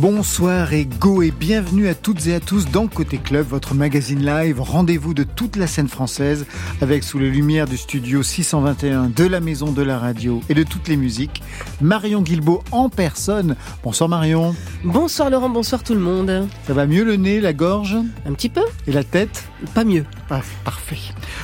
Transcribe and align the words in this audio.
Bonsoir 0.00 0.74
et 0.74 0.84
go 0.84 1.22
et 1.22 1.32
bienvenue 1.32 1.88
à 1.88 1.94
toutes 1.96 2.28
et 2.28 2.34
à 2.34 2.38
tous 2.38 2.70
dans 2.70 2.86
Côté 2.86 3.18
Club, 3.18 3.48
votre 3.48 3.74
magazine 3.74 4.24
live, 4.24 4.60
rendez-vous 4.60 5.12
de 5.12 5.24
toute 5.24 5.56
la 5.56 5.66
scène 5.66 5.88
française 5.88 6.46
avec 6.80 7.02
sous 7.02 7.18
les 7.18 7.28
lumières 7.28 7.66
du 7.66 7.76
studio 7.76 8.22
621 8.22 9.08
de 9.08 9.24
la 9.24 9.40
maison 9.40 9.72
de 9.72 9.82
la 9.82 9.98
radio 9.98 10.40
et 10.48 10.54
de 10.54 10.62
toutes 10.62 10.86
les 10.86 10.96
musiques, 10.96 11.42
Marion 11.80 12.22
Guilbault 12.22 12.62
en 12.70 12.88
personne. 12.88 13.56
Bonsoir 13.82 14.08
Marion. 14.08 14.54
Bonsoir 14.84 15.30
Laurent, 15.30 15.50
bonsoir 15.50 15.82
tout 15.82 15.94
le 15.94 16.00
monde. 16.00 16.46
Ça 16.68 16.74
va 16.74 16.86
mieux 16.86 17.02
le 17.02 17.16
nez, 17.16 17.40
la 17.40 17.52
gorge? 17.52 17.96
Un 18.24 18.34
petit 18.34 18.50
peu. 18.50 18.62
Et 18.86 18.92
la 18.92 19.02
tête? 19.02 19.48
Pas 19.74 19.82
mieux. 19.82 20.04
Ah, 20.30 20.42
parfait. 20.64 20.98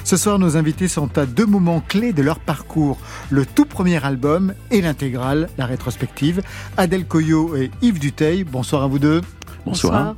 Ce 0.04 0.16
soir, 0.16 0.38
nos 0.38 0.56
invités 0.56 0.88
sont 0.88 1.16
à 1.16 1.24
deux 1.24 1.46
moments 1.46 1.82
clés 1.86 2.12
de 2.12 2.22
leur 2.22 2.38
parcours. 2.38 2.98
Le 3.30 3.46
tout 3.46 3.64
premier 3.64 4.04
album 4.04 4.52
et 4.70 4.82
l'intégrale, 4.82 5.48
la 5.56 5.64
rétrospective. 5.66 6.42
Adèle 6.76 7.06
Coyot 7.06 7.56
et 7.56 7.70
Yves 7.80 7.98
Duteil. 7.98 8.44
Bonsoir 8.44 8.82
à 8.82 8.86
vous 8.86 8.98
deux. 8.98 9.22
Bonsoir. 9.64 10.16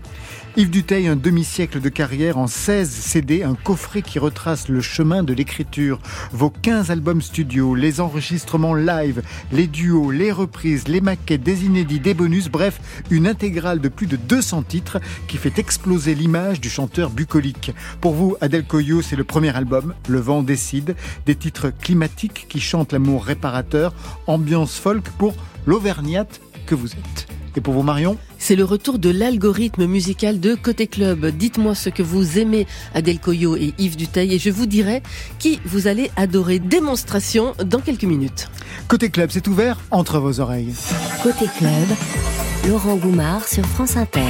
Yves 0.59 0.71
Duteil, 0.71 1.07
un 1.07 1.17
demi-siècle 1.17 1.83
de 1.83 1.91
carrière 1.91 2.39
en 2.39 2.47
16 2.47 2.89
CD, 2.89 3.43
un 3.43 3.55
coffret 3.55 4.01
qui 4.01 4.19
retrace 4.19 4.69
le 4.71 4.81
chemin 4.81 5.23
de 5.23 5.35
l'écriture, 5.35 5.99
vos 6.33 6.49
15 6.49 6.91
albums 6.91 7.21
studio, 7.21 7.75
les 7.75 8.01
enregistrements 8.01 8.75
live, 8.75 9.23
les 9.53 9.67
duos, 9.67 10.11
les 10.11 10.33
reprises, 10.33 10.89
les 10.89 11.03
maquettes, 11.03 11.43
des 11.43 11.67
inédits, 11.67 12.01
des 12.01 12.15
bonus, 12.15 12.49
bref, 12.49 12.81
une 13.11 13.27
intégrale 13.27 13.83
de 13.83 13.91
plus 13.91 14.07
de 14.07 14.17
200 14.17 14.63
titres 14.63 14.99
qui 15.29 15.37
fait 15.37 15.59
exploser 15.59 16.15
l'image 16.15 16.59
du 16.59 16.71
chanteur 16.71 17.11
bucolique. 17.11 17.73
Pour 18.01 18.15
vous, 18.15 18.39
Adèle 18.41 18.65
Coyot, 18.65 19.03
c'est 19.03 19.17
le 19.17 19.25
premier 19.25 19.55
album, 19.55 19.93
Le 20.09 20.21
vent 20.21 20.43
décide, 20.43 20.97
des 21.27 21.35
titres 21.35 21.69
climatiques 21.69 22.47
qui 22.49 22.61
chantent 22.61 22.95
l'amour 22.95 23.27
réparateur, 23.27 23.93
ambiance 24.27 24.79
folk 24.79 25.11
pour 25.19 25.35
l'Auvergnate 25.67 26.41
que 26.65 26.75
vous 26.75 26.93
êtes. 26.93 27.36
Et 27.57 27.63
pour 27.63 27.73
vous, 27.73 27.83
Marion 27.83 28.19
C'est 28.39 28.55
le 28.55 28.65
retour 28.65 28.99
de 28.99 29.09
l'algorithme 29.09 29.87
musical 29.87 30.41
de 30.41 30.55
Côté 30.55 30.87
Club. 30.87 31.27
Dites-moi 31.27 31.75
ce 31.75 31.89
que 31.89 32.03
vous 32.03 32.39
aimez, 32.39 32.67
Adèle 32.95 33.19
Coyot 33.19 33.57
et 33.57 33.73
Yves 33.79 33.97
Duteil, 33.97 34.35
et 34.35 34.39
je 34.39 34.51
vous 34.51 34.67
dirai 34.67 35.03
qui 35.39 35.59
vous 35.65 35.87
allez 35.87 36.11
adorer. 36.17 36.59
Démonstration 36.59 37.55
dans 37.65 37.81
quelques 37.81 38.05
minutes. 38.05 38.51
Côté 38.89 39.09
Club, 39.09 39.31
c'est 39.33 39.49
ouvert 39.49 39.79
entre 39.91 40.19
vos 40.19 40.39
oreilles. 40.39 40.75
Côté 41.23 41.47
Club, 41.57 41.89
Laurent 42.69 42.97
Goumard 42.97 43.49
sur 43.49 43.65
France 43.65 43.97
Inter. 43.97 44.21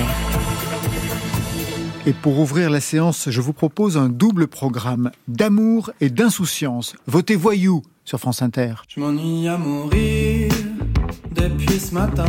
Et 2.07 2.13
pour 2.13 2.39
ouvrir 2.39 2.71
la 2.71 2.81
séance, 2.81 3.29
je 3.29 3.41
vous 3.41 3.53
propose 3.53 3.97
un 3.97 4.09
double 4.09 4.47
programme 4.47 5.11
d'amour 5.27 5.91
et 6.01 6.11
d'insouciance. 6.11 6.95
Votez 7.09 7.35
voyou 7.35 7.83
sur 8.05 8.21
France 8.21 8.43
Inter. 8.43 8.75
Je 8.87 9.01
m'ennuie 9.01 9.49
à 9.49 9.59
mourir 9.59 10.53
depuis 11.35 11.81
ce 11.81 11.93
matin. 11.93 12.25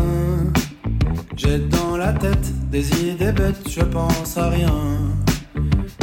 J'ai 1.35 1.59
dans 1.59 1.97
la 1.97 2.13
tête 2.13 2.69
des 2.69 2.89
idées 3.01 3.31
bêtes, 3.31 3.69
je 3.69 3.81
pense 3.81 4.37
à 4.37 4.49
rien. 4.49 4.73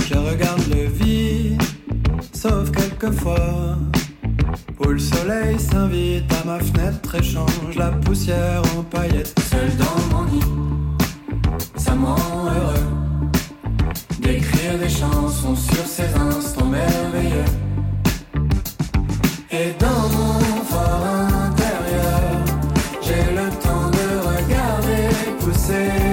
Je 0.08 0.14
regarde 0.14 0.62
le 0.70 0.86
vide, 0.86 1.62
sauf 2.32 2.70
quelquefois. 2.70 3.76
Où 4.80 4.88
le 4.88 4.98
soleil 4.98 5.58
s'invite 5.58 6.32
à 6.32 6.46
ma 6.46 6.58
fenêtre 6.58 7.14
et 7.14 7.22
change 7.22 7.76
la 7.76 7.90
poussière 7.90 8.62
en 8.76 8.82
paillettes. 8.82 9.34
Seul 9.50 9.70
dans 9.76 10.16
mon 10.16 10.24
lit, 10.24 10.40
ça 11.76 11.94
me 11.94 12.06
heureux. 12.06 12.86
D'écrire 14.20 14.78
des 14.78 14.88
chansons 14.88 15.56
sur 15.56 15.86
ces 15.86 16.14
instants 16.14 16.66
merveilleux. 16.66 17.44
Et 19.50 19.72
dans 19.78 20.08
mon 20.16 20.54
pousser 25.66 26.03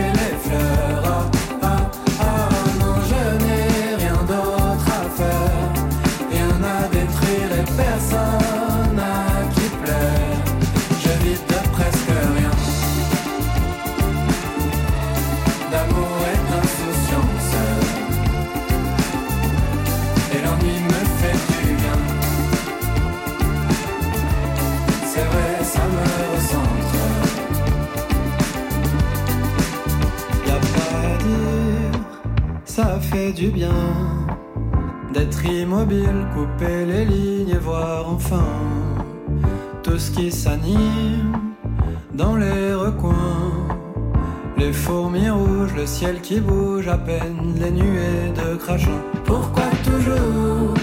du 33.34 33.50
bien 33.50 33.70
d'être 35.14 35.46
immobile, 35.46 36.28
couper 36.34 36.86
les 36.86 37.06
lignes 37.06 37.50
et 37.50 37.58
voir 37.58 38.10
enfin 38.10 38.46
tout 39.84 39.98
ce 39.98 40.12
qui 40.12 40.32
s'anime 40.32 41.34
dans 42.14 42.36
les 42.36 42.74
recoins. 42.74 43.52
Les 44.58 44.74
fourmis 44.74 45.30
rouges, 45.30 45.74
le 45.76 45.86
ciel 45.86 46.22
qui 46.22 46.40
bouge 46.40 46.88
à 46.88 46.98
peine, 46.98 47.56
les 47.60 47.72
nuées 47.72 48.32
de 48.36 48.56
crachin. 48.56 49.00
Pourquoi 49.26 49.64
toujours 49.84 50.74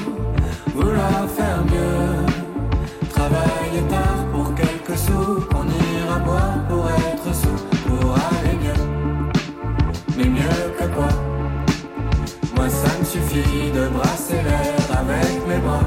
vouloir 0.75 1.29
faire 1.37 1.65
mieux? 1.65 3.09
Travailler 3.11 3.83
tard 3.89 4.25
pour 4.33 4.55
quelques 4.55 4.99
sous, 4.99 5.41
qu'on 5.51 5.65
ira 5.65 6.19
boire 6.21 6.48
de 13.35 13.89
brasser 13.89 14.43
l'air 14.43 15.01
avec 15.01 15.47
mes 15.47 15.59
bras. 15.59 15.81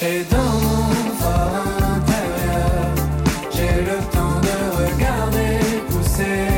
Et 0.00 0.24
dans 0.30 0.54
mon 0.64 1.14
fort 1.20 1.50
intérieur, 1.96 2.86
j'ai 3.52 3.82
le 3.82 3.98
temps 4.12 4.40
de 4.48 4.56
regarder 4.82 5.58
pousser 5.90 6.53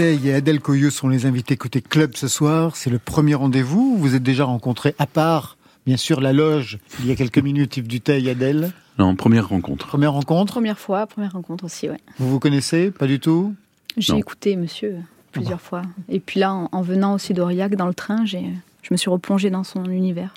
Duteil 0.00 0.28
et 0.30 0.34
Adèle 0.34 0.60
Coyeux 0.60 0.88
sont 0.88 1.10
les 1.10 1.26
invités 1.26 1.58
côté 1.58 1.82
club 1.82 2.12
ce 2.16 2.26
soir. 2.26 2.74
C'est 2.74 2.88
le 2.88 2.98
premier 2.98 3.34
rendez-vous. 3.34 3.98
Vous 3.98 4.14
êtes 4.14 4.22
déjà 4.22 4.44
rencontrés 4.46 4.94
à 4.98 5.06
part, 5.06 5.58
bien 5.84 5.98
sûr, 5.98 6.22
la 6.22 6.32
loge, 6.32 6.78
il 7.00 7.06
y 7.06 7.10
a 7.10 7.16
quelques 7.16 7.36
minutes, 7.36 7.76
Yves 7.76 7.86
Duteil 7.86 8.28
et 8.28 8.30
Adèle. 8.30 8.72
Non, 8.98 9.14
première 9.14 9.50
rencontre. 9.50 9.86
Première 9.88 10.12
rencontre 10.14 10.54
Première 10.54 10.78
fois, 10.78 11.06
première 11.06 11.32
rencontre 11.32 11.64
aussi, 11.64 11.90
ouais. 11.90 11.98
Vous 12.18 12.30
vous 12.30 12.38
connaissez 12.38 12.90
Pas 12.90 13.06
du 13.06 13.20
tout? 13.20 13.54
J'ai 13.98 14.16
écouté 14.16 14.56
monsieur 14.56 14.96
plusieurs 15.32 15.60
fois. 15.60 15.82
Et 16.08 16.18
puis 16.18 16.40
là, 16.40 16.54
en, 16.54 16.70
en 16.72 16.80
venant 16.80 17.12
aussi 17.12 17.34
d'Aurillac 17.34 17.74
dans 17.76 17.86
le 17.86 17.92
train, 17.92 18.24
j'ai, 18.24 18.46
je 18.80 18.88
me 18.92 18.96
suis 18.96 19.10
replongée 19.10 19.50
dans 19.50 19.64
son 19.64 19.84
univers. 19.84 20.32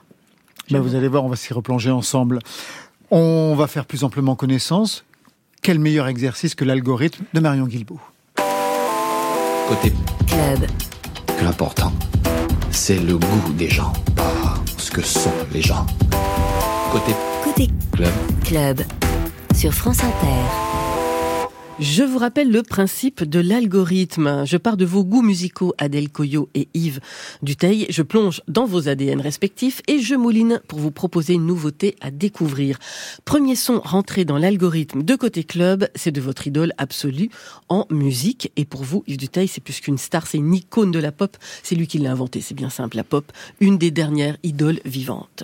Ben, 0.72 0.82
Vous 0.82 0.96
allez 0.96 1.08
voir, 1.08 1.24
on 1.24 1.30
va 1.30 1.38
s'y 1.38 1.54
replonger 1.54 1.90
ensemble. 1.90 2.40
On 3.12 3.56
va 3.56 3.68
faire 3.68 3.86
plus 3.86 4.04
amplement 4.04 4.36
connaissance. 4.36 5.06
Quel 5.62 5.80
meilleur 5.80 6.08
exercice 6.08 6.54
que 6.54 6.66
l'algorithme 6.66 7.24
de 7.34 7.40
Marion 7.40 7.66
Guilbault? 7.66 8.02
Côté 9.68 9.94
Club. 10.28 10.70
l'important, 11.42 11.92
c'est 12.72 13.00
le 13.00 13.18
goût 13.18 13.54
des 13.54 13.70
gens, 13.70 13.94
pas 14.16 14.56
ce 14.78 14.92
que 14.92 15.02
sont 15.02 15.34
les 15.54 15.62
gens. 15.62 15.86
Côté 16.92 17.14
Côté 17.44 17.70
club, 17.92 18.12
Club. 18.44 18.82
Sur 19.56 19.74
France 19.74 20.00
Inter. 20.00 20.73
Je 21.80 22.04
vous 22.04 22.20
rappelle 22.20 22.52
le 22.52 22.62
principe 22.62 23.24
de 23.24 23.40
l'algorithme. 23.40 24.44
Je 24.46 24.58
pars 24.58 24.78
de 24.78 24.86
vos 24.86 25.04
goûts 25.04 25.24
musicaux, 25.24 25.74
Adèle 25.80 26.10
Coyot 26.10 26.48
et 26.54 26.70
Yves 26.76 27.00
Duteil. 27.42 27.88
Je 27.90 28.04
plonge 28.04 28.42
dans 28.48 28.66
vos 28.66 28.88
ADN 28.88 29.20
respectifs 29.20 29.82
et 29.88 30.00
je 30.00 30.14
mouline 30.14 30.62
pour 30.68 30.78
vous 30.78 30.92
proposer 30.92 31.34
une 31.34 31.48
nouveauté 31.48 31.96
à 32.00 32.12
découvrir. 32.12 32.78
Premier 33.26 33.56
son 33.56 33.80
rentré 33.80 34.24
dans 34.24 34.38
l'algorithme 34.38 35.02
de 35.02 35.16
côté 35.16 35.44
club, 35.44 35.90
c'est 35.96 36.12
de 36.12 36.22
votre 36.22 36.46
idole 36.46 36.74
absolue 36.78 37.30
en 37.70 37.88
musique. 37.90 38.52
Et 38.56 38.66
pour 38.66 38.84
vous, 38.84 39.04
Yves 39.08 39.18
Duteil, 39.18 39.48
c'est 39.48 39.62
plus 39.62 39.80
qu'une 39.80 39.98
star, 39.98 40.28
c'est 40.28 40.38
une 40.38 40.54
icône 40.54 40.92
de 40.92 41.00
la 41.00 41.12
pop. 41.12 41.36
C'est 41.64 41.76
lui 41.76 41.88
qui 41.88 41.98
l'a 41.98 42.12
inventé, 42.12 42.42
c'est 42.42 42.56
bien 42.56 42.70
simple, 42.70 42.98
la 42.98 43.04
pop. 43.04 43.32
Une 43.60 43.80
des 43.80 43.90
dernières 43.90 44.38
idoles 44.44 44.80
vivantes. 44.86 45.44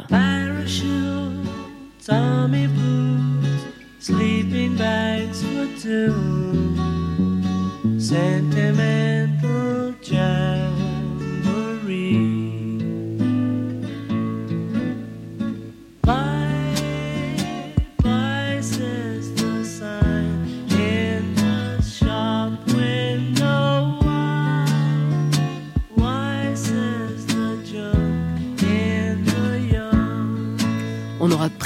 Sleeping 3.99 4.77
bags 4.77 5.43
for 5.43 5.67
two, 5.77 6.13
sentimental 7.99 9.93
jamboree. 10.01 10.68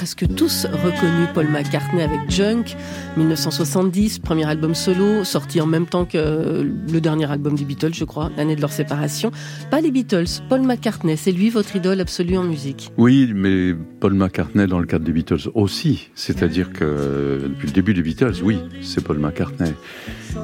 Presque 0.03 0.35
tous 0.35 0.65
reconnu 0.65 1.27
Paul 1.33 1.47
McCartney 1.47 2.03
avec 2.03 2.29
Junk, 2.29 2.75
1970, 3.15 4.19
premier 4.19 4.43
album 4.45 4.75
solo, 4.75 5.23
sorti 5.23 5.61
en 5.61 5.65
même 5.65 5.85
temps 5.85 6.03
que 6.03 6.61
le 6.91 6.99
dernier 6.99 7.31
album 7.31 7.55
des 7.55 7.63
Beatles, 7.63 7.93
je 7.93 8.03
crois, 8.03 8.29
l'année 8.35 8.57
de 8.57 8.59
leur 8.59 8.73
séparation. 8.73 9.31
Pas 9.71 9.79
les 9.79 9.91
Beatles, 9.91 10.41
Paul 10.49 10.63
McCartney, 10.63 11.15
c'est 11.15 11.31
lui 11.31 11.49
votre 11.49 11.77
idole 11.77 12.01
absolue 12.01 12.37
en 12.37 12.43
musique. 12.43 12.91
Oui, 12.97 13.31
mais 13.33 13.73
Paul 14.01 14.13
McCartney 14.15 14.67
dans 14.67 14.79
le 14.79 14.85
cadre 14.87 15.05
des 15.05 15.13
Beatles 15.13 15.49
aussi. 15.53 16.09
C'est-à-dire 16.15 16.73
que 16.73 17.39
depuis 17.47 17.67
le 17.67 17.73
début 17.73 17.93
des 17.93 18.01
Beatles, 18.01 18.43
oui, 18.43 18.59
c'est 18.81 19.01
Paul 19.01 19.19
McCartney. 19.19 19.71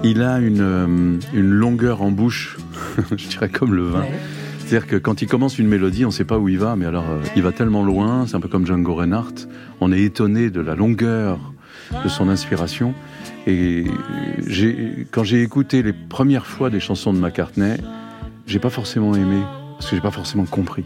Il 0.05 0.21
a 0.21 0.39
une, 0.39 0.61
euh, 0.61 1.17
une 1.33 1.49
longueur 1.49 2.01
en 2.01 2.11
bouche, 2.11 2.57
je 3.11 3.27
dirais 3.27 3.49
comme 3.49 3.73
le 3.73 3.83
vin. 3.83 4.05
C'est-à-dire 4.69 4.87
que 4.87 4.97
quand 4.97 5.23
il 5.23 5.27
commence 5.27 5.57
une 5.57 5.67
mélodie, 5.67 6.05
on 6.05 6.09
ne 6.09 6.13
sait 6.13 6.25
pas 6.25 6.37
où 6.37 6.47
il 6.47 6.59
va, 6.59 6.75
mais 6.75 6.85
alors 6.85 7.09
euh, 7.09 7.21
il 7.35 7.41
va 7.41 7.51
tellement 7.51 7.83
loin, 7.83 8.27
c'est 8.27 8.35
un 8.35 8.39
peu 8.39 8.47
comme 8.49 8.67
Django 8.67 8.93
Reinhardt. 8.93 9.47
On 9.81 9.91
est 9.91 9.99
étonné 10.03 10.51
de 10.51 10.61
la 10.61 10.75
longueur 10.75 11.39
de 12.03 12.07
son 12.07 12.29
inspiration. 12.29 12.93
Et 13.47 13.85
quand 15.09 15.23
j'ai 15.23 15.41
écouté 15.41 15.81
les 15.81 15.91
premières 15.91 16.45
fois 16.45 16.69
des 16.69 16.79
chansons 16.79 17.13
de 17.13 17.19
McCartney, 17.19 17.77
j'ai 18.45 18.59
pas 18.59 18.69
forcément 18.69 19.15
aimé, 19.15 19.41
parce 19.79 19.89
que 19.89 19.95
j'ai 19.95 20.03
pas 20.03 20.11
forcément 20.11 20.45
compris. 20.45 20.85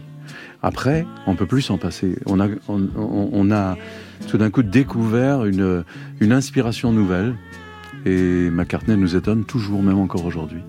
Après, 0.62 1.04
on 1.26 1.34
peut 1.34 1.44
plus 1.44 1.60
s'en 1.60 1.76
passer. 1.76 2.16
On 2.24 2.40
a, 2.40 2.48
on- 2.68 2.88
on 2.96 3.50
a 3.50 3.76
tout 4.28 4.38
d'un 4.38 4.48
coup 4.48 4.62
découvert 4.62 5.44
une, 5.44 5.84
une 6.20 6.32
inspiration 6.32 6.90
nouvelle. 6.90 7.34
Et 8.06 8.48
McCartney 8.48 8.96
nous 8.96 9.14
étonne 9.14 9.44
toujours, 9.44 9.82
même 9.82 9.98
encore 9.98 10.24
aujourd'hui. 10.24 10.60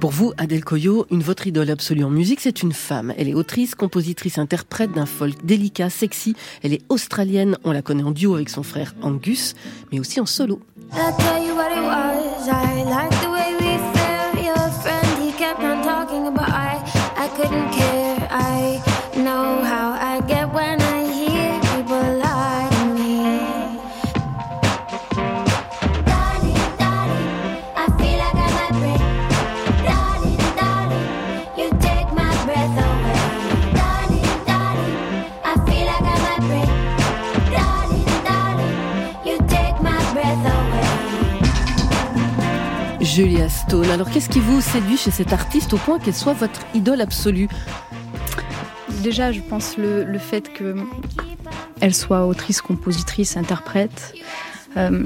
Pour 0.00 0.12
vous, 0.12 0.32
Adèle 0.38 0.64
Coyot, 0.64 1.06
une 1.10 1.22
votre 1.22 1.48
idole 1.48 1.70
absolue 1.70 2.04
en 2.04 2.10
musique, 2.10 2.38
c'est 2.40 2.62
une 2.62 2.72
femme. 2.72 3.12
Elle 3.18 3.28
est 3.28 3.34
autrice, 3.34 3.74
compositrice, 3.74 4.38
interprète 4.38 4.92
d'un 4.92 5.06
folk 5.06 5.44
délicat, 5.44 5.90
sexy. 5.90 6.36
Elle 6.62 6.72
est 6.72 6.82
australienne, 6.88 7.56
on 7.64 7.72
la 7.72 7.82
connaît 7.82 8.04
en 8.04 8.12
duo 8.12 8.36
avec 8.36 8.48
son 8.48 8.62
frère 8.62 8.94
Angus, 9.02 9.54
mais 9.90 9.98
aussi 9.98 10.20
en 10.20 10.26
solo. 10.26 10.60
Julia 43.18 43.48
Stone. 43.48 43.90
Alors 43.90 44.08
qu'est-ce 44.08 44.28
qui 44.28 44.38
vous 44.38 44.60
séduit 44.60 44.96
chez 44.96 45.10
cette 45.10 45.32
artiste 45.32 45.74
au 45.74 45.76
point 45.76 45.98
qu'elle 45.98 46.14
soit 46.14 46.34
votre 46.34 46.60
idole 46.72 47.00
absolue 47.00 47.48
Déjà, 49.02 49.32
je 49.32 49.40
pense 49.40 49.76
le, 49.76 50.06
fait 50.20 50.52
que 50.52 50.76
elle 51.80 51.96
soit 51.96 52.26
autrice, 52.26 52.62
compositrice, 52.62 53.36
interprète, 53.36 54.14
euh, 54.76 55.02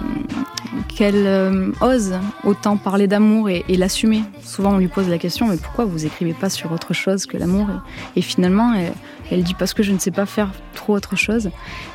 qu'elle 0.95 1.27
euh, 1.27 1.73
ose 1.81 2.13
autant 2.45 2.77
parler 2.77 3.07
d'amour 3.07 3.49
et, 3.49 3.65
l'assumer. 3.71 4.25
Souvent, 4.45 4.75
on 4.75 4.79
lui 4.79 4.89
pose 4.89 5.09
la 5.09 5.17
question 5.17 5.49
mais 5.49 5.57
pourquoi 5.57 5.87
vous 5.87 6.05
écrivez 6.05 6.35
pas 6.35 6.51
sur 6.51 6.71
autre 6.71 6.93
chose 6.93 7.25
que 7.25 7.39
l'amour? 7.39 7.69
Et, 8.15 8.21
finalement, 8.21 8.75
elle, 9.31 9.43
dit 9.43 9.55
parce 9.55 9.73
que 9.73 9.83
je 9.83 9.91
ne 9.91 9.99
sais 9.99 10.11
pas 10.11 10.27
faire 10.27 10.51
trop 10.75 10.95
autre 10.95 11.17
chose. 11.17 11.49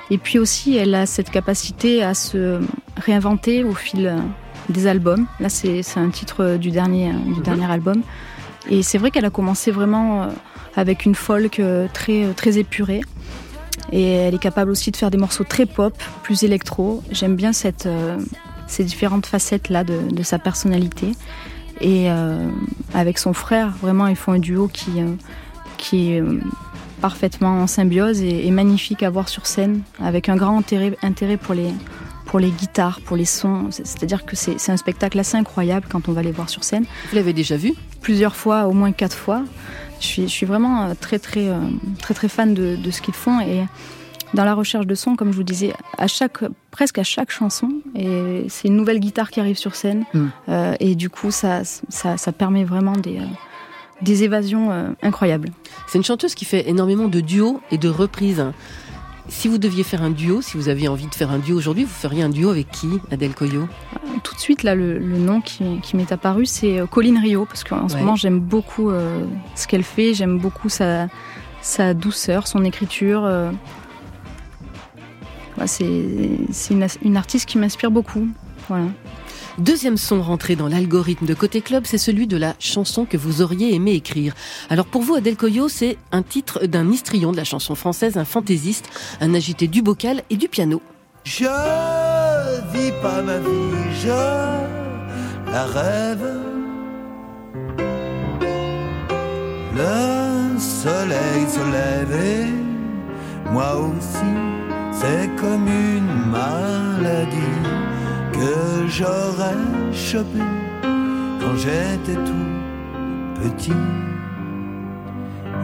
Et 0.10 0.18
puis 0.18 0.40
aussi, 0.40 0.78
elle 0.78 0.96
a 0.96 1.06
cette 1.06 1.30
capacité 1.30 2.02
à 2.02 2.16
se 2.16 2.60
réinventer 3.06 3.64
au 3.64 3.76
fil 3.76 4.12
des 4.70 4.88
albums. 4.88 5.26
Là, 5.40 5.50
c'est 5.50 5.82
un 5.98 6.10
titre 6.10 6.58
du 6.58 6.72
dernier, 6.72 7.10
euh, 7.10 7.34
du 7.34 7.42
dernier 7.42 7.70
album. 7.72 8.02
Et 8.70 8.84
c'est 8.84 8.98
vrai 8.98 9.12
qu'elle 9.12 9.26
a 9.26 9.30
commencé 9.30 9.72
vraiment 9.72 10.24
euh, 10.24 10.28
avec 10.76 11.06
une 11.06 11.16
folk 11.16 11.60
euh, 11.60 11.88
très, 11.94 12.26
euh, 12.26 12.34
très 12.34 12.58
épurée. 12.58 13.02
Et 13.92 14.12
elle 14.12 14.36
est 14.36 14.40
capable 14.40 14.72
aussi 14.72 14.92
de 14.92 14.98
faire 14.98 15.12
des 15.12 15.18
morceaux 15.18 15.44
très 15.46 15.66
pop, 15.66 15.94
plus 16.24 16.44
électro. 16.44 17.04
J'aime 17.12 17.36
bien 17.36 17.54
cette, 17.54 17.86
euh, 17.86 18.18
ces 18.68 18.84
différentes 18.84 19.26
facettes-là 19.26 19.84
de, 19.84 20.00
de 20.12 20.24
sa 20.24 20.40
personnalité. 20.40 21.14
Et 21.80 22.12
euh, 22.12 22.50
avec 22.94 23.18
son 23.20 23.34
frère, 23.34 23.70
vraiment, 23.82 24.08
ils 24.08 24.16
font 24.16 24.34
un 24.34 24.40
duo 24.40 24.68
qui, 24.68 25.00
euh, 25.00 25.14
qui 25.78 26.12
est 26.12 26.22
euh, 26.22 26.42
parfaitement 27.02 27.62
en 27.62 27.68
symbiose 27.68 28.22
et, 28.22 28.48
et 28.48 28.52
magnifique 28.52 29.04
à 29.04 29.10
voir 29.10 29.30
sur 29.30 29.46
scène, 29.46 29.82
avec 30.02 30.28
un 30.28 30.36
grand 30.36 30.58
intérêt, 30.58 30.98
intérêt 31.04 31.38
pour, 31.38 31.54
les, 31.54 31.72
pour 32.28 32.40
les 32.40 32.52
guitares, 32.52 33.00
pour 33.02 33.18
les 33.18 33.26
sons. 33.26 33.68
C'est- 33.72 33.86
C'est-à-dire 33.88 34.26
que 34.26 34.36
c'est 34.36 34.70
un 34.72 34.78
spectacle 34.78 35.18
assez 35.20 35.38
incroyable 35.38 35.88
quand 35.90 36.08
on 36.10 36.12
va 36.12 36.22
les 36.22 36.32
voir 36.32 36.50
sur 36.50 36.64
scène 36.64 36.86
Vous 37.10 37.16
l'avez 37.16 37.34
déjà 37.34 37.58
vu? 37.58 37.74
Plusieurs 38.02 38.36
fois, 38.36 38.68
au 38.68 38.74
moins 38.74 38.92
quatre 38.92 39.18
fois. 39.18 39.44
Je 40.00 40.06
suis, 40.06 40.22
je 40.24 40.28
suis 40.34 40.46
vraiment 40.46 40.84
euh, 40.84 40.94
très 41.00 41.18
très 41.20 41.50
euh, 41.50 41.58
très 42.00 42.14
très 42.14 42.28
fan 42.30 42.54
de, 42.54 42.76
de 42.76 42.92
ce 42.92 43.02
qu'ils 43.02 43.16
font 43.16 43.40
et 43.40 43.66
dans 44.34 44.44
la 44.44 44.54
recherche 44.54 44.86
de 44.86 44.94
son, 44.94 45.16
comme 45.16 45.32
je 45.32 45.38
vous 45.38 45.44
disais, 45.44 45.74
à 45.98 46.08
chaque 46.08 46.40
presque 46.70 47.00
à 47.00 47.04
chaque 47.04 47.32
chanson, 47.32 47.70
et 47.96 48.46
c'est 48.50 48.68
une 48.68 48.76
nouvelle 48.76 49.00
guitare 49.00 49.32
qui 49.32 49.40
arrive 49.40 49.58
sur 49.58 49.74
scène 49.76 50.04
Mm. 50.14 50.26
Euh, 50.50 50.76
et 50.82 50.96
du 50.96 51.10
coup 51.10 51.32
ça, 51.32 51.64
ça 51.64 52.18
ça 52.18 52.32
permet 52.34 52.64
vraiment 52.66 52.94
des 52.94 53.18
euh, 53.20 53.26
des 54.04 54.24
évasions 54.24 54.70
euh, 54.72 54.90
incroyables. 55.02 55.50
C'est 55.88 55.98
une 55.98 56.04
chanteuse 56.04 56.36
qui 56.36 56.46
fait 56.46 56.70
énormément 56.70 57.08
de 57.08 57.20
duos 57.22 57.62
et 57.72 57.78
de 57.80 57.90
reprises. 57.90 58.44
Si 59.30 59.48
vous 59.48 59.58
deviez 59.58 59.84
faire 59.84 60.02
un 60.02 60.10
duo, 60.10 60.42
si 60.42 60.58
vous 60.58 60.70
aviez 60.70 60.88
envie 60.88 61.08
de 61.08 61.14
faire 61.16 61.32
un 61.32 61.40
duo 61.40 61.58
aujourd'hui, 61.58 61.84
vous 61.84 61.90
feriez 61.90 62.24
un 62.24 62.30
duo 62.30 62.50
avec 62.50 62.70
qui, 62.72 62.88
Adèle 63.12 63.34
Coyot? 63.34 63.68
Tout 64.24 64.34
de 64.34 64.40
suite 64.40 64.64
là, 64.64 64.74
le, 64.74 64.98
le 64.98 65.18
nom 65.18 65.42
qui, 65.42 65.80
qui 65.82 65.96
m'est 65.98 66.12
apparu, 66.12 66.46
c'est 66.46 66.80
euh, 66.80 66.86
Colline 66.88 67.18
Rio 67.18 67.46
parce 67.46 67.64
qu'en 67.64 67.88
ce 67.90 67.98
moment 67.98 68.16
j'aime 68.16 68.40
beaucoup 68.40 68.90
euh, 68.90 69.26
ce 69.56 69.68
qu'elle 69.68 69.84
fait, 69.84 70.14
j'aime 70.14 70.40
beaucoup 70.40 70.70
sa 70.70 71.08
sa 71.62 71.94
douceur, 71.94 72.48
son 72.48 72.64
écriture. 72.64 73.24
euh, 73.26 73.52
Ouais, 75.60 75.66
c'est 75.68 75.86
une, 76.70 76.86
une 77.04 77.18
artiste 77.18 77.48
qui 77.50 77.58
m'inspire 77.58 77.90
beaucoup. 77.92 78.28
Voilà. 78.70 78.86
Deuxième 79.58 79.98
son 79.98 80.22
rentré 80.22 80.56
dans 80.56 80.68
l'algorithme 80.68 81.26
de 81.26 81.34
Côté 81.34 81.62
Club, 81.62 81.84
c'est 81.86 81.98
celui 81.98 82.28
de 82.28 82.38
la 82.38 82.56
chanson 82.60 83.06
que 83.06 83.18
vous 83.18 83.42
auriez 83.42 83.74
aimé 83.74 83.94
écrire. 83.94 84.36
Alors 84.70 84.86
pour 84.86 85.02
vous, 85.02 85.16
Adèle 85.16 85.36
Coyot, 85.36 85.68
c'est 85.68 85.98
un 86.12 86.22
titre 86.22 86.66
d'un 86.66 86.92
histrion 86.92 87.32
de 87.32 87.38
la 87.38 87.44
chanson 87.44 87.74
française, 87.74 88.18
un 88.18 88.26
fantaisiste, 88.26 88.90
un 89.20 89.34
agité 89.34 89.68
du 89.68 89.82
bocal 89.82 90.24
et 90.30 90.38
du 90.38 90.48
piano. 90.48 90.82
Je 91.24 91.44
vis 91.44 92.92
pas 93.02 93.22
ma 93.24 93.40
vie, 93.40 93.96
je 94.02 95.52
la 95.52 95.66
rêve. 95.66 96.28
Le 99.76 100.60
soleil 100.60 101.48
se 101.50 101.72
lève 101.72 102.68
moi 103.52 103.76
aussi, 103.76 104.34
c'est 104.92 105.30
comme 105.40 105.68
une 105.68 106.32
maladie 106.32 107.77
que 108.38 108.88
j'aurais 108.88 109.58
chopé 109.94 110.40
quand 111.40 111.56
j'étais 111.56 112.16
tout 112.16 113.42
petit 113.42 113.72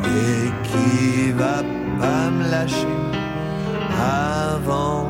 et 0.04 0.50
qui 0.64 1.32
va 1.32 1.64
pas 2.00 2.30
me 2.32 2.50
lâcher 2.50 2.98
avant 4.00 5.10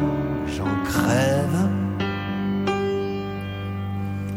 j'en 0.56 0.84
crève. 0.84 1.70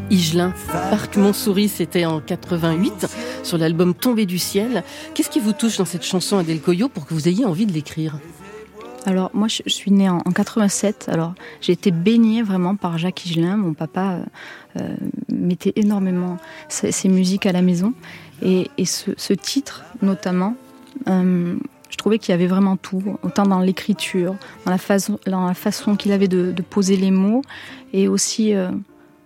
Igelin, 0.09 0.53
Parc 0.89 1.17
Montsouris, 1.17 1.67
c'était 1.67 2.05
en 2.05 2.21
88 2.21 3.07
sur 3.43 3.57
l'album 3.57 3.93
Tombé 3.93 4.25
du 4.25 4.39
ciel. 4.39 4.83
Qu'est-ce 5.13 5.29
qui 5.29 5.41
vous 5.41 5.51
touche 5.51 5.77
dans 5.77 5.85
cette 5.85 6.05
chanson 6.05 6.37
Adèle 6.37 6.61
Coyot 6.61 6.87
pour 6.87 7.05
que 7.05 7.13
vous 7.13 7.27
ayez 7.27 7.45
envie 7.45 7.65
de 7.65 7.73
l'écrire? 7.73 8.19
Alors 9.07 9.31
moi 9.33 9.47
je 9.47 9.61
suis 9.67 9.89
née 9.89 10.09
en, 10.09 10.17
en 10.17 10.31
87, 10.33 11.07
alors 11.07 11.33
j'ai 11.61 11.71
été 11.71 11.91
baignée 11.91 12.43
vraiment 12.43 12.75
par 12.75 12.97
Jacques 12.97 13.25
Higelin. 13.25 13.55
Mon 13.55 13.73
papa 13.73 14.15
euh, 14.15 14.81
euh, 14.81 14.95
mettait 15.31 15.71
énormément 15.77 16.35
ses, 16.67 17.07
musiques 17.07 17.45
à 17.45 17.53
la 17.53 17.61
maison 17.61 17.93
et, 18.41 18.67
ce, 18.83 19.33
titre 19.33 19.85
notamment, 20.01 20.55
euh, 21.07 21.55
je 21.89 21.95
trouvais 21.95 22.19
qu'il 22.19 22.33
y 22.33 22.35
avait 22.35 22.47
vraiment 22.47 22.75
tout, 22.75 23.01
autant 23.23 23.45
dans 23.45 23.61
l'écriture, 23.61 24.35
dans 24.65 24.71
la 24.73 25.53
façon, 25.53 25.95
qu'il 25.95 26.11
avait 26.11 26.27
de, 26.27 26.53
poser 26.61 26.97
les 26.97 27.11
mots 27.11 27.43
et 27.93 28.09
aussi 28.09 28.53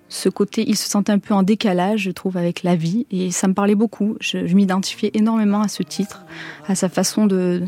ce 0.09 0.29
côté, 0.29 0.63
il 0.67 0.77
se 0.77 0.87
sentait 0.87 1.11
un 1.11 1.17
peu 1.17 1.33
en 1.33 1.41
décalage, 1.41 2.01
je 2.01 2.11
trouve, 2.11 2.37
avec 2.37 2.61
la 2.61 2.75
vie 2.75 3.07
et 3.09 3.31
ça 3.31 3.47
me 3.47 3.55
parlait 3.55 3.75
beaucoup. 3.75 4.15
Je 4.19 4.37
m'identifiais 4.53 5.09
énormément 5.15 5.61
à 5.61 5.67
ce 5.67 5.81
titre, 5.81 6.23
à 6.67 6.75
sa 6.75 6.87
façon 6.87 7.25
de 7.25 7.63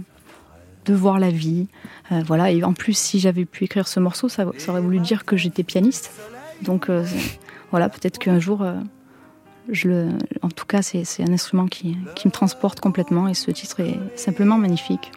de 0.86 0.94
voir 0.94 1.20
la 1.20 1.30
vie. 1.30 1.68
Euh, 2.12 2.22
voilà. 2.26 2.52
Et 2.52 2.64
en 2.64 2.74
plus, 2.74 2.98
si 2.98 3.20
j'avais 3.20 3.46
pu 3.46 3.64
écrire 3.66 3.88
ce 3.88 4.00
morceau, 4.00 4.30
ça, 4.30 4.46
ça 4.58 4.72
aurait 4.72 4.82
voulu 4.82 5.00
dire 5.00 5.26
que 5.26 5.38
j'étais 5.38 5.64
pianiste. 5.64 6.12
Donc 6.62 6.90
euh, 6.90 7.04
voilà, 7.72 7.90
peut-être 7.90 8.18
qu'un 8.20 8.40
jour, 8.40 8.62
euh, 8.62 8.74
je 9.72 9.88
le. 9.88 10.10
En 10.42 10.50
tout 10.50 10.66
cas, 10.66 10.82
c'est 10.82 11.04
c'est 11.06 11.24
un 11.24 11.34
instrument 11.34 11.68
qui, 11.68 11.98
qui 12.16 12.28
me 12.28 12.32
transporte 12.32 12.80
complètement 12.80 13.28
et 13.28 13.34
ce 13.34 13.52
titre 13.52 13.80
est 13.82 14.00
simplement 14.16 14.58
magnifique. 14.58 15.12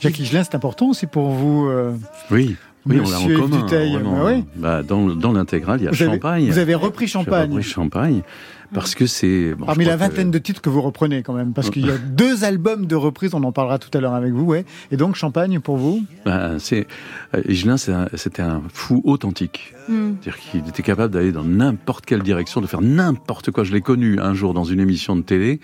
Jacques 0.00 0.18
Higelin, 0.18 0.44
c'est 0.44 0.54
important 0.54 0.86
aussi 0.88 1.06
pour 1.06 1.30
vous. 1.30 1.66
euh, 1.66 1.92
Oui, 2.30 2.56
oui, 2.86 3.00
on 3.04 3.10
l'a 3.10 3.18
en 3.18 3.20
Monsieur 3.22 3.32
Yves 3.34 3.40
commun. 3.40 3.56
Dutheil, 3.62 3.94
vraiment. 3.94 4.12
bah 4.24 4.24
oui. 4.26 4.44
Bah, 4.56 4.82
dans 4.82 5.06
dans 5.08 5.32
l'intégrale, 5.32 5.80
il 5.80 5.84
y 5.84 5.88
a 5.88 5.90
vous, 5.90 6.02
avez, 6.02 6.12
Champagne. 6.12 6.46
vous 6.50 6.58
avez 6.58 6.74
repris 6.74 7.06
J'ai 7.06 7.12
Champagne. 7.12 7.50
repris 7.50 7.62
Champagne 7.62 8.22
parce 8.72 8.94
que 8.94 9.06
c'est. 9.06 9.54
bon, 9.54 9.66
Parmi 9.66 9.84
la 9.84 9.94
que- 9.94 10.00
vingtaine 10.00 10.30
de 10.30 10.38
titres 10.38 10.60
que 10.62 10.70
vous 10.70 10.80
reprenez 10.82 11.22
quand 11.22 11.32
même, 11.34 11.52
parce 11.52 11.70
qu'il 11.70 11.86
y 11.86 11.90
a 11.90 11.98
deux 11.98 12.44
albums 12.44 12.86
de 12.86 12.94
reprises, 12.96 13.34
on 13.34 13.42
en 13.42 13.52
parlera 13.52 13.78
tout 13.78 13.90
à 13.96 14.00
l'heure 14.00 14.14
avec 14.14 14.32
vous, 14.32 14.44
ouais. 14.44 14.64
Et 14.90 14.96
donc 14.96 15.14
Champagne 15.16 15.60
pour 15.60 15.76
vous? 15.76 16.04
Ben, 16.24 16.58
c'est 16.58 16.86
euh, 17.34 17.42
Higelin, 17.48 17.76
c'est 17.76 17.92
un- 17.92 18.08
c'était 18.14 18.42
un 18.42 18.62
fou 18.72 19.02
authentique. 19.04 19.74
Hmm. 19.88 20.12
C'est-à-dire 20.22 20.38
qu'il 20.38 20.68
était 20.68 20.82
capable 20.82 21.12
d'aller 21.12 21.32
dans 21.32 21.44
n'importe 21.44 22.06
quelle 22.06 22.22
direction, 22.22 22.60
de 22.60 22.66
faire 22.66 22.80
n'importe 22.80 23.50
quoi. 23.50 23.64
Je 23.64 23.72
l'ai 23.72 23.80
connu 23.82 24.18
un 24.20 24.34
jour 24.34 24.54
dans 24.54 24.64
une 24.64 24.80
émission 24.80 25.14
de 25.16 25.22
télé. 25.22 25.60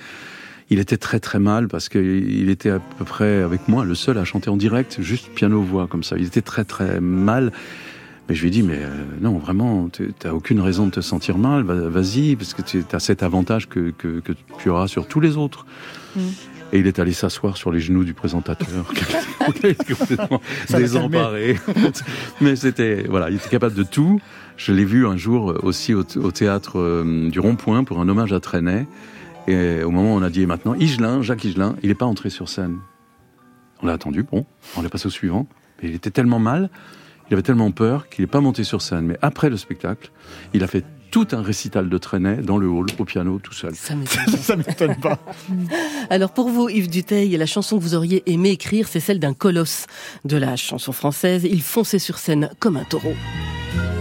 Il 0.72 0.78
était 0.78 0.98
très 0.98 1.18
très 1.18 1.40
mal 1.40 1.66
parce 1.66 1.88
qu'il 1.88 2.48
était 2.48 2.70
à 2.70 2.78
peu 2.78 3.04
près 3.04 3.42
avec 3.42 3.66
moi 3.66 3.84
le 3.84 3.96
seul 3.96 4.18
à 4.18 4.24
chanter 4.24 4.50
en 4.50 4.56
direct, 4.56 4.98
juste 5.00 5.28
piano-voix 5.34 5.88
comme 5.88 6.04
ça. 6.04 6.16
Il 6.16 6.26
était 6.26 6.42
très 6.42 6.64
très 6.64 7.00
mal. 7.00 7.50
Mais 8.30 8.36
je 8.36 8.42
lui 8.42 8.48
ai 8.48 8.52
dit, 8.52 8.62
mais 8.62 8.78
euh, 8.78 8.88
non, 9.20 9.38
vraiment, 9.38 9.88
tu 9.88 10.14
t'as 10.16 10.30
aucune 10.30 10.60
raison 10.60 10.86
de 10.86 10.92
te 10.92 11.00
sentir 11.00 11.36
mal, 11.36 11.64
va- 11.64 11.88
vas-y, 11.88 12.36
parce 12.36 12.54
que 12.54 12.62
tu 12.62 12.84
as 12.92 13.00
cet 13.00 13.24
avantage 13.24 13.68
que, 13.68 13.90
que, 13.90 14.20
que 14.20 14.32
tu 14.60 14.68
auras 14.70 14.86
sur 14.86 15.08
tous 15.08 15.18
les 15.18 15.36
autres. 15.36 15.66
Mm. 16.14 16.20
Et 16.72 16.78
il 16.78 16.86
est 16.86 17.00
allé 17.00 17.12
s'asseoir 17.12 17.56
sur 17.56 17.72
les 17.72 17.80
genoux 17.80 18.04
du 18.04 18.14
présentateur, 18.14 18.86
complètement 19.44 20.40
désemparé. 20.68 21.58
Mais 22.40 22.54
c'était, 22.54 23.02
voilà, 23.08 23.30
il 23.30 23.34
était 23.34 23.48
capable 23.48 23.74
de 23.74 23.82
tout. 23.82 24.20
Je 24.56 24.72
l'ai 24.72 24.84
vu 24.84 25.08
un 25.08 25.16
jour 25.16 25.58
aussi 25.64 25.92
au, 25.92 26.04
au 26.22 26.30
théâtre 26.30 26.78
euh, 26.78 27.28
du 27.30 27.40
Rond-Point 27.40 27.82
pour 27.82 27.98
un 27.98 28.08
hommage 28.08 28.32
à 28.32 28.38
Trenet. 28.38 28.86
Et 29.48 29.82
au 29.82 29.90
moment 29.90 30.14
où 30.14 30.18
on 30.18 30.22
a 30.22 30.30
dit, 30.30 30.42
et 30.42 30.46
maintenant, 30.46 30.76
Jacques 31.20 31.44
Higelin, 31.44 31.74
il 31.82 31.88
n'est 31.88 31.96
pas 31.96 32.06
entré 32.06 32.30
sur 32.30 32.48
scène. 32.48 32.78
On 33.82 33.86
l'a 33.86 33.94
attendu, 33.94 34.22
bon, 34.22 34.46
on 34.76 34.82
l'a 34.82 34.88
passé 34.88 35.08
au 35.08 35.10
suivant. 35.10 35.48
Mais 35.82 35.88
il 35.88 35.96
était 35.96 36.12
tellement 36.12 36.38
mal, 36.38 36.70
il 37.30 37.34
avait 37.34 37.42
tellement 37.42 37.70
peur 37.70 38.08
qu'il 38.08 38.24
n'est 38.24 38.30
pas 38.30 38.40
monté 38.40 38.64
sur 38.64 38.82
scène. 38.82 39.06
Mais 39.06 39.18
après 39.22 39.50
le 39.50 39.56
spectacle, 39.56 40.10
il 40.52 40.64
a 40.64 40.66
fait 40.66 40.84
tout 41.10 41.28
un 41.32 41.42
récital 41.42 41.88
de 41.88 41.98
Trenet 41.98 42.36
dans 42.36 42.56
le 42.56 42.68
hall, 42.68 42.86
au 42.98 43.04
piano, 43.04 43.38
tout 43.42 43.52
seul. 43.52 43.74
Ça 43.74 43.94
m'étonne. 43.94 44.36
Ça 44.40 44.56
m'étonne 44.56 44.96
pas. 44.96 45.18
Alors 46.10 46.32
pour 46.32 46.48
vous, 46.48 46.68
Yves 46.68 46.90
Duteil, 46.90 47.36
la 47.36 47.46
chanson 47.46 47.78
que 47.78 47.82
vous 47.82 47.94
auriez 47.94 48.22
aimé 48.30 48.50
écrire, 48.50 48.88
c'est 48.88 49.00
celle 49.00 49.20
d'un 49.20 49.34
colosse 49.34 49.86
de 50.24 50.36
la 50.36 50.56
chanson 50.56 50.92
française. 50.92 51.44
Il 51.44 51.62
fonçait 51.62 51.98
sur 51.98 52.18
scène 52.18 52.50
comme 52.58 52.76
un 52.76 52.84
taureau. 52.84 53.14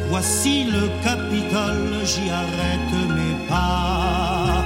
Voici 0.09 0.65
le 0.65 0.87
Capitole, 1.03 2.03
j'y 2.03 2.29
arrête 2.29 3.09
mes 3.09 3.47
pas. 3.47 4.65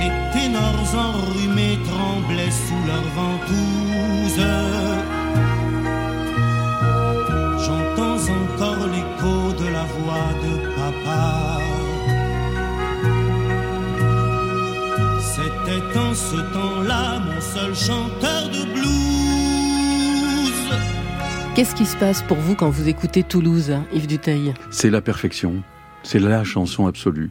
Les 0.00 0.40
ténors 0.40 0.94
enrhumés 0.96 1.78
tremblaient 1.84 2.50
sous 2.50 2.86
leurs 2.88 3.10
ventouses. 3.14 4.73
Ce 16.34 16.40
temps-là 16.52 17.20
mon 17.20 17.40
seul 17.40 17.74
chanteur 17.74 18.48
de 18.48 18.64
blues. 18.72 18.84
Qu'est-ce 21.54 21.76
qui 21.76 21.86
se 21.86 21.96
passe 21.96 22.22
pour 22.22 22.38
vous 22.38 22.56
quand 22.56 22.70
vous 22.70 22.88
écoutez 22.88 23.22
Toulouse, 23.22 23.72
Yves 23.92 24.08
Duteil? 24.08 24.54
C'est 24.70 24.90
la 24.90 25.00
perfection. 25.00 25.62
C'est 26.02 26.18
la 26.18 26.42
chanson 26.42 26.88
absolue. 26.88 27.30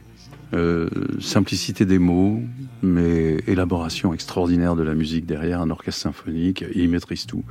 Euh, 0.53 0.87
simplicité 1.19 1.85
des 1.85 1.99
mots, 1.99 2.39
mais 2.81 3.37
élaboration 3.47 4.13
extraordinaire 4.13 4.75
de 4.75 4.83
la 4.83 4.93
musique 4.93 5.25
derrière, 5.25 5.59
un 5.61 5.69
orchestre 5.69 6.01
symphonique, 6.01 6.61
et 6.61 6.79
il 6.79 6.89
maîtrise 6.89 7.25
tout. 7.25 7.43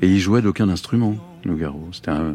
Et 0.00 0.08
il 0.08 0.18
jouait 0.18 0.42
d'aucun 0.42 0.68
instrument, 0.68 1.14
Nougaro. 1.44 1.88
C'était 1.92 2.10
un 2.10 2.34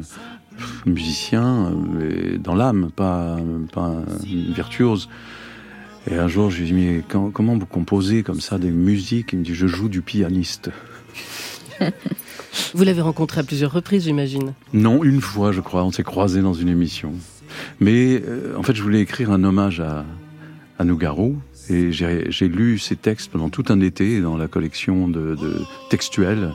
musicien 0.85 1.73
euh, 1.99 2.37
dans 2.37 2.55
l'âme, 2.55 2.91
pas, 2.95 3.37
pas 3.73 3.87
un 3.87 4.05
virtuose. 4.53 5.09
Et 6.09 6.15
un 6.15 6.27
jour, 6.27 6.49
je 6.49 6.57
lui 6.57 6.63
ai 6.63 6.67
dit, 6.67 6.73
mais 6.73 7.03
quand- 7.07 7.31
comment 7.31 7.57
vous 7.57 7.65
composez 7.65 8.23
comme 8.23 8.39
ça 8.39 8.57
des 8.57 8.71
musiques? 8.71 9.29
Il 9.33 9.39
me 9.39 9.43
dit, 9.43 9.53
je 9.53 9.67
joue 9.67 9.89
du 9.89 10.01
pianiste. 10.01 10.69
Vous 12.73 12.83
l'avez 12.83 13.01
rencontré 13.01 13.41
à 13.41 13.43
plusieurs 13.43 13.71
reprises, 13.71 14.05
j'imagine. 14.05 14.53
Non, 14.73 15.03
une 15.03 15.21
fois, 15.21 15.51
je 15.51 15.61
crois. 15.61 15.83
On 15.83 15.91
s'est 15.91 16.03
croisés 16.03 16.41
dans 16.41 16.53
une 16.53 16.69
émission. 16.69 17.13
Mais 17.79 18.21
euh, 18.25 18.55
en 18.57 18.63
fait, 18.63 18.75
je 18.75 18.81
voulais 18.81 19.01
écrire 19.01 19.31
un 19.31 19.43
hommage 19.43 19.79
à, 19.79 20.05
à 20.79 20.83
Nougaro. 20.85 21.35
Et 21.69 21.91
j'ai 21.91 22.47
lu 22.47 22.79
ses 22.79 22.95
textes 22.95 23.29
pendant 23.29 23.49
tout 23.49 23.65
un 23.67 23.81
été 23.81 24.21
dans 24.21 24.37
la 24.37 24.47
collection 24.47 25.09
de, 25.09 25.35
de 25.35 25.61
textuels, 25.89 26.53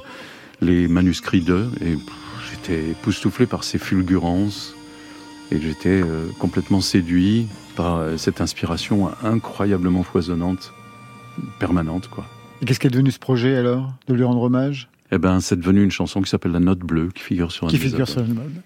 les 0.62 0.88
manuscrits 0.88 1.42
d'eux. 1.42 1.68
Et 1.82 1.98
j'étais 2.50 2.90
époustouflé 2.92 3.44
par 3.44 3.62
ses 3.62 3.76
fulgurances. 3.78 4.74
Et 5.52 5.60
j'étais 5.60 6.00
euh, 6.00 6.28
complètement 6.38 6.80
séduit 6.80 7.46
par 7.76 7.96
euh, 7.96 8.16
cette 8.16 8.40
inspiration 8.40 9.10
incroyablement 9.22 10.02
foisonnante, 10.02 10.72
permanente, 11.58 12.08
quoi. 12.08 12.24
Et 12.62 12.64
qu'est-ce 12.64 12.80
qui 12.80 12.86
est 12.86 12.90
devenu 12.90 13.10
ce 13.10 13.18
projet 13.18 13.54
alors 13.56 13.92
De 14.08 14.14
lui 14.14 14.24
rendre 14.24 14.40
hommage? 14.40 14.88
Eh 15.10 15.18
ben, 15.18 15.40
c'est 15.40 15.56
devenu 15.56 15.84
une 15.84 15.90
chanson 15.90 16.22
qui 16.22 16.30
s'appelle 16.30 16.52
La 16.52 16.60
Note 16.60 16.78
Bleue, 16.78 17.10
qui 17.14 17.22
figure 17.22 17.52
sur 17.52 17.66
un 17.66 17.68
Qui 17.68 17.76
des 17.76 17.88
figure 17.88 18.08
sur 18.08 18.20
albums. 18.20 18.36
mode 18.36 18.62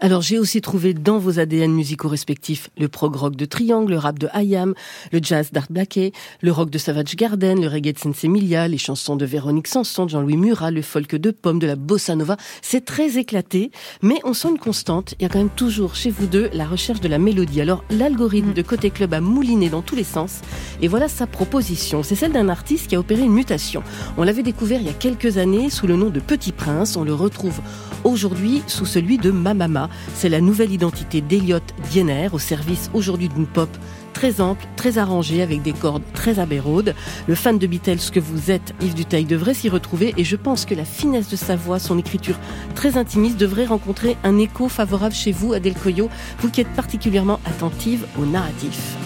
Alors 0.00 0.22
j'ai 0.22 0.38
aussi 0.38 0.60
trouvé 0.60 0.94
dans 0.94 1.18
vos 1.18 1.38
ADN 1.38 1.72
musicaux 1.72 2.08
respectifs 2.08 2.70
le 2.78 2.88
prog 2.88 3.14
rock 3.16 3.36
de 3.36 3.44
Triangle, 3.44 3.92
le 3.92 3.98
rap 3.98 4.18
de 4.18 4.28
Hayam, 4.32 4.74
le 5.12 5.20
jazz 5.22 5.50
d'Art 5.52 5.66
Blakey, 5.70 6.12
le 6.40 6.52
rock 6.52 6.70
de 6.70 6.78
Savage 6.78 7.16
Garden, 7.16 7.60
le 7.60 7.68
reggae 7.68 7.92
de 7.92 7.98
Sensemilia, 7.98 8.68
les 8.68 8.78
chansons 8.78 9.16
de 9.16 9.26
Véronique 9.26 9.66
Sanson, 9.66 10.04
de 10.04 10.10
Jean-Louis 10.10 10.36
Murat, 10.36 10.70
le 10.70 10.82
folk 10.82 11.14
de 11.16 11.30
Pomme, 11.30 11.58
de 11.58 11.66
la 11.66 11.76
bossa 11.76 12.14
nova. 12.14 12.36
C'est 12.62 12.84
très 12.84 13.18
éclaté, 13.18 13.70
mais 14.02 14.18
on 14.24 14.32
sent 14.32 14.48
une 14.50 14.58
constante. 14.58 15.14
Il 15.18 15.22
y 15.22 15.26
a 15.26 15.28
quand 15.28 15.38
même 15.38 15.50
toujours 15.50 15.94
chez 15.94 16.10
vous 16.10 16.26
deux 16.26 16.48
la 16.52 16.66
recherche 16.66 17.00
de 17.00 17.08
la 17.08 17.18
mélodie. 17.18 17.60
Alors 17.60 17.84
l'algorithme 17.90 18.52
de 18.52 18.62
Côté 18.62 18.90
Club 18.90 19.14
a 19.14 19.20
mouliné 19.20 19.68
dans 19.68 19.82
tous 19.82 19.96
les 19.96 20.04
sens. 20.04 20.40
Et 20.80 20.88
voilà 20.88 21.08
sa 21.08 21.26
proposition. 21.26 22.02
C'est 22.02 22.14
celle 22.14 22.32
d'un 22.32 22.48
artiste 22.48 22.88
qui 22.88 22.96
a 22.96 23.00
opéré 23.00 23.22
une 23.22 23.32
mutation. 23.32 23.82
On 24.16 24.22
l'avait 24.22 24.42
découvert 24.42 24.80
il 24.80 24.86
y 24.86 24.90
a 24.90 24.94
quelques 24.94 25.38
années 25.38 25.70
sous 25.70 25.86
le 25.86 25.96
nom 25.96 26.10
de 26.10 26.20
Petit 26.20 26.52
Prince. 26.52 26.96
On 26.96 27.04
le 27.04 27.14
retrouve 27.14 27.60
aujourd'hui 28.04 28.62
sous 28.66 28.86
celui 28.86 29.18
de 29.18 29.30
Mama. 29.30 29.57
Mama. 29.58 29.90
C'est 30.14 30.30
la 30.30 30.40
nouvelle 30.40 30.72
identité 30.72 31.20
d'Eliott 31.20 31.74
Diener 31.90 32.28
au 32.32 32.38
service 32.38 32.88
aujourd'hui 32.94 33.28
d'une 33.28 33.46
pop 33.46 33.68
très 34.14 34.40
ample, 34.40 34.64
très 34.74 34.98
arrangée, 34.98 35.42
avec 35.42 35.62
des 35.62 35.72
cordes 35.72 36.02
très 36.12 36.38
aberraudes. 36.38 36.94
Le 37.26 37.34
fan 37.34 37.58
de 37.58 37.66
Beatles 37.66 38.10
que 38.12 38.18
vous 38.18 38.50
êtes, 38.50 38.74
Yves 38.80 38.94
Duteil, 38.94 39.24
devrait 39.26 39.54
s'y 39.54 39.68
retrouver 39.68 40.14
et 40.16 40.24
je 40.24 40.34
pense 40.36 40.64
que 40.64 40.74
la 40.74 40.84
finesse 40.84 41.28
de 41.28 41.36
sa 41.36 41.54
voix, 41.54 41.78
son 41.78 41.98
écriture 41.98 42.36
très 42.74 42.96
intimiste 42.96 43.36
devrait 43.36 43.66
rencontrer 43.66 44.16
un 44.24 44.38
écho 44.38 44.68
favorable 44.68 45.14
chez 45.14 45.30
vous, 45.30 45.52
Adèle 45.52 45.74
Coyot, 45.74 46.08
vous 46.40 46.50
qui 46.50 46.62
êtes 46.62 46.72
particulièrement 46.74 47.38
attentive 47.44 48.06
au 48.18 48.24
narratif. 48.24 48.96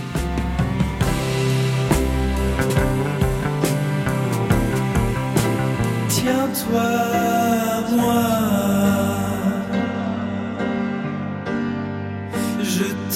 Tiens-toi 6.08 7.12
moi. 7.96 8.61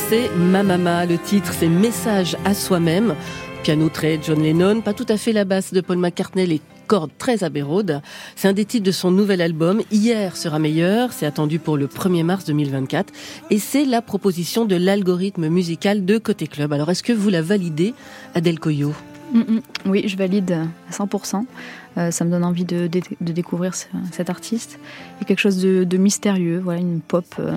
C'est 0.09 0.31
Mamama, 0.37 1.07
le 1.07 1.19
titre 1.19 1.53
c'est 1.53 1.69
Message 1.69 2.37
à 2.45 2.55
soi-même. 2.55 3.15
Piano 3.63 3.89
très 3.89 4.19
John 4.23 4.43
Lennon, 4.43 4.81
pas 4.81 4.93
tout 4.95 5.07
à 5.09 5.17
fait 5.17 5.33
la 5.33 5.45
basse 5.45 5.73
de 5.73 5.81
Paul 5.81 5.99
McCartney, 5.99 6.47
les 6.47 6.61
cordes 6.87 7.11
très 7.19 7.43
aberraudes. 7.43 8.01
C'est 8.37 8.47
un 8.47 8.53
des 8.53 8.65
titres 8.65 8.85
de 8.87 8.93
son 8.93 9.11
nouvel 9.11 9.41
album. 9.41 9.83
Hier 9.91 10.37
sera 10.37 10.59
meilleur, 10.61 11.13
c'est 11.13 11.27
attendu 11.27 11.59
pour 11.59 11.77
le 11.77 11.89
1er 11.89 12.23
mars 12.23 12.45
2024. 12.45 13.13
Et 13.51 13.59
c'est 13.59 13.85
la 13.85 14.03
proposition 14.03 14.65
de 14.67 14.77
l'algorithme 14.77 15.49
musical 15.49 16.05
de 16.05 16.19
Côté 16.19 16.47
Club. 16.47 16.73
Alors 16.73 16.91
est-ce 16.91 17.03
que 17.03 17.13
vous 17.13 17.29
la 17.29 17.43
validez, 17.43 17.93
Adèle 18.35 18.61
Coyot? 18.61 18.95
Mm, 19.33 19.39
mm. 19.41 19.61
Oui, 19.87 20.05
je 20.07 20.17
valide 20.17 20.53
à 20.53 20.93
100%. 20.93 21.45
Euh, 21.99 22.11
ça 22.13 22.25
me 22.25 22.31
donne 22.31 22.45
envie 22.45 22.65
de, 22.65 22.89
découvrir 23.21 23.75
ce- 23.75 23.87
cet 24.13 24.31
artiste. 24.31 24.79
Il 25.19 25.23
y 25.23 25.25
a 25.25 25.27
quelque 25.27 25.41
chose 25.41 25.61
de, 25.61 25.83
de 25.83 25.97
mystérieux, 25.97 26.61
voilà, 26.63 26.81
une 26.81 27.01
pop, 27.01 27.25
euh, 27.41 27.57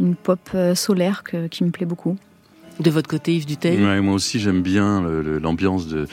une 0.00 0.14
pop 0.16 0.40
euh, 0.54 0.74
solaire 0.74 1.22
que- 1.22 1.46
qui 1.46 1.62
me 1.64 1.70
plaît 1.70 1.86
beaucoup. 1.86 2.16
De 2.80 2.90
votre 2.90 3.08
côté, 3.08 3.34
Yves 3.34 3.46
Duteil 3.46 3.82
Ouais, 3.84 4.00
moi 4.00 4.14
aussi, 4.14 4.40
j'aime 4.40 4.62
bien 4.62 5.02
l'ambiance 5.42 5.86
de 5.86 6.06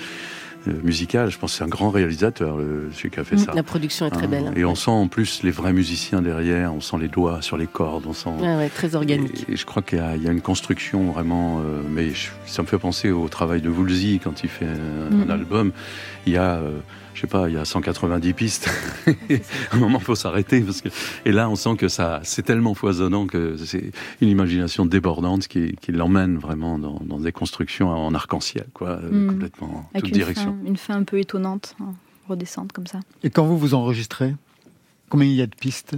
euh, 0.67 0.73
musicale. 0.83 1.31
Je 1.31 1.37
pense 1.39 1.53
que 1.53 1.57
c'est 1.59 1.63
un 1.63 1.67
grand 1.69 1.89
réalisateur, 1.91 2.57
le, 2.57 2.89
celui 2.93 3.09
qui 3.09 3.19
a 3.21 3.23
fait 3.23 3.35
Mm, 3.37 3.45
ça. 3.45 3.51
La 3.55 3.63
production 3.63 4.05
est 4.05 4.09
très 4.09 4.25
Hein, 4.25 4.29
belle. 4.29 4.51
Et 4.57 4.65
on 4.65 4.75
sent 4.75 4.91
en 4.91 5.07
plus 5.07 5.41
les 5.43 5.51
vrais 5.51 5.71
musiciens 5.71 6.21
derrière, 6.21 6.73
on 6.73 6.81
sent 6.81 6.97
les 6.99 7.07
doigts 7.07 7.41
sur 7.41 7.55
les 7.55 7.67
cordes, 7.67 8.03
on 8.05 8.11
sent. 8.13 8.31
Ouais, 8.41 8.67
très 8.67 8.95
organique. 8.95 9.45
Et, 9.47 9.53
et 9.53 9.55
je 9.55 9.65
crois 9.65 9.81
qu'il 9.81 9.99
y, 9.99 10.01
a- 10.01 10.17
il 10.17 10.23
y 10.23 10.27
a 10.27 10.31
une 10.33 10.41
construction 10.41 11.09
vraiment. 11.11 11.59
euh, 11.59 11.81
mais 11.89 12.09
je- 12.09 12.31
ça 12.45 12.63
me 12.63 12.67
fait 12.67 12.79
penser 12.79 13.11
au 13.11 13.29
travail 13.29 13.61
de 13.61 13.69
Woolsey 13.69 14.19
quand 14.21 14.43
il 14.43 14.49
fait 14.49 14.65
un, 14.65 15.21
un 15.25 15.29
album. 15.29 15.71
Il 16.25 16.33
y 16.33 16.37
a, 16.37 16.55
euh, 16.55 16.71
je 17.17 17.21
sais 17.21 17.27
pas, 17.27 17.49
il 17.49 17.55
y 17.55 17.57
a 17.57 17.65
190 17.65 18.33
pistes. 18.33 18.69
à 19.07 19.75
un 19.75 19.79
moment, 19.79 19.97
il 19.99 20.03
faut 20.05 20.13
s'arrêter 20.13 20.61
parce 20.61 20.81
que. 20.81 20.89
Et 21.25 21.31
là, 21.31 21.49
on 21.49 21.55
sent 21.55 21.75
que 21.75 21.87
ça, 21.87 22.19
c'est 22.23 22.43
tellement 22.43 22.75
foisonnant 22.75 23.25
que 23.25 23.57
c'est 23.57 23.91
une 24.21 24.29
imagination 24.29 24.85
débordante 24.85 25.47
qui, 25.47 25.75
qui 25.81 25.91
l'emmène 25.91 26.37
vraiment 26.37 26.77
dans, 26.77 27.01
dans 27.03 27.19
des 27.19 27.31
constructions 27.31 27.89
en 27.89 28.13
arc-en-ciel, 28.13 28.67
quoi, 28.73 28.97
Mhm. 29.01 29.27
complètement 29.31 29.89
Avec 29.93 30.03
toute 30.03 30.09
une 30.09 30.13
direction. 30.15 30.55
fin, 30.63 30.67
une 30.67 30.77
fin 30.77 30.95
un 30.95 31.03
peu 31.03 31.17
étonnante, 31.19 31.75
hein, 31.81 31.93
redescente 32.29 32.71
comme 32.71 32.85
ça. 32.87 32.99
Et 33.23 33.31
quand 33.31 33.45
vous 33.45 33.57
vous 33.57 33.73
enregistrez, 33.73 34.35
combien 35.09 35.27
il 35.27 35.33
y 35.35 35.41
a 35.41 35.47
de 35.47 35.55
pistes? 35.55 35.95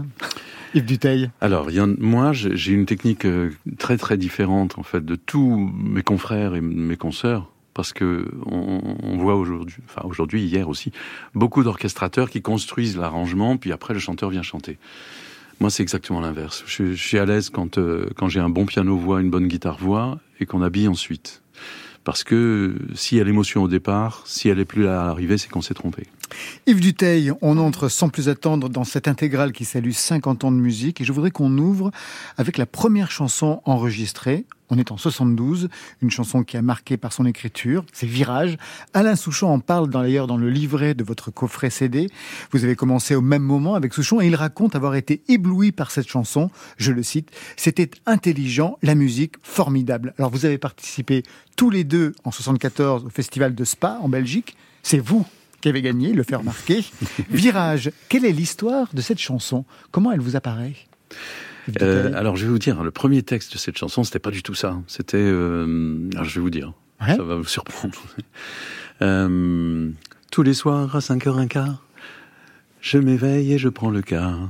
Yves 0.75 0.85
Duteil 0.85 1.31
Alors, 1.41 1.69
il 1.71 1.75
y 1.77 1.81
en- 1.81 1.95
moi, 1.99 2.31
j'ai 2.31 2.55
j'ai 2.55 2.71
une 2.73 2.85
technique 2.85 3.25
euh, 3.25 3.51
très 3.77 3.97
très 3.97 4.15
différente 4.17 4.77
en 4.77 4.83
fait 4.83 5.03
de 5.03 5.15
tous 5.15 5.57
mes 5.57 6.03
confrères 6.03 6.55
et 6.55 6.61
mes 6.61 6.95
consoeurs, 6.95 7.51
parce 7.73 7.93
que 7.93 8.27
on, 8.45 9.17
voit 9.17 9.35
aujourd'hui, 9.35 9.77
enfin 9.85 10.01
aujourd'hui, 10.05 10.43
hier 10.43 10.67
aussi, 10.67 10.91
beaucoup 11.33 11.63
d'orchestrateurs 11.63 12.29
qui 12.29 12.41
construisent 12.41 12.97
l'arrangement, 12.97 13.57
puis 13.57 13.71
après 13.71 13.93
le 13.93 13.99
chanteur 13.99 14.29
vient 14.29 14.43
chanter. 14.43 14.77
Moi, 15.59 15.69
c'est 15.69 15.83
exactement 15.83 16.21
l'inverse. 16.21 16.63
Je, 16.67 16.93
suis 16.93 17.17
à 17.17 17.25
l'aise 17.25 17.49
quand 17.49 17.77
euh, 17.77 18.09
quand 18.15 18.29
j'ai 18.29 18.39
un 18.39 18.49
bon 18.49 18.65
piano 18.65 18.95
voix, 18.95 19.19
une 19.21 19.29
bonne 19.29 19.47
guitare 19.47 19.77
voix, 19.77 20.19
et 20.39 20.45
qu'on 20.45 20.61
habille 20.61 20.87
ensuite. 20.87 21.41
Parce 22.03 22.23
que 22.23 22.75
s'il 22.95 23.17
y 23.17 23.21
a 23.21 23.23
l'émotion 23.23 23.63
au 23.63 23.67
départ, 23.67 24.23
si 24.25 24.49
elle 24.49 24.59
est 24.59 24.65
plus 24.65 24.83
là 24.83 25.01
à 25.01 25.05
l'arrivée, 25.05 25.37
c'est 25.37 25.49
qu'on 25.49 25.61
s'est 25.61 25.73
trompé. 25.73 26.07
Yves 26.65 26.79
Duteil, 26.79 27.31
on 27.41 27.57
entre 27.57 27.89
sans 27.89 28.09
plus 28.09 28.29
attendre 28.29 28.69
dans 28.69 28.83
cette 28.83 29.07
intégrale 29.07 29.51
qui 29.51 29.65
salue 29.65 29.91
50 29.91 30.45
ans 30.45 30.51
de 30.51 30.57
musique 30.57 31.01
et 31.01 31.03
je 31.03 31.11
voudrais 31.11 31.31
qu'on 31.31 31.57
ouvre 31.57 31.91
avec 32.37 32.57
la 32.57 32.65
première 32.65 33.11
chanson 33.11 33.61
enregistrée. 33.65 34.45
On 34.69 34.77
est 34.77 34.91
en 34.91 34.97
72, 34.97 35.69
une 36.01 36.11
chanson 36.11 36.43
qui 36.43 36.55
a 36.55 36.61
marqué 36.61 36.97
par 36.97 37.11
son 37.11 37.25
écriture, 37.25 37.83
c'est 37.91 38.05
Virage. 38.05 38.57
Alain 38.93 39.15
Souchon 39.15 39.47
en 39.47 39.59
parle 39.59 39.89
d'ailleurs 39.89 40.27
dans 40.27 40.37
le 40.37 40.49
livret 40.49 40.93
de 40.93 41.03
votre 41.03 41.31
coffret 41.31 41.69
CD. 41.69 42.07
Vous 42.51 42.63
avez 42.63 42.75
commencé 42.75 43.15
au 43.15 43.21
même 43.21 43.41
moment 43.41 43.73
avec 43.73 43.93
Souchon 43.93 44.21
et 44.21 44.27
il 44.27 44.35
raconte 44.35 44.75
avoir 44.75 44.95
été 44.95 45.21
ébloui 45.27 45.71
par 45.71 45.89
cette 45.89 46.07
chanson. 46.07 46.51
Je 46.77 46.91
le 46.91 47.01
cite, 47.01 47.31
c'était 47.57 47.89
intelligent, 48.05 48.77
la 48.83 48.93
musique 48.93 49.35
formidable. 49.41 50.13
Alors 50.19 50.29
vous 50.29 50.45
avez 50.45 50.59
participé 50.59 51.23
tous 51.55 51.71
les 51.71 51.83
deux 51.83 52.13
en 52.23 52.31
74 52.31 53.05
au 53.05 53.09
festival 53.09 53.55
de 53.55 53.63
Spa 53.63 53.97
en 54.01 54.09
Belgique. 54.09 54.55
C'est 54.83 54.99
vous 54.99 55.25
qui 55.61 55.69
avez 55.69 55.81
gagné, 55.81 56.13
le 56.13 56.23
faire 56.23 56.39
remarquer. 56.39 56.85
Virage, 57.29 57.91
quelle 58.07 58.23
est 58.23 58.31
l'histoire 58.31 58.87
de 58.93 59.01
cette 59.01 59.19
chanson? 59.19 59.65
Comment 59.91 60.11
elle 60.11 60.21
vous 60.21 60.35
apparaît? 60.35 60.75
Euh, 61.81 62.11
alors 62.15 62.35
je 62.35 62.45
vais 62.45 62.51
vous 62.51 62.59
dire, 62.59 62.83
le 62.83 62.91
premier 62.91 63.23
texte 63.23 63.53
de 63.53 63.57
cette 63.57 63.77
chanson, 63.77 64.03
c'était 64.03 64.19
pas 64.19 64.31
du 64.31 64.43
tout 64.43 64.53
ça. 64.55 64.77
C'était, 64.87 65.17
euh, 65.17 66.09
alors 66.13 66.25
je 66.25 66.35
vais 66.35 66.41
vous 66.41 66.49
dire, 66.49 66.73
Ouais. 67.01 67.15
ça 67.15 67.23
va 67.23 67.35
vous 67.35 67.45
surprendre. 67.45 67.95
Euh, 69.01 69.89
tous 70.31 70.43
les 70.43 70.53
soirs 70.53 70.93
à 70.95 70.99
5h15, 70.99 71.77
je 72.81 72.97
m'éveille 72.97 73.53
et 73.53 73.57
je 73.57 73.69
prends 73.69 73.89
le 73.89 74.01
car. 74.01 74.49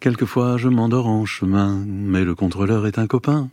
Quelquefois 0.00 0.58
je 0.58 0.68
m'endors 0.68 1.06
en 1.06 1.24
chemin, 1.24 1.82
mais 1.86 2.24
le 2.24 2.34
contrôleur 2.34 2.86
est 2.86 2.98
un 2.98 3.06
copain. 3.06 3.48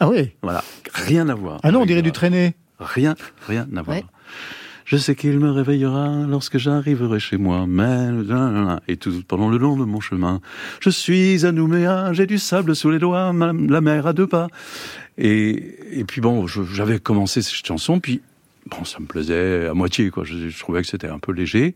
Ah 0.00 0.08
oui 0.08 0.30
Voilà, 0.42 0.64
rien 0.94 1.28
à 1.28 1.34
voir. 1.34 1.60
Ah 1.62 1.70
non, 1.70 1.82
on 1.82 1.84
dirait 1.86 1.98
la- 2.00 2.02
du 2.02 2.12
traîner. 2.12 2.54
Rien, 2.80 3.14
rien 3.46 3.68
à 3.76 3.82
voir. 3.82 3.98
Ouais. 3.98 4.04
Je 4.92 4.98
sais 4.98 5.14
qu'il 5.14 5.38
me 5.38 5.50
réveillera 5.50 6.26
lorsque 6.28 6.58
j'arriverai 6.58 7.18
chez 7.18 7.38
moi, 7.38 7.64
mais 7.66 8.10
et 8.88 8.98
tout 8.98 9.22
pendant 9.26 9.48
le 9.48 9.56
long 9.56 9.78
de 9.78 9.86
mon 9.86 10.00
chemin, 10.00 10.42
je 10.80 10.90
suis 10.90 11.46
à 11.46 11.50
Nouméa, 11.50 12.12
j'ai 12.12 12.26
du 12.26 12.36
sable 12.36 12.76
sous 12.76 12.90
les 12.90 12.98
doigts, 12.98 13.32
la 13.32 13.80
mer 13.80 14.06
à 14.06 14.12
deux 14.12 14.26
pas. 14.26 14.48
Et, 15.16 15.98
et 15.98 16.04
puis 16.04 16.20
bon, 16.20 16.46
j'avais 16.46 16.98
commencé 16.98 17.40
cette 17.40 17.66
chanson, 17.66 18.00
puis 18.00 18.20
bon, 18.70 18.84
ça 18.84 19.00
me 19.00 19.06
plaisait 19.06 19.66
à 19.66 19.72
moitié, 19.72 20.10
quoi. 20.10 20.24
Je, 20.24 20.50
je 20.50 20.58
trouvais 20.58 20.82
que 20.82 20.88
c'était 20.88 21.08
un 21.08 21.18
peu 21.18 21.32
léger. 21.32 21.74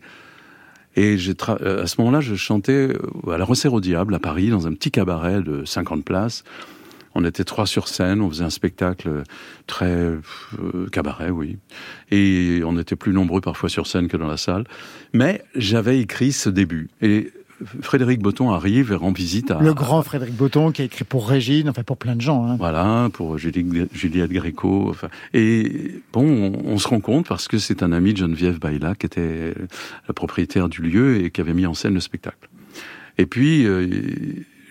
Et 0.95 1.17
euh, 1.49 1.83
à 1.83 1.87
ce 1.87 1.99
moment-là, 1.99 2.21
je 2.21 2.35
chantais 2.35 2.71
euh, 2.71 3.31
à 3.31 3.39
la 3.39 3.45
Recère 3.45 3.73
au 3.73 3.81
Diable 3.81 4.13
à 4.13 4.19
Paris, 4.19 4.51
dans 4.51 4.67
un 4.67 4.73
petit 4.73 4.91
cabaret 4.91 5.41
de 5.41 5.65
50 5.65 6.05
places. 6.05 6.43
On 7.19 7.25
était 7.25 7.43
trois 7.43 7.65
sur 7.65 7.87
scène, 7.87 8.21
on 8.21 8.29
faisait 8.29 8.43
un 8.43 8.51
spectacle 8.51 9.23
très 9.65 9.89
euh, 9.91 10.19
cabaret, 10.91 11.31
oui. 11.31 11.57
Et 12.11 12.61
on 12.63 12.77
était 12.77 12.95
plus 12.95 13.11
nombreux 13.11 13.41
parfois 13.41 13.69
sur 13.69 13.87
scène 13.87 14.07
que 14.07 14.17
dans 14.17 14.27
la 14.27 14.37
salle. 14.37 14.65
Mais 15.13 15.43
j'avais 15.55 15.99
écrit 15.99 16.31
ce 16.31 16.49
début. 16.49 16.89
Et 17.01 17.31
Frédéric 17.81 18.19
Botton 18.21 18.51
arrive 18.51 18.91
et 18.91 18.95
rend 18.95 19.11
visite 19.11 19.49
à... 19.49 19.59
Le 19.59 19.73
grand 19.73 20.03
Frédéric 20.03 20.35
Botton 20.35 20.71
qui 20.71 20.83
a 20.83 20.85
écrit 20.85 21.05
pour 21.05 21.27
Régine, 21.27 21.69
enfin 21.69 21.81
pour 21.81 21.97
plein 21.97 22.15
de 22.15 22.21
gens. 22.21 22.45
hein. 22.45 22.55
Voilà, 22.59 23.09
pour 23.11 23.39
Julie- 23.39 23.87
Juliette 23.93 24.31
Gréco. 24.31 24.85
Enfin, 24.91 25.07
et 25.33 25.99
bon, 26.13 26.53
on, 26.53 26.73
on 26.73 26.77
se 26.77 26.87
rend 26.87 26.99
compte 26.99 27.27
parce 27.27 27.47
que 27.47 27.57
c'est 27.57 27.81
un 27.81 27.93
ami 27.93 28.13
de 28.13 28.19
Geneviève 28.19 28.59
Baïla 28.59 28.93
qui 28.93 29.07
était 29.07 29.55
la 30.07 30.13
propriétaire 30.13 30.69
du 30.69 30.83
lieu 30.83 31.23
et 31.23 31.31
qui 31.31 31.41
avait 31.41 31.55
mis 31.55 31.65
en 31.65 31.73
scène 31.73 31.95
le 31.95 31.99
spectacle. 31.99 32.47
Et 33.17 33.25
puis, 33.25 33.65
euh, 33.65 33.87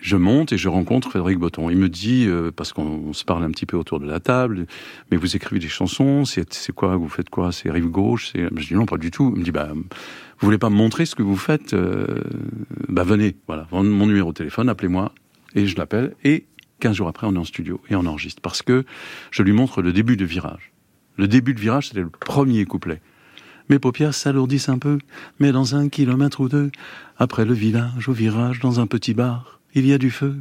je 0.01 0.15
monte 0.15 0.53
et 0.53 0.57
je 0.57 0.69
rencontre 0.69 1.09
Frédéric 1.09 1.39
Botton. 1.39 1.69
Il 1.69 1.77
me 1.77 1.89
dit, 1.89 2.25
euh, 2.27 2.51
parce 2.55 2.73
qu'on 2.73 2.83
on 3.07 3.13
se 3.13 3.25
parle 3.25 3.43
un 3.43 3.51
petit 3.51 3.65
peu 3.65 3.77
autour 3.77 3.99
de 3.99 4.05
la 4.05 4.19
table, 4.19 4.67
mais 5.11 5.17
vous 5.17 5.35
écrivez 5.35 5.59
des 5.59 5.67
chansons, 5.67 6.23
c'est 6.25 6.71
quoi, 6.73 6.95
vous 6.95 7.09
faites 7.09 7.29
quoi 7.29 7.51
C'est 7.51 7.71
rive 7.71 7.87
gauche 7.89 8.33
Je 8.35 8.67
dis 8.67 8.73
non, 8.73 8.85
pas 8.85 8.97
du 8.97 9.11
tout. 9.11 9.31
Il 9.35 9.39
me 9.39 9.43
dit, 9.43 9.51
bah, 9.51 9.69
vous 9.73 10.45
voulez 10.45 10.57
pas 10.57 10.69
me 10.69 10.75
montrer 10.75 11.05
ce 11.05 11.15
que 11.15 11.23
vous 11.23 11.37
faites 11.37 11.73
Euh, 11.73 12.21
Bah 12.89 13.03
venez, 13.03 13.35
voilà, 13.47 13.67
mon 13.71 14.05
numéro 14.05 14.31
de 14.31 14.37
téléphone, 14.37 14.69
appelez-moi. 14.69 15.13
Et 15.55 15.65
je 15.65 15.77
l'appelle. 15.77 16.15
Et 16.23 16.45
15 16.79 16.95
jours 16.95 17.07
après, 17.07 17.25
on 17.27 17.33
est 17.33 17.39
en 17.39 17.43
studio 17.43 17.81
et 17.89 17.95
on 17.95 18.05
enregistre. 18.05 18.41
Parce 18.41 18.61
que 18.61 18.85
je 19.31 19.43
lui 19.43 19.53
montre 19.53 19.81
le 19.81 19.93
début 19.93 20.17
de 20.17 20.25
virage. 20.25 20.71
Le 21.17 21.27
début 21.27 21.53
de 21.55 21.59
virage, 21.59 21.87
c'était 21.87 22.01
le 22.01 22.09
premier 22.09 22.65
couplet. 22.65 23.01
Mes 23.69 23.79
paupières 23.79 24.13
s'alourdissent 24.13 24.69
un 24.69 24.77
peu, 24.77 24.99
mais 25.39 25.51
dans 25.51 25.75
un 25.75 25.89
kilomètre 25.89 26.39
ou 26.39 26.47
deux, 26.47 26.71
après 27.17 27.43
le 27.43 27.53
village, 27.53 28.07
au 28.07 28.13
virage, 28.13 28.59
dans 28.59 28.79
un 28.79 28.87
petit 28.87 29.13
bar, 29.13 29.56
il 29.77 29.85
y 29.85 29.93
a 29.93 29.97
du 29.97 30.11
feu. 30.11 30.35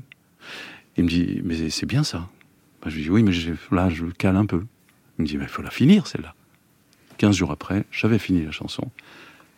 Il 0.97 1.05
me 1.05 1.09
dit, 1.09 1.41
mais 1.45 1.69
c'est 1.71 1.87
bien 1.87 2.05
ça. 2.05 2.29
Je 2.87 2.95
lui 2.95 3.03
dis, 3.03 3.11
oui, 3.11 3.23
mais 3.23 3.33
là, 3.71 3.91
je 3.91 4.07
cale 4.07 4.37
un 4.37 4.47
peu. 4.47 4.65
Il 5.19 5.23
me 5.23 5.27
dit, 5.27 5.37
mais 5.37 5.45
il 5.45 5.51
faut 5.51 5.63
la 5.63 5.71
finir, 5.71 6.07
celle-là. 6.07 6.35
15 7.19 7.37
jours 7.37 7.51
après, 7.51 7.85
j'avais 7.91 8.19
fini 8.19 8.45
la 8.45 8.51
chanson. 8.51 8.91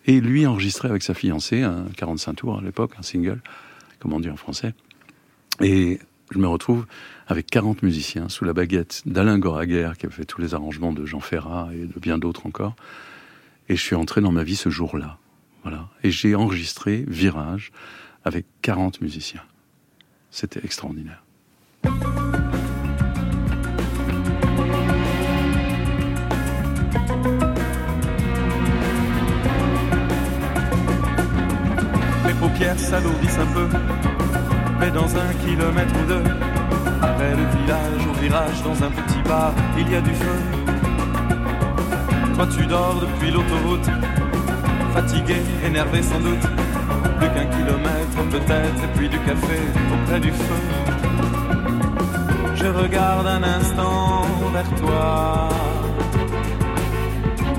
Et 0.07 0.21
lui 0.21 0.47
enregistrait 0.47 0.89
avec 0.89 1.03
sa 1.03 1.15
fiancée, 1.15 1.63
un 1.63 1.87
45 1.97 2.35
tours 2.35 2.59
à 2.59 2.63
l'époque, 2.63 2.93
un 2.99 3.03
single, 3.03 3.41
comme 4.01 4.13
on 4.13 4.21
dit 4.21 4.31
en 4.31 4.37
français. 4.37 4.75
Et 5.61 5.99
je 6.31 6.39
me 6.39 6.47
retrouve 6.47 6.87
avec 7.27 7.47
40 7.47 7.83
musiciens 7.83 8.29
sous 8.29 8.45
la 8.45 8.53
baguette 8.53 9.03
d'Alain 9.07 9.39
Goraguer, 9.39 9.93
qui 9.99 10.07
a 10.07 10.11
fait 10.11 10.25
tous 10.25 10.41
les 10.41 10.55
arrangements 10.55 10.93
de 10.93 11.05
Jean 11.05 11.21
Ferrat 11.21 11.69
et 11.75 11.85
de 11.85 12.01
bien 12.01 12.19
d'autres 12.19 12.47
encore. 12.47 12.75
Et 13.69 13.77
je 13.77 13.83
suis 13.83 13.97
entré 13.97 14.21
dans 14.21 14.33
ma 14.33 14.45
vie 14.45 14.57
ce 14.57 14.71
jour-là. 14.71 15.19
Voilà. 15.63 15.89
Et 16.03 16.11
j'ai 16.11 16.35
enregistré 16.35 17.05
Virage 17.07 17.73
avec 18.25 18.47
40 18.63 19.01
musiciens. 19.01 19.43
C'était 20.31 20.61
extraordinaire. 20.65 21.23
Mes 32.25 32.35
paupières 32.41 32.79
s'alourdissent 32.79 33.39
un 33.39 33.47
peu, 33.47 33.69
mais 34.79 34.91
dans 34.91 35.17
un 35.17 35.35
kilomètre 35.45 35.95
ou 36.01 36.07
deux, 36.07 36.23
après 37.03 37.31
le 37.31 37.45
village, 37.61 38.07
au 38.09 38.13
virage, 38.21 38.63
dans 38.63 38.85
un 38.85 38.91
petit 38.91 39.23
bar, 39.29 39.53
il 39.79 39.91
y 39.91 39.95
a 39.97 40.01
du 40.01 40.15
feu. 40.15 40.39
Toi 42.35 42.47
tu 42.57 42.67
dors 42.67 43.01
depuis 43.01 43.31
l'autoroute, 43.33 43.89
fatigué, 44.93 45.37
énervé 45.65 46.03
sans 46.03 46.21
doute, 46.21 46.47
plus 47.19 47.29
qu'un 47.35 47.47
kilomètre 47.47 48.19
peut-être, 48.31 48.85
et 48.85 48.91
puis 48.97 49.09
du 49.09 49.19
café 49.19 49.59
auprès 49.93 50.21
du 50.21 50.31
feu. 50.31 50.63
Je 52.55 52.67
regarde 52.67 53.27
un 53.27 53.43
instant 53.43 54.27
vers 54.53 54.71
toi, 54.81 55.49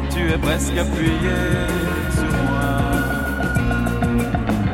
tu 0.09 0.29
es 0.29 0.37
presque 0.37 0.77
appuyé 0.77 1.39
sur 2.13 2.31
moi. 2.47 2.69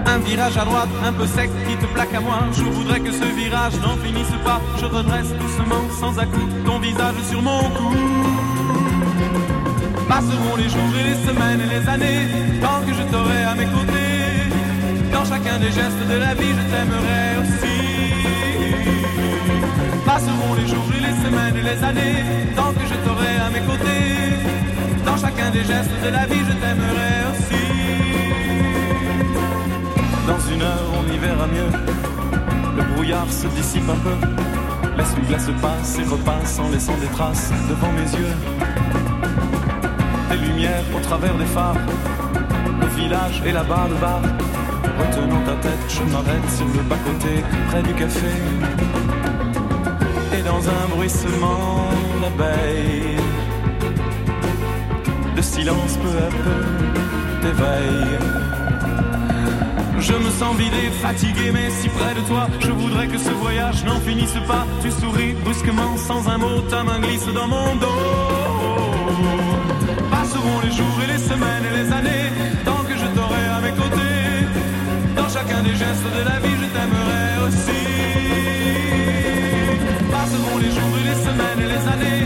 Un 0.07 0.17
virage 0.19 0.57
à 0.57 0.65
droite, 0.65 0.89
un 1.05 1.13
peu 1.13 1.27
sec, 1.27 1.49
qui 1.67 1.75
te 1.75 1.85
plaque 1.93 2.13
à 2.13 2.19
moi. 2.21 2.39
Je 2.53 2.63
voudrais 2.63 2.99
que 2.99 3.11
ce 3.11 3.25
virage 3.35 3.73
n'en 3.81 3.97
finisse 3.97 4.35
pas. 4.43 4.61
Je 4.79 4.85
redresse 4.85 5.31
doucement, 5.33 5.83
sans 5.99 6.17
à 6.17 6.25
ton 6.65 6.79
visage 6.79 7.15
sur 7.29 7.41
mon 7.41 7.59
cou. 7.77 7.93
Passeront 10.07 10.55
les 10.57 10.69
jours 10.69 10.93
et 10.99 11.03
les 11.09 11.15
semaines 11.27 11.61
et 11.61 11.79
les 11.79 11.89
années, 11.89 12.27
tant 12.61 12.81
que 12.85 12.93
je 12.93 13.03
t'aurai 13.11 13.43
à 13.43 13.55
mes 13.55 13.65
côtés. 13.65 14.14
Dans 15.15 15.23
chacun 15.23 15.57
des 15.59 15.71
gestes 15.71 16.05
de 16.09 16.17
la 16.17 16.33
vie, 16.33 16.53
je 16.59 16.63
t'aimerai 16.71 17.23
aussi. 17.41 17.77
Passeront 20.05 20.53
les 20.59 20.67
jours 20.67 20.89
et 20.97 20.99
les 21.07 21.15
semaines 21.23 21.55
et 21.55 21.61
les 21.71 21.83
années, 21.89 22.51
tant 22.53 22.73
que 22.73 22.85
je 22.85 22.95
t'aurai 23.05 23.37
à 23.47 23.49
mes 23.49 23.61
côtés. 23.61 25.05
Dans 25.05 25.15
chacun 25.15 25.51
des 25.51 25.63
gestes 25.63 25.97
de 26.03 26.09
la 26.09 26.25
vie, 26.25 26.43
je 26.49 26.55
t'aimerai 26.61 27.13
aussi. 27.31 27.65
Dans 30.27 30.53
une 30.53 30.61
heure, 30.61 30.89
on 30.99 31.13
y 31.13 31.17
verra 31.17 31.47
mieux. 31.47 31.71
Le 32.75 32.83
brouillard 32.93 33.31
se 33.31 33.47
dissipe 33.47 33.89
un 33.89 33.99
peu. 34.07 34.17
L'essuie-glace 34.97 35.49
passe 35.61 35.97
et 35.97 36.03
repasse 36.03 36.59
en 36.59 36.69
laissant 36.71 36.97
des 36.97 37.07
traces 37.07 37.53
devant 37.69 37.93
mes 37.93 38.09
yeux. 38.19 38.35
Des 40.29 40.37
lumières 40.45 40.83
au 40.93 40.99
travers 40.99 41.35
des 41.35 41.45
phares. 41.45 41.77
Le 42.81 42.87
village 43.01 43.41
et 43.45 43.53
là-bas 43.53 43.87
le 43.89 43.95
bar. 43.95 44.21
Retenant 44.99 45.43
ta 45.45 45.55
tête, 45.55 45.85
je 45.89 46.03
m'arrête 46.11 46.49
sur 46.57 46.67
le 46.67 46.83
bas-côté, 46.89 47.43
près 47.69 47.83
du 47.83 47.93
café. 47.93 48.33
Et 50.37 50.41
dans 50.41 50.69
un 50.69 50.87
bruissement 50.95 51.89
d'abeilles, 52.21 53.17
le 55.35 55.41
silence 55.41 55.97
peu 55.97 56.17
à 56.27 56.29
peu 56.43 56.85
t'éveille. 57.41 58.17
Je 59.99 60.13
me 60.13 60.29
sens 60.29 60.55
vidé, 60.55 60.91
fatigué, 61.01 61.51
mais 61.51 61.69
si 61.71 61.89
près 61.89 62.13
de 62.13 62.21
toi, 62.27 62.47
je 62.59 62.71
voudrais 62.71 63.07
que 63.07 63.17
ce 63.17 63.31
voyage 63.31 63.83
n'en 63.85 63.99
finisse 64.01 64.37
pas. 64.47 64.65
Tu 64.81 64.91
souris 64.91 65.33
brusquement, 65.43 65.97
sans 65.97 66.27
un 66.29 66.37
mot, 66.37 66.61
ta 66.69 66.83
main 66.83 66.99
glisse 66.99 67.27
dans 67.33 67.47
mon 67.47 67.75
dos. 67.75 68.01
Passeront 70.11 70.59
les 70.63 70.71
jours 70.71 70.97
et 71.03 71.07
les 71.13 71.17
semaines 71.17 71.65
et 71.69 71.83
les 71.83 71.91
années, 71.91 72.29
Des 75.75 75.79
gestes 75.79 76.03
de 76.05 76.23
la 76.23 76.39
vie, 76.39 76.55
je 76.61 76.67
t'aimerai 76.73 77.25
aussi. 77.45 77.81
Passeront 80.09 80.57
les 80.57 80.71
jours 80.71 80.95
et 80.99 81.03
les 81.09 81.19
semaines 81.25 81.59
et 81.59 81.69
les 81.73 81.83
années, 81.93 82.23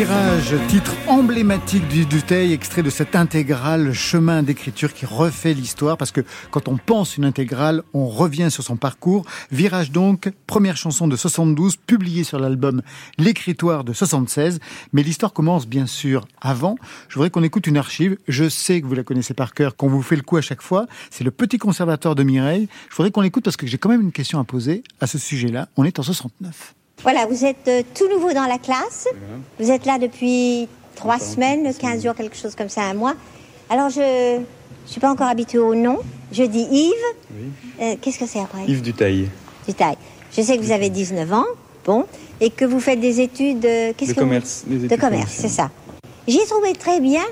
Virage, 0.00 0.54
titre 0.68 0.94
emblématique 1.08 1.86
du 1.88 2.06
Dutheil, 2.06 2.54
extrait 2.54 2.82
de 2.82 2.88
cette 2.88 3.14
intégrale 3.14 3.92
chemin 3.92 4.42
d'écriture 4.42 4.94
qui 4.94 5.04
refait 5.04 5.52
l'histoire, 5.52 5.98
parce 5.98 6.10
que 6.10 6.22
quand 6.50 6.68
on 6.68 6.78
pense 6.78 7.18
une 7.18 7.26
intégrale, 7.26 7.82
on 7.92 8.06
revient 8.06 8.50
sur 8.50 8.64
son 8.64 8.76
parcours. 8.76 9.26
Virage 9.52 9.90
donc, 9.90 10.32
première 10.46 10.78
chanson 10.78 11.06
de 11.06 11.16
72, 11.16 11.76
publiée 11.76 12.24
sur 12.24 12.38
l'album 12.38 12.80
L'écritoire 13.18 13.84
de 13.84 13.92
76, 13.92 14.60
mais 14.94 15.02
l'histoire 15.02 15.34
commence 15.34 15.66
bien 15.66 15.84
sûr 15.84 16.26
avant. 16.40 16.76
Je 17.10 17.16
voudrais 17.16 17.28
qu'on 17.28 17.42
écoute 17.42 17.66
une 17.66 17.76
archive, 17.76 18.16
je 18.26 18.48
sais 18.48 18.80
que 18.80 18.86
vous 18.86 18.94
la 18.94 19.04
connaissez 19.04 19.34
par 19.34 19.52
cœur, 19.52 19.76
qu'on 19.76 19.88
vous 19.88 20.00
fait 20.00 20.16
le 20.16 20.22
coup 20.22 20.38
à 20.38 20.40
chaque 20.40 20.62
fois, 20.62 20.86
c'est 21.10 21.24
le 21.24 21.30
Petit 21.30 21.58
Conservatoire 21.58 22.14
de 22.14 22.22
Mireille. 22.22 22.70
Je 22.88 22.96
voudrais 22.96 23.10
qu'on 23.10 23.20
l'écoute 23.20 23.44
parce 23.44 23.58
que 23.58 23.66
j'ai 23.66 23.76
quand 23.76 23.90
même 23.90 24.00
une 24.00 24.12
question 24.12 24.40
à 24.40 24.44
poser 24.44 24.82
à 25.02 25.06
ce 25.06 25.18
sujet-là. 25.18 25.68
On 25.76 25.84
est 25.84 25.98
en 25.98 26.02
69. 26.02 26.74
Voilà, 27.02 27.26
vous 27.26 27.44
êtes 27.44 27.66
euh, 27.68 27.82
tout 27.94 28.08
nouveau 28.08 28.32
dans 28.32 28.44
la 28.46 28.58
classe. 28.58 29.08
Vous 29.58 29.70
êtes 29.70 29.86
là 29.86 29.98
depuis 29.98 30.68
trois 30.94 31.18
semaines, 31.18 31.72
15 31.74 32.02
jours, 32.02 32.14
quelque 32.14 32.36
chose 32.36 32.54
comme 32.54 32.68
ça, 32.68 32.82
un 32.82 32.94
mois. 32.94 33.14
Alors, 33.70 33.88
je 33.88 34.36
ne 34.38 34.42
suis 34.86 35.00
pas 35.00 35.10
encore 35.10 35.28
habituée 35.28 35.58
au 35.58 35.74
nom. 35.74 35.98
Je 36.32 36.42
dis 36.44 36.66
Yves. 36.70 36.92
Euh, 37.80 37.96
Qu'est-ce 38.00 38.18
que 38.18 38.26
c'est 38.26 38.40
après? 38.40 38.64
Yves 38.66 38.82
Dutail. 38.82 39.28
Du 39.66 39.74
taille. 39.74 39.96
Je 40.36 40.42
sais 40.42 40.56
que 40.58 40.62
vous 40.62 40.72
avez 40.72 40.90
19 40.90 41.32
ans, 41.32 41.44
bon, 41.84 42.04
et 42.40 42.50
que 42.50 42.64
vous 42.64 42.80
faites 42.80 43.00
des 43.00 43.20
études. 43.20 43.64
euh, 43.64 43.92
De 43.92 43.92
que 43.98 44.04
vous- 44.04 44.14
commerce, 44.14 44.64
des 44.66 44.76
De 44.78 44.84
études 44.86 45.00
commerce, 45.00 45.32
c'est 45.32 45.48
ça. 45.48 45.70
J'ai 46.28 46.44
trouvé 46.46 46.72
très 46.74 47.00
bien 47.00 47.22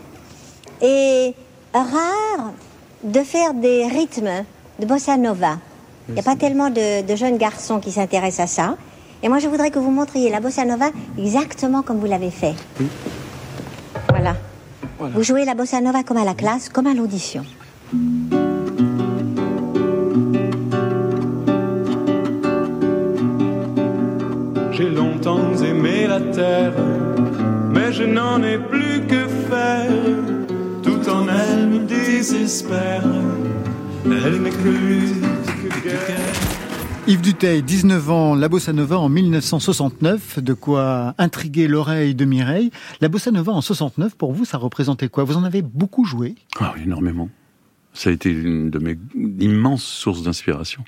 et 0.82 1.34
rare 1.74 2.52
de 3.04 3.20
faire 3.20 3.54
des 3.54 3.86
rythmes 3.86 4.44
de 4.80 4.86
bossa 4.86 5.16
nova. 5.16 5.58
Il 6.08 6.14
n'y 6.14 6.20
a 6.20 6.22
pas 6.22 6.36
tellement 6.36 6.70
de, 6.70 7.02
de 7.02 7.16
jeunes 7.16 7.36
garçons 7.36 7.78
qui 7.80 7.92
s'intéressent 7.92 8.40
à 8.44 8.46
ça. 8.46 8.76
Et 9.22 9.28
moi, 9.28 9.38
je 9.38 9.48
voudrais 9.48 9.70
que 9.70 9.78
vous 9.78 9.90
montriez 9.90 10.30
la 10.30 10.40
bossa 10.40 10.64
nova 10.64 10.90
exactement 11.18 11.82
comme 11.82 11.98
vous 11.98 12.06
l'avez 12.06 12.30
fait. 12.30 12.54
Voilà. 14.08 14.36
Vous 15.00 15.22
jouez 15.22 15.44
la 15.44 15.54
bossa 15.54 15.80
nova 15.80 16.02
comme 16.02 16.16
à 16.16 16.24
la 16.24 16.34
classe, 16.34 16.68
comme 16.68 16.86
à 16.86 16.94
l'audition. 16.94 17.44
J'ai 24.72 24.90
longtemps 24.90 25.54
aimé 25.62 26.06
la 26.06 26.20
terre, 26.20 26.74
mais 27.70 27.92
je 27.92 28.04
n'en 28.04 28.42
ai 28.42 28.58
plus 28.58 29.06
que 29.06 29.26
faire. 29.50 29.90
tout 30.82 31.08
en 31.10 31.26
elle 31.28 31.66
me 31.68 31.78
désespère. 31.80 33.02
Elle 34.04 34.42
lutte, 34.42 35.24
que 35.62 35.82
guerre. 35.82 36.47
Yves 37.08 37.22
Duteil, 37.22 37.62
19 37.62 38.10
ans, 38.10 38.34
la 38.34 38.50
bossa 38.50 38.74
nova 38.74 38.98
en 38.98 39.08
1969, 39.08 40.40
de 40.40 40.52
quoi 40.52 41.14
intriguer 41.16 41.66
l'oreille 41.66 42.14
de 42.14 42.26
Mireille. 42.26 42.70
La 43.00 43.08
bossa 43.08 43.30
nova 43.30 43.52
en 43.52 43.62
69, 43.62 44.14
pour 44.14 44.34
vous, 44.34 44.44
ça 44.44 44.58
représentait 44.58 45.08
quoi? 45.08 45.24
Vous 45.24 45.38
en 45.38 45.42
avez 45.44 45.62
beaucoup 45.62 46.04
joué? 46.04 46.34
Ah, 46.60 46.74
énormément. 46.84 47.30
Ça 47.94 48.10
a 48.10 48.12
été 48.12 48.30
une 48.30 48.68
de 48.68 48.78
mes 48.78 48.98
immenses 49.40 49.84
sources 49.84 50.22
d'inspiration. 50.22 50.84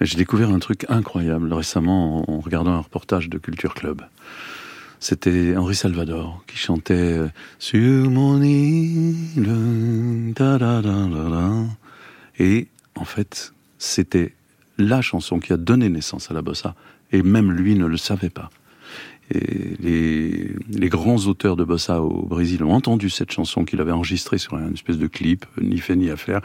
J'ai 0.00 0.16
découvert 0.16 0.50
un 0.50 0.58
truc 0.58 0.86
incroyable 0.88 1.52
récemment 1.52 2.28
en 2.28 2.40
regardant 2.40 2.72
un 2.72 2.80
reportage 2.80 3.28
de 3.28 3.38
Culture 3.38 3.74
Club. 3.74 4.02
C'était 4.98 5.56
Henri 5.56 5.76
Salvador 5.76 6.42
qui 6.48 6.56
chantait 6.56 6.94
euh, 6.94 7.28
Sur 7.60 8.10
mon 8.10 8.42
île. 8.42 10.32
da, 10.34 10.58
da, 10.58 10.82
da, 10.82 11.06
da. 11.06 11.50
Et 12.40 12.66
en 12.96 13.04
fait, 13.04 13.52
c'était 13.78 14.34
la 14.78 15.02
chanson 15.02 15.38
qui 15.38 15.52
a 15.52 15.56
donné 15.56 15.88
naissance 15.88 16.30
à 16.30 16.34
la 16.34 16.42
bossa. 16.42 16.74
Et 17.12 17.22
même 17.22 17.52
lui 17.52 17.74
ne 17.74 17.86
le 17.86 17.96
savait 17.96 18.30
pas. 18.30 18.50
Et 19.34 19.76
les, 19.80 20.88
grands 20.88 21.26
auteurs 21.26 21.56
de 21.56 21.64
bossa 21.64 22.02
au 22.02 22.26
Brésil 22.26 22.62
ont 22.64 22.72
entendu 22.72 23.08
cette 23.08 23.30
chanson 23.30 23.64
qu'il 23.64 23.80
avait 23.80 23.92
enregistrée 23.92 24.38
sur 24.38 24.58
une 24.58 24.74
espèce 24.74 24.98
de 24.98 25.06
clip, 25.06 25.46
ni 25.60 25.78
fait 25.78 25.96
ni 25.96 26.10
à 26.10 26.16
faire, 26.16 26.40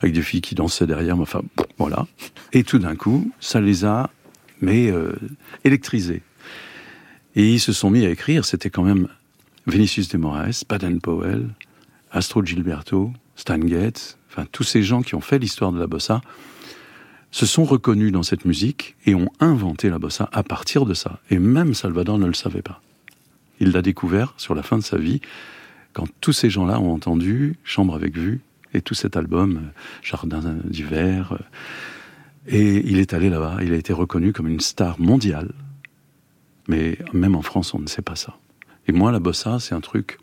avec 0.00 0.14
des 0.14 0.22
filles 0.22 0.40
qui 0.40 0.54
dansaient 0.54 0.86
derrière, 0.86 1.16
mais 1.16 1.22
enfin, 1.22 1.42
voilà. 1.78 2.06
Et 2.52 2.64
tout 2.64 2.78
d'un 2.78 2.96
coup, 2.96 3.30
ça 3.38 3.60
les 3.60 3.84
a, 3.84 4.10
mais 4.60 4.90
euh, 4.90 5.12
électrisés. 5.64 6.22
Et 7.36 7.52
ils 7.52 7.60
se 7.60 7.72
sont 7.72 7.90
mis 7.90 8.04
à 8.04 8.10
écrire, 8.10 8.44
c'était 8.44 8.70
quand 8.70 8.82
même 8.82 9.08
Vinicius 9.66 10.08
de 10.08 10.18
Moraes, 10.18 10.62
Baden-Powell, 10.68 11.48
Astro 12.10 12.44
Gilberto, 12.44 13.12
Stan 13.36 13.60
Getz, 13.60 14.16
enfin 14.30 14.46
tous 14.50 14.62
ces 14.64 14.82
gens 14.82 15.02
qui 15.02 15.14
ont 15.14 15.20
fait 15.20 15.38
l'histoire 15.38 15.70
de 15.70 15.78
la 15.78 15.86
bossa, 15.86 16.22
se 17.30 17.46
sont 17.46 17.64
reconnus 17.64 18.12
dans 18.12 18.22
cette 18.22 18.44
musique 18.44 18.96
et 19.04 19.14
ont 19.14 19.30
inventé 19.40 19.90
la 19.90 19.98
bossa 19.98 20.28
à 20.32 20.42
partir 20.42 20.86
de 20.86 20.94
ça. 20.94 21.20
Et 21.30 21.38
même 21.38 21.74
Salvador 21.74 22.18
ne 22.18 22.26
le 22.26 22.34
savait 22.34 22.62
pas. 22.62 22.80
Il 23.60 23.72
l'a 23.72 23.82
découvert 23.82 24.34
sur 24.36 24.54
la 24.54 24.62
fin 24.62 24.78
de 24.78 24.82
sa 24.82 24.98
vie, 24.98 25.20
quand 25.92 26.06
tous 26.20 26.32
ces 26.32 26.50
gens-là 26.50 26.78
ont 26.78 26.92
entendu 26.92 27.56
Chambre 27.64 27.94
avec 27.94 28.16
vue 28.16 28.40
et 28.74 28.82
tout 28.82 28.94
cet 28.94 29.16
album, 29.16 29.70
Jardin 30.02 30.42
d'hiver. 30.64 31.38
Et 32.46 32.86
il 32.88 32.98
est 32.98 33.14
allé 33.14 33.30
là-bas, 33.30 33.58
il 33.62 33.72
a 33.72 33.76
été 33.76 33.92
reconnu 33.92 34.32
comme 34.32 34.48
une 34.48 34.60
star 34.60 35.00
mondiale. 35.00 35.52
Mais 36.68 36.98
même 37.12 37.34
en 37.34 37.42
France, 37.42 37.74
on 37.74 37.78
ne 37.78 37.86
sait 37.86 38.02
pas 38.02 38.16
ça. 38.16 38.36
Et 38.88 38.92
moi, 38.92 39.10
la 39.10 39.20
bossa, 39.20 39.58
c'est 39.58 39.74
un 39.74 39.80
truc, 39.80 40.18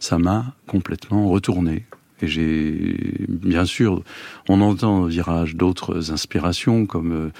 ça 0.00 0.18
m'a 0.18 0.54
complètement 0.66 1.28
retourné. 1.28 1.84
Et 2.22 2.28
j'ai, 2.28 2.96
bien 3.28 3.64
sûr, 3.64 4.02
on 4.48 4.60
entend 4.60 5.00
au 5.02 5.06
virage 5.06 5.56
d'autres 5.56 6.12
inspirations, 6.12 6.86
comme 6.86 7.12
euh, 7.12 7.30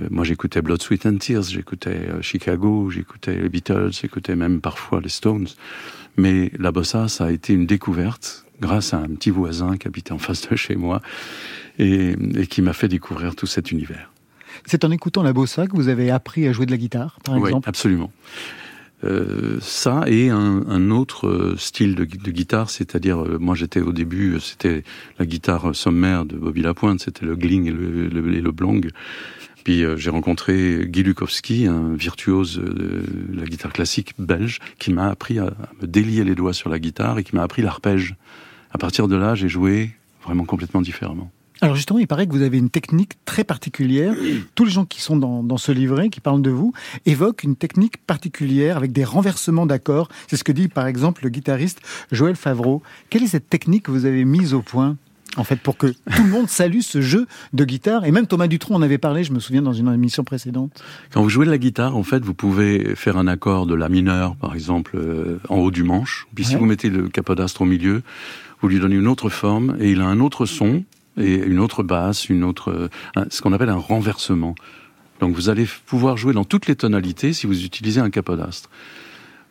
euh, 0.00 0.06
moi 0.10 0.24
j'écoutais 0.24 0.60
Blood, 0.62 0.82
Sweat 0.82 1.06
and 1.06 1.16
Tears, 1.16 1.44
j'écoutais 1.44 1.90
euh, 1.90 2.22
Chicago, 2.22 2.90
j'écoutais 2.90 3.34
les 3.34 3.48
Beatles, 3.48 3.90
j'écoutais 3.92 4.36
même 4.36 4.60
parfois 4.60 5.00
les 5.00 5.08
Stones. 5.08 5.48
Mais 6.16 6.50
la 6.58 6.72
bossa, 6.72 7.08
ça 7.08 7.26
a 7.26 7.30
été 7.30 7.54
une 7.54 7.64
découverte 7.66 8.44
grâce 8.60 8.92
à 8.92 8.98
un 8.98 9.08
petit 9.08 9.30
voisin 9.30 9.76
qui 9.76 9.86
habitait 9.88 10.12
en 10.12 10.18
face 10.18 10.48
de 10.48 10.56
chez 10.56 10.74
moi 10.76 11.00
et, 11.78 12.16
et 12.34 12.46
qui 12.46 12.60
m'a 12.60 12.72
fait 12.72 12.88
découvrir 12.88 13.34
tout 13.36 13.46
cet 13.46 13.70
univers. 13.70 14.10
C'est 14.66 14.84
en 14.84 14.90
écoutant 14.90 15.22
la 15.22 15.32
bossa 15.32 15.66
que 15.68 15.76
vous 15.76 15.88
avez 15.88 16.10
appris 16.10 16.48
à 16.48 16.52
jouer 16.52 16.66
de 16.66 16.72
la 16.72 16.76
guitare, 16.76 17.18
par 17.24 17.36
Oui, 17.36 17.48
exemple? 17.48 17.68
absolument. 17.68 18.10
Euh, 19.04 19.58
ça 19.60 20.02
et 20.08 20.28
un, 20.28 20.64
un 20.66 20.90
autre 20.90 21.28
euh, 21.28 21.54
style 21.56 21.94
de, 21.94 22.04
de 22.04 22.30
guitare, 22.32 22.68
c'est-à-dire 22.68 23.22
euh, 23.22 23.38
moi 23.38 23.54
j'étais 23.54 23.80
au 23.80 23.92
début, 23.92 24.40
c'était 24.40 24.82
la 25.20 25.26
guitare 25.26 25.72
sommaire 25.74 26.24
de 26.24 26.36
Bobby 26.36 26.62
Lapointe, 26.62 27.00
c'était 27.00 27.24
le 27.24 27.36
gling 27.36 27.66
et 27.66 27.70
le, 27.70 28.08
le, 28.08 28.34
et 28.34 28.40
le 28.40 28.50
blong. 28.50 28.90
Puis 29.62 29.84
euh, 29.84 29.96
j'ai 29.96 30.10
rencontré 30.10 30.86
Guy 30.86 31.04
Lukowski, 31.04 31.66
un 31.66 31.94
virtuose 31.94 32.56
de 32.58 33.02
la 33.34 33.44
guitare 33.44 33.72
classique 33.72 34.14
belge, 34.18 34.58
qui 34.80 34.92
m'a 34.92 35.08
appris 35.08 35.38
à 35.38 35.52
me 35.80 35.86
délier 35.86 36.24
les 36.24 36.34
doigts 36.34 36.54
sur 36.54 36.68
la 36.68 36.80
guitare 36.80 37.18
et 37.18 37.24
qui 37.24 37.36
m'a 37.36 37.42
appris 37.42 37.62
l'arpège. 37.62 38.16
À 38.72 38.78
partir 38.78 39.06
de 39.06 39.14
là, 39.14 39.36
j'ai 39.36 39.48
joué 39.48 39.90
vraiment 40.24 40.44
complètement 40.44 40.82
différemment. 40.82 41.30
Alors 41.60 41.74
justement, 41.74 41.98
il 41.98 42.06
paraît 42.06 42.26
que 42.26 42.32
vous 42.32 42.42
avez 42.42 42.58
une 42.58 42.70
technique 42.70 43.12
très 43.24 43.44
particulière. 43.44 44.14
Tous 44.54 44.64
les 44.64 44.70
gens 44.70 44.84
qui 44.84 45.00
sont 45.00 45.16
dans, 45.16 45.42
dans 45.42 45.56
ce 45.56 45.72
livret, 45.72 46.08
qui 46.08 46.20
parlent 46.20 46.42
de 46.42 46.50
vous, 46.50 46.72
évoquent 47.06 47.42
une 47.42 47.56
technique 47.56 47.98
particulière 48.06 48.76
avec 48.76 48.92
des 48.92 49.04
renversements 49.04 49.66
d'accords. 49.66 50.08
C'est 50.28 50.36
ce 50.36 50.44
que 50.44 50.52
dit 50.52 50.68
par 50.68 50.86
exemple 50.86 51.24
le 51.24 51.30
guitariste 51.30 51.80
Joël 52.12 52.36
Favreau. 52.36 52.82
Quelle 53.10 53.22
est 53.22 53.28
cette 53.28 53.48
technique 53.48 53.84
que 53.84 53.90
vous 53.90 54.04
avez 54.04 54.24
mise 54.24 54.54
au 54.54 54.62
point 54.62 54.96
en 55.36 55.44
fait, 55.44 55.60
pour 55.60 55.76
que 55.76 55.86
tout 55.86 56.22
le 56.22 56.30
monde 56.30 56.48
salue 56.48 56.80
ce 56.80 57.00
jeu 57.00 57.26
de 57.52 57.64
guitare? 57.64 58.04
Et 58.04 58.10
même 58.10 58.26
Thomas 58.26 58.48
Dutronc 58.48 58.74
en 58.74 58.82
avait 58.82 58.98
parlé, 58.98 59.24
je 59.24 59.32
me 59.32 59.38
souviens, 59.38 59.62
dans 59.62 59.72
une 59.72 59.92
émission 59.92 60.24
précédente. 60.24 60.82
Quand 61.12 61.22
vous 61.22 61.28
jouez 61.28 61.46
de 61.46 61.50
la 61.50 61.58
guitare, 61.58 61.96
en 61.96 62.02
fait, 62.02 62.24
vous 62.24 62.34
pouvez 62.34 62.94
faire 62.96 63.16
un 63.16 63.28
accord 63.28 63.66
de 63.66 63.74
la 63.74 63.88
mineur, 63.88 64.34
par 64.36 64.54
exemple, 64.54 64.96
euh, 64.96 65.38
en 65.48 65.56
haut 65.56 65.70
du 65.70 65.84
manche. 65.84 66.26
Puis 66.34 66.44
si 66.44 66.56
vous 66.56 66.64
mettez 66.64 66.90
le 66.90 67.08
capodastre 67.08 67.62
au 67.62 67.66
milieu, 67.66 68.02
vous 68.60 68.68
lui 68.68 68.80
donnez 68.80 68.96
une 68.96 69.06
autre 69.06 69.28
forme 69.28 69.76
et 69.78 69.92
il 69.92 70.00
a 70.00 70.06
un 70.06 70.18
autre 70.18 70.46
son 70.46 70.82
et 71.18 71.34
une 71.34 71.58
autre 71.58 71.82
basse, 71.82 72.28
une 72.28 72.44
autre, 72.44 72.70
euh, 72.70 73.24
ce 73.30 73.42
qu'on 73.42 73.52
appelle 73.52 73.68
un 73.68 73.76
renversement. 73.76 74.54
Donc 75.20 75.34
vous 75.34 75.48
allez 75.48 75.66
pouvoir 75.86 76.16
jouer 76.16 76.32
dans 76.32 76.44
toutes 76.44 76.66
les 76.66 76.76
tonalités 76.76 77.32
si 77.32 77.46
vous 77.46 77.64
utilisez 77.64 78.00
un 78.00 78.10
capodastre. 78.10 78.70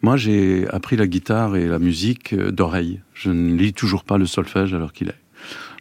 Moi, 0.02 0.16
j'ai 0.16 0.68
appris 0.70 0.96
la 0.96 1.08
guitare 1.08 1.56
et 1.56 1.68
la 1.68 1.80
musique 1.80 2.34
euh, 2.34 2.52
d'oreille. 2.52 3.02
Je 3.14 3.32
ne 3.32 3.56
lis 3.56 3.74
toujours 3.74 4.04
pas 4.04 4.18
le 4.18 4.26
solfège 4.26 4.74
alors 4.74 4.94
qu'il 4.94 5.10
est. 5.10 5.20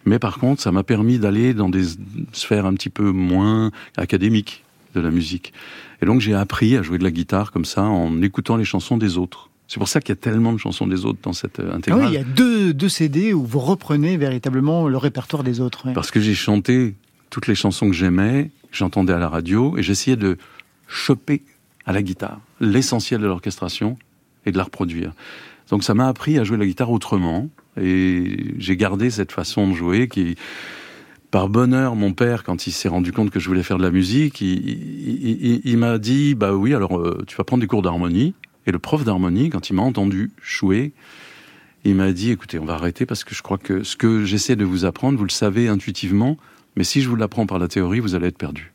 Mais 0.06 0.18
par 0.18 0.38
contre, 0.38 0.62
ça 0.62 0.72
m'a 0.72 0.84
permis 0.84 1.18
d'aller 1.18 1.52
dans 1.52 1.68
des 1.68 1.84
sphères 2.32 2.66
un 2.66 2.74
petit 2.74 2.90
peu 2.90 3.10
moins 3.10 3.72
académiques 3.96 4.64
de 4.94 5.00
la 5.00 5.10
musique. 5.10 5.52
Et 6.00 6.06
donc 6.06 6.20
j'ai 6.20 6.34
appris 6.34 6.76
à 6.76 6.82
jouer 6.82 6.98
de 6.98 7.04
la 7.04 7.10
guitare 7.10 7.52
comme 7.52 7.64
ça 7.64 7.82
en 7.82 8.22
écoutant 8.22 8.56
les 8.56 8.64
chansons 8.64 8.96
des 8.96 9.18
autres. 9.18 9.50
C'est 9.68 9.78
pour 9.78 9.88
ça 9.88 10.00
qu'il 10.00 10.10
y 10.10 10.12
a 10.12 10.20
tellement 10.20 10.52
de 10.52 10.58
chansons 10.58 10.86
des 10.86 11.04
autres 11.04 11.18
dans 11.22 11.32
cette 11.32 11.58
euh, 11.60 11.70
Ah 11.72 11.76
intégrale. 11.76 12.02
oui, 12.04 12.08
il 12.10 12.14
y 12.14 12.18
a 12.18 12.24
deux, 12.24 12.72
deux 12.72 12.88
CD 12.88 13.32
où 13.32 13.44
vous 13.44 13.58
reprenez 13.58 14.16
véritablement 14.16 14.86
le 14.88 14.96
répertoire 14.96 15.42
des 15.42 15.60
autres. 15.60 15.86
ouais. 15.86 15.92
Parce 15.92 16.10
que 16.10 16.20
j'ai 16.20 16.34
chanté 16.34 16.94
toutes 17.30 17.48
les 17.48 17.54
chansons 17.56 17.88
que 17.88 17.94
j'aimais, 17.94 18.50
que 18.70 18.76
j'entendais 18.76 19.12
à 19.12 19.18
la 19.18 19.28
radio, 19.28 19.76
et 19.76 19.82
j'essayais 19.82 20.16
de 20.16 20.38
choper 20.86 21.42
à 21.84 21.92
la 21.92 22.02
guitare 22.02 22.40
l'essentiel 22.60 23.20
de 23.20 23.26
l'orchestration 23.26 23.98
et 24.44 24.52
de 24.52 24.56
la 24.56 24.64
reproduire. 24.64 25.12
Donc 25.70 25.82
ça 25.82 25.94
m'a 25.94 26.06
appris 26.06 26.38
à 26.38 26.44
jouer 26.44 26.56
la 26.58 26.66
guitare 26.66 26.90
autrement, 26.92 27.48
et 27.80 28.54
j'ai 28.58 28.76
gardé 28.76 29.10
cette 29.10 29.32
façon 29.32 29.68
de 29.68 29.74
jouer 29.74 30.06
qui, 30.06 30.36
par 31.32 31.48
bonheur, 31.48 31.96
mon 31.96 32.12
père, 32.12 32.44
quand 32.44 32.68
il 32.68 32.72
s'est 32.72 32.88
rendu 32.88 33.10
compte 33.12 33.30
que 33.30 33.40
je 33.40 33.48
voulais 33.48 33.64
faire 33.64 33.78
de 33.78 33.82
la 33.82 33.90
musique, 33.90 34.40
il, 34.40 34.48
il- 34.68 35.38
il- 35.44 35.60
il 35.64 35.76
m'a 35.76 35.98
dit, 35.98 36.36
bah 36.36 36.54
oui, 36.54 36.72
alors 36.72 36.98
euh, 36.98 37.24
tu 37.26 37.34
vas 37.36 37.42
prendre 37.42 37.60
des 37.60 37.66
cours 37.66 37.82
d'harmonie. 37.82 38.34
Et 38.66 38.72
le 38.72 38.78
prof 38.78 39.04
d'harmonie, 39.04 39.50
quand 39.50 39.70
il 39.70 39.74
m'a 39.74 39.82
entendu 39.82 40.30
jouer, 40.42 40.92
il 41.84 41.94
m'a 41.94 42.12
dit, 42.12 42.30
écoutez, 42.32 42.58
on 42.58 42.64
va 42.64 42.74
arrêter 42.74 43.06
parce 43.06 43.22
que 43.22 43.34
je 43.34 43.42
crois 43.42 43.58
que 43.58 43.84
ce 43.84 43.96
que 43.96 44.24
j'essaie 44.24 44.56
de 44.56 44.64
vous 44.64 44.84
apprendre, 44.84 45.18
vous 45.18 45.24
le 45.24 45.30
savez 45.30 45.68
intuitivement, 45.68 46.36
mais 46.74 46.84
si 46.84 47.00
je 47.00 47.08
vous 47.08 47.16
l'apprends 47.16 47.46
par 47.46 47.58
la 47.58 47.68
théorie, 47.68 48.00
vous 48.00 48.14
allez 48.14 48.26
être 48.26 48.38
perdu. 48.38 48.72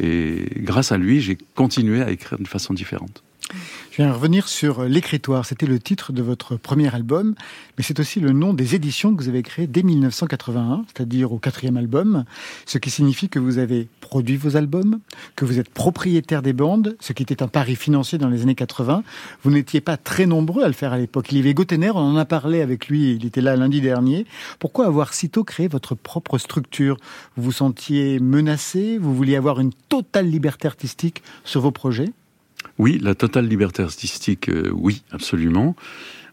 Et 0.00 0.44
grâce 0.56 0.92
à 0.92 0.98
lui, 0.98 1.20
j'ai 1.20 1.38
continué 1.54 2.02
à 2.02 2.10
écrire 2.10 2.38
de 2.38 2.48
façon 2.48 2.74
différente. 2.74 3.22
Je 3.52 4.02
viens 4.02 4.12
revenir 4.12 4.48
sur 4.48 4.84
l'écritoire. 4.84 5.46
C'était 5.46 5.66
le 5.66 5.78
titre 5.78 6.12
de 6.12 6.20
votre 6.20 6.56
premier 6.56 6.94
album, 6.94 7.34
mais 7.78 7.84
c'est 7.84 8.00
aussi 8.00 8.20
le 8.20 8.32
nom 8.32 8.52
des 8.52 8.74
éditions 8.74 9.14
que 9.14 9.22
vous 9.22 9.28
avez 9.28 9.42
créées 9.42 9.66
dès 9.66 9.82
1981, 9.82 10.84
c'est-à-dire 10.88 11.32
au 11.32 11.38
quatrième 11.38 11.76
album, 11.76 12.24
ce 12.66 12.78
qui 12.78 12.90
signifie 12.90 13.28
que 13.28 13.38
vous 13.38 13.58
avez 13.58 13.88
produit 14.00 14.36
vos 14.36 14.56
albums, 14.56 15.00
que 15.34 15.44
vous 15.44 15.58
êtes 15.58 15.70
propriétaire 15.70 16.42
des 16.42 16.52
bandes, 16.52 16.96
ce 17.00 17.12
qui 17.12 17.22
était 17.22 17.42
un 17.42 17.48
pari 17.48 17.76
financier 17.76 18.18
dans 18.18 18.28
les 18.28 18.42
années 18.42 18.54
80. 18.54 19.02
Vous 19.42 19.50
n'étiez 19.50 19.80
pas 19.80 19.96
très 19.96 20.26
nombreux 20.26 20.64
à 20.64 20.68
le 20.68 20.74
faire 20.74 20.92
à 20.92 20.98
l'époque. 20.98 21.32
Il 21.32 21.38
y 21.38 21.40
avait 21.40 21.54
on 21.94 21.98
en 21.98 22.16
a 22.16 22.24
parlé 22.24 22.60
avec 22.60 22.88
lui, 22.88 23.14
il 23.14 23.24
était 23.24 23.40
là 23.40 23.56
lundi 23.56 23.80
dernier. 23.80 24.26
Pourquoi 24.58 24.86
avoir 24.86 25.14
sitôt 25.14 25.44
créé 25.44 25.68
votre 25.68 25.94
propre 25.94 26.38
structure? 26.38 26.96
Vous 27.36 27.44
vous 27.44 27.52
sentiez 27.52 28.18
menacé? 28.18 28.98
Vous 28.98 29.14
vouliez 29.14 29.36
avoir 29.36 29.60
une 29.60 29.72
totale 29.72 30.28
liberté 30.28 30.68
artistique 30.68 31.22
sur 31.44 31.60
vos 31.60 31.70
projets? 31.70 32.12
Oui, 32.78 32.98
la 33.00 33.14
totale 33.14 33.46
liberté 33.46 33.82
artistique, 33.82 34.48
euh, 34.48 34.70
oui, 34.74 35.02
absolument. 35.10 35.74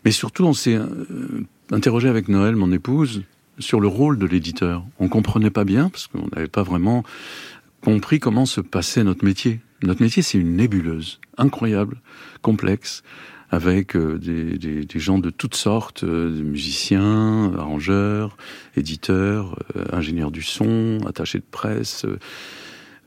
Mais 0.05 0.11
surtout, 0.11 0.43
on 0.45 0.53
s'est 0.53 0.75
euh, 0.75 1.45
interrogé 1.71 2.09
avec 2.09 2.27
Noël, 2.27 2.55
mon 2.55 2.71
épouse, 2.71 3.23
sur 3.59 3.79
le 3.79 3.87
rôle 3.87 4.17
de 4.17 4.25
l'éditeur. 4.25 4.83
On 4.99 5.07
comprenait 5.07 5.51
pas 5.51 5.63
bien, 5.63 5.89
parce 5.89 6.07
qu'on 6.07 6.27
n'avait 6.35 6.47
pas 6.49 6.63
vraiment 6.63 7.03
compris 7.81 8.19
comment 8.19 8.45
se 8.45 8.59
passait 8.61 9.03
notre 9.03 9.23
métier. 9.23 9.61
Notre 9.83 10.01
métier, 10.01 10.21
c'est 10.21 10.37
une 10.37 10.55
nébuleuse, 10.57 11.19
incroyable, 11.37 12.01
complexe, 12.41 13.03
avec 13.49 13.95
euh, 13.95 14.17
des, 14.17 14.57
des- 14.57 14.83
des 14.85 14.99
gens 14.99 15.19
de 15.19 15.29
toutes 15.29 15.55
sortes, 15.55 16.03
des 16.03 16.41
musiciens, 16.43 17.53
arrangeurs, 17.57 18.35
éditeurs, 18.75 19.57
ingénieurs 19.93 20.31
du 20.31 20.41
son, 20.41 20.97
attachés 21.07 21.37
de 21.39 21.45
presse, 21.49 22.05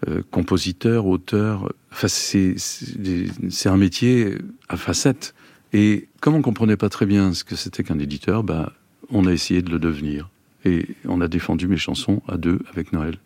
euh, 0.08 0.22
compositeur, 0.30 1.06
auteur. 1.06 1.72
Enfin, 1.92 2.08
c'est 2.08 3.68
un 3.68 3.76
métier 3.76 4.36
à 4.68 4.76
facettes. 4.76 5.34
Et 5.72 6.08
comme 6.20 6.34
on 6.34 6.42
comprenait 6.42 6.76
pas 6.76 6.88
très 6.88 7.06
bien 7.06 7.34
ce 7.34 7.44
que 7.44 7.56
c'était 7.56 7.82
qu'un 7.82 7.98
éditeur, 7.98 8.42
bah, 8.42 8.72
on 9.10 9.26
a 9.26 9.32
essayé 9.32 9.62
de 9.62 9.70
le 9.70 9.78
devenir. 9.78 10.28
Et 10.64 10.88
on 11.06 11.20
a 11.20 11.28
défendu 11.28 11.68
mes 11.68 11.76
chansons 11.76 12.22
à 12.28 12.36
deux 12.36 12.60
avec 12.72 12.92
Noël 12.92 13.18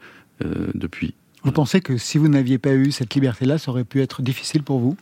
euh, 0.44 0.68
depuis. 0.74 1.14
Vous 1.42 1.52
pensez 1.52 1.80
que 1.80 1.96
si 1.96 2.18
vous 2.18 2.28
n'aviez 2.28 2.58
pas 2.58 2.74
eu 2.74 2.92
cette 2.92 3.14
liberté-là, 3.14 3.58
ça 3.58 3.70
aurait 3.70 3.84
pu 3.84 4.00
être 4.00 4.22
difficile 4.22 4.62
pour 4.62 4.78
vous? 4.78 4.96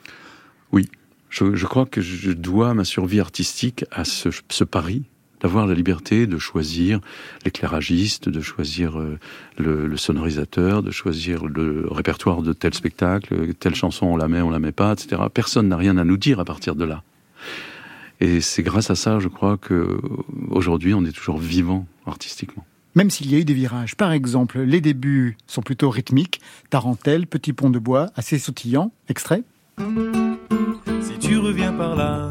Oui, 0.72 0.88
je, 1.30 1.54
je 1.54 1.66
crois 1.66 1.84
que 1.84 2.00
je 2.00 2.30
dois 2.30 2.74
ma 2.74 2.84
survie 2.84 3.20
artistique 3.20 3.84
à 3.90 4.04
ce, 4.04 4.28
ce 4.48 4.64
pari 4.64 5.04
d'avoir 5.40 5.66
la 5.66 5.74
liberté 5.74 6.26
de 6.26 6.38
choisir 6.38 7.00
l'éclairagiste, 7.44 8.28
de 8.28 8.40
choisir 8.40 8.98
euh, 8.98 9.18
le, 9.56 9.86
le 9.86 9.96
sonorisateur, 9.96 10.82
de 10.82 10.90
choisir 10.90 11.46
le 11.46 11.86
répertoire 11.90 12.42
de 12.42 12.52
tel 12.52 12.74
spectacle, 12.74 13.54
telle 13.54 13.74
chanson 13.74 14.06
on 14.06 14.16
la 14.16 14.28
met, 14.28 14.40
on 14.40 14.50
la 14.50 14.58
met 14.58 14.72
pas, 14.72 14.92
etc. 14.92 15.22
Personne 15.32 15.68
n'a 15.68 15.76
rien 15.76 15.96
à 15.96 16.04
nous 16.04 16.16
dire 16.16 16.40
à 16.40 16.44
partir 16.44 16.74
de 16.74 16.84
là. 16.84 17.02
Et 18.20 18.40
c'est 18.40 18.62
grâce 18.62 18.90
à 18.90 18.94
ça, 18.94 19.20
je 19.20 19.28
crois, 19.28 19.56
que 19.56 20.00
aujourd'hui 20.50 20.94
on 20.94 21.04
est 21.04 21.12
toujours 21.12 21.38
vivant 21.38 21.86
artistiquement. 22.06 22.64
Même 22.94 23.10
s'il 23.10 23.30
y 23.30 23.36
a 23.36 23.38
eu 23.38 23.44
des 23.44 23.54
virages. 23.54 23.94
Par 23.94 24.10
exemple, 24.10 24.58
les 24.60 24.80
débuts 24.80 25.36
sont 25.46 25.62
plutôt 25.62 25.88
rythmiques. 25.88 26.40
Tarentelle, 26.70 27.26
petit 27.28 27.52
pont 27.52 27.70
de 27.70 27.78
bois, 27.78 28.10
assez 28.16 28.38
sautillant. 28.38 28.92
Extrait. 29.08 29.44
Si 31.00 31.18
tu 31.20 31.38
reviens 31.38 31.72
par 31.72 31.94
là, 31.94 32.28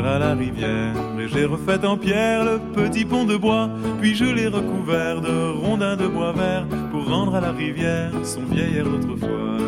verras 0.00 0.18
la 0.18 0.34
rivière. 0.34 0.94
Et 1.18 1.28
j'ai 1.28 1.44
refait 1.44 1.84
en 1.84 1.96
pierre 1.96 2.44
le 2.44 2.58
petit 2.74 3.04
pont 3.04 3.24
de 3.24 3.36
bois. 3.36 3.68
Puis 4.00 4.14
je 4.14 4.24
l'ai 4.24 4.46
recouvert 4.46 5.20
de 5.20 5.50
rondins 5.50 5.96
de 5.96 6.06
bois 6.06 6.32
vert 6.32 6.66
pour 6.90 7.08
rendre 7.08 7.34
à 7.34 7.40
la 7.40 7.52
rivière 7.52 8.12
son 8.22 8.42
vieil 8.44 8.82
d'autrefois. 8.82 9.58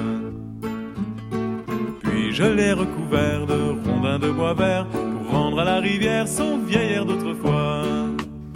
Puis 2.02 2.32
je 2.32 2.44
l'ai 2.44 2.72
recouvert 2.72 3.46
de 3.46 3.88
rondins 3.88 4.18
de 4.18 4.30
bois 4.30 4.54
vert 4.54 4.86
pour 4.86 5.32
rendre 5.32 5.60
à 5.60 5.64
la 5.64 5.80
rivière 5.80 6.28
son 6.28 6.58
vieil 6.58 7.04
d'autrefois. 7.04 7.84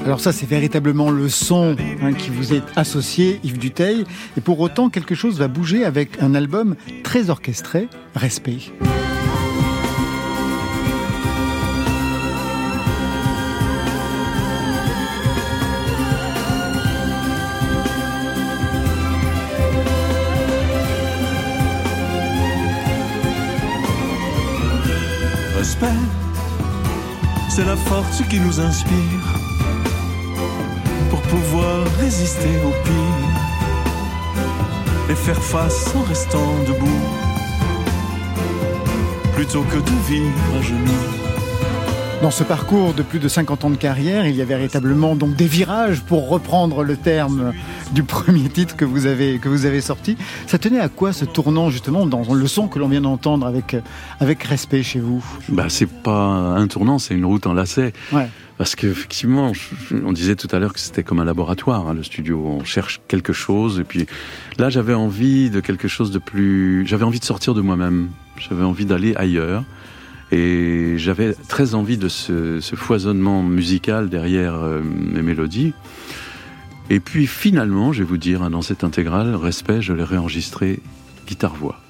Alors 0.05 0.21
ça, 0.21 0.33
c'est 0.33 0.49
véritablement 0.49 1.11
le 1.11 1.29
son 1.31 1.77
hein, 2.03 2.13
qui 2.13 2.29
vous 2.29 2.53
est 2.53 2.63
associé, 2.77 3.41
Yves 3.43 3.59
Duteil. 3.59 4.05
Et 4.37 4.43
pour 4.43 4.61
autant, 4.61 4.91
quelque 4.91 5.15
chose 5.15 5.39
va 5.39 5.49
bouger 5.49 5.85
avec 5.85 6.23
un 6.23 6.35
album 6.35 6.77
très 7.03 7.31
orchestré. 7.31 7.89
Respect, 8.15 8.71
qui 28.29 28.41
nous 28.41 28.61
inspire 28.61 29.23
pour 31.11 31.21
pouvoir 31.23 31.85
résister 31.99 32.49
au 32.65 32.71
pire 32.85 33.29
et 35.11 35.15
faire 35.15 35.43
face 35.43 35.95
en 35.95 36.03
restant 36.03 36.63
debout 36.67 37.03
plutôt 39.35 39.63
que 39.63 39.77
de 39.77 40.09
vivre 40.09 40.57
à 40.59 40.63
genoux. 40.63 41.25
Dans 42.23 42.31
ce 42.31 42.45
parcours 42.45 42.95
de 42.95 43.03
plus 43.03 43.19
de 43.19 43.29
50 43.29 43.65
ans 43.65 43.71
de 43.71 43.77
carrière, 43.77 44.27
il 44.27 44.37
y 44.37 44.43
a 44.43 44.47
véritablement 44.47 45.17
donc 45.17 45.35
des 45.37 45.47
virages, 45.47 46.01
pour 46.01 46.29
reprendre 46.29 46.83
le 46.83 46.97
terme 46.97 47.53
du 47.93 48.03
premier 48.03 48.49
titre 48.49 48.77
que 48.77 48.85
vous 48.85 49.07
avez, 49.07 49.39
que 49.39 49.49
vous 49.49 49.67
avez 49.67 49.81
sorti. 49.81 50.17
Ça 50.47 50.59
tenait 50.59 50.81
à 50.81 50.89
quoi 50.89 51.13
ce 51.13 51.25
tournant 51.25 51.71
justement 51.71 52.07
dans 52.07 52.33
le 52.33 52.47
son 52.47 52.69
que 52.69 52.79
l'on 52.79 52.89
vient 52.89 53.01
d'entendre 53.01 53.47
avec, 53.47 53.77
avec 54.21 54.43
respect 54.43 54.83
chez 54.83 55.01
vous? 55.01 55.25
Bah, 55.49 55.67
c'est 55.69 55.89
pas 55.89 56.27
un 56.57 56.67
tournant, 56.67 56.99
c'est 56.99 57.15
une 57.15 57.25
route 57.25 57.47
en 57.47 57.53
lacet. 57.53 57.93
Ouais. 58.13 58.29
Parce 58.57 58.77
qu'effectivement, 58.77 59.53
on 60.05 60.13
disait 60.13 60.37
tout 60.37 60.49
à 60.53 60.61
l'heure 60.61 60.73
que 60.73 60.81
c'était 60.81 61.03
comme 61.03 61.19
un 61.19 61.25
laboratoire, 61.25 61.89
hein, 61.89 61.95
le 61.95 62.05
studio. 62.05 62.41
On 62.47 62.65
cherche 62.65 63.01
quelque 63.09 63.33
chose, 63.33 63.81
et 63.81 63.85
puis 63.85 64.07
là, 64.59 64.71
j'avais 64.71 64.95
envie 64.95 65.51
de 65.51 65.59
quelque 65.61 65.89
chose 65.89 66.13
de 66.13 66.21
plus. 66.21 66.87
J'avais 66.87 67.05
envie 67.05 67.19
de 67.19 67.25
sortir 67.25 67.55
de 67.55 67.61
moi-même. 67.61 68.11
J'avais 68.39 68.65
envie 68.65 68.87
d'aller 68.87 69.15
ailleurs. 69.17 69.65
Et 70.31 70.95
j'avais 70.97 71.35
très 71.49 71.75
envie 71.75 71.99
de 71.99 72.09
ce, 72.09 72.61
ce 72.61 72.77
foisonnement 72.77 73.43
musical 73.43 74.09
derrière 74.09 74.55
euh, 74.55 74.81
mes 74.83 75.23
mélodies. 75.23 75.75
Et 76.91 77.01
puis 77.01 77.27
finalement, 77.27 77.93
je 77.93 78.03
vais 78.03 78.09
vous 78.09 78.19
dire, 78.19 78.49
dans 78.51 78.63
cette 78.63 78.85
intégrale, 78.85 79.35
Respect, 79.35 79.81
je 79.83 79.93
l'ai 79.93 80.05
réenregistré 80.05 80.81
guitare-voix. 81.27 81.81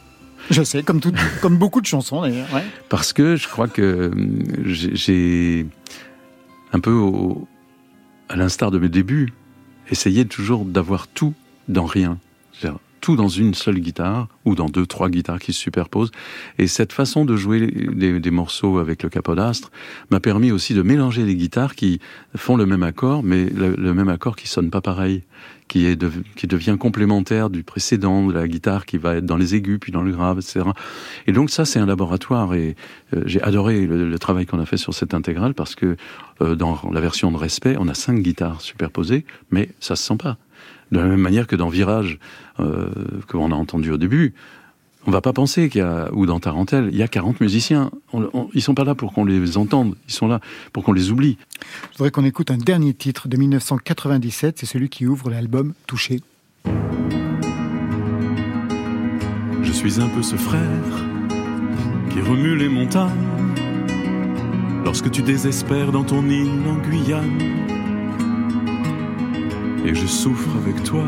Je 0.51 0.63
sais, 0.63 0.83
comme, 0.83 1.01
tout, 1.01 1.13
comme 1.43 1.57
beaucoup 1.57 1.81
de 1.81 1.87
chansons 1.87 2.23
d'ailleurs. 2.23 2.53
ouais. 2.55 2.63
Parce 2.89 3.13
que 3.13 3.35
je 3.37 3.49
crois 3.49 3.67
que 3.69 4.11
hum, 4.13 4.43
j'ai- 4.67 4.95
j'ai 4.95 5.67
un 6.73 6.81
peu, 6.81 6.93
au- 6.93 7.49
à 8.29 8.37
l'instar 8.37 8.71
de 8.71 8.79
mes 8.79 8.89
débuts, 8.89 9.33
essayé 9.91 10.25
toujours 10.27 10.65
d'avoir 10.65 11.09
tout 11.09 11.35
dans 11.69 11.87
rien. 11.87 12.19
Tout 13.05 13.17
dans 13.17 13.29
une 13.29 13.53
seule 13.53 13.81
guitare, 13.81 14.29
ou 14.47 14.55
dans 14.55 14.71
deux, 14.71 14.87
trois 14.87 15.11
guitares 15.11 15.38
qui 15.38 15.53
se 15.53 15.61
superposent. 15.61 16.11
Et 16.57 16.67
cette 16.67 16.95
façon 16.95 17.27
de 17.27 17.37
jouer 17.37 17.61
des, 17.67 18.19
des 18.19 18.31
morceaux 18.31 18.79
avec 18.79 19.03
le 19.03 19.11
capodastre 19.11 19.71
m'a 20.11 20.21
permis 20.21 20.51
aussi 20.53 20.73
de 20.73 20.81
mélanger 20.81 21.23
les 21.27 21.37
guitares 21.37 21.75
qui 21.75 22.01
font 22.35 22.57
le 22.57 22.64
même 22.64 22.83
accord, 22.83 23.23
mais 23.23 23.45
le, 23.45 23.75
le 23.77 23.93
même 23.93 24.09
accord 24.09 24.37
qui 24.37 24.49
sonne 24.49 24.71
pas 24.71 24.81
pareil, 24.81 25.23
qui, 25.69 25.85
est 25.85 25.97
de- 25.97 26.11
qui 26.35 26.47
devient 26.47 26.77
complémentaire 26.81 27.51
du 27.51 27.62
précédent, 27.62 28.27
de 28.27 28.33
la 28.33 28.49
guitare 28.49 28.87
qui 28.87 28.97
va 28.97 29.17
être 29.17 29.27
dans 29.27 29.37
les 29.37 29.55
aigus, 29.55 29.79
puis 29.79 29.93
dans 29.93 30.03
le 30.03 30.11
grave, 30.12 30.38
etc. 30.38 30.64
Et 31.27 31.33
donc 31.33 31.51
ça, 31.51 31.67
c'est 31.67 31.79
un 31.79 31.87
laboratoire, 31.87 32.55
et 32.55 32.75
euh, 33.12 33.23
j'ai 33.27 33.43
adoré 33.43 33.85
le, 33.87 34.09
le 34.09 34.19
travail 34.19 34.47
qu'on 34.47 34.61
a 34.61 34.64
fait 34.67 34.79
sur 34.79 34.95
cette 34.95 35.12
intégrale, 35.12 35.53
parce 35.53 35.75
que 35.75 35.99
euh, 36.40 36.55
dans 36.55 36.81
la 36.90 37.03
version 37.03 37.31
de 37.31 37.37
Respect, 37.37 37.77
on 37.79 37.88
a 37.88 37.95
cinq 37.95 38.21
guitares 38.21 38.62
superposées, 38.62 39.27
mais 39.51 39.69
ça 39.79 39.95
se 39.95 40.05
sent 40.05 40.17
pas. 40.17 40.38
De 40.93 40.99
la 41.01 41.07
même 41.07 41.21
manière 41.21 41.47
que 41.47 41.57
dans 41.57 41.69
Virage, 41.71 42.19
euh, 42.61 42.88
que 43.29 43.37
on 43.37 43.51
a 43.53 43.55
entendu 43.55 43.90
au 43.90 43.97
début, 43.97 44.35
on 45.07 45.11
va 45.11 45.21
pas 45.21 45.33
penser 45.35 45.69
qu'il 45.69 45.81
y 45.81 45.85
a, 45.85 46.09
ou 46.14 46.25
dans 46.25 46.40
Tarentelle, 46.40 46.88
il 46.90 46.97
y 46.97 47.03
a 47.03 47.09
40 47.09 47.40
musiciens. 47.40 47.90
On, 48.12 48.29
on- 48.33 48.49
ils 48.55 48.62
sont 48.62 48.75
pas 48.75 48.85
là 48.85 48.95
pour 48.95 49.12
qu'on 49.12 49.25
les 49.27 49.59
entende, 49.59 49.95
ils 50.09 50.14
sont 50.14 50.27
là 50.29 50.40
pour 50.73 50.83
qu'on 50.83 50.93
les 50.95 51.11
oublie. 51.11 51.37
Je 51.93 51.99
voudrais 51.99 52.11
qu'on 52.11 52.25
écoute 52.25 52.51
un 52.51 52.57
dernier 52.57 52.95
titre 52.95 53.29
de 53.29 53.37
1997, 53.37 54.59
c'est 54.61 54.67
celui 54.67 54.88
qui 54.88 55.07
ouvre 55.07 55.29
l'album 55.31 55.75
Touché. 55.87 56.21
Je 59.62 59.73
suis 59.73 60.01
un 60.01 60.09
peu 60.09 60.23
ce 60.23 60.37
frère 60.37 60.61
qui 62.11 62.21
remue 62.21 62.57
les 62.57 62.69
montagnes 62.69 63.11
lorsque 64.85 65.11
tu 65.11 65.23
désespères 65.23 65.93
dans 65.93 66.05
ton 66.05 66.27
île 66.29 66.49
en 66.67 66.77
Guyane. 66.77 67.38
Et 69.85 69.95
je 69.95 70.07
souffre 70.07 70.49
avec 70.57 70.83
toi 70.85 71.05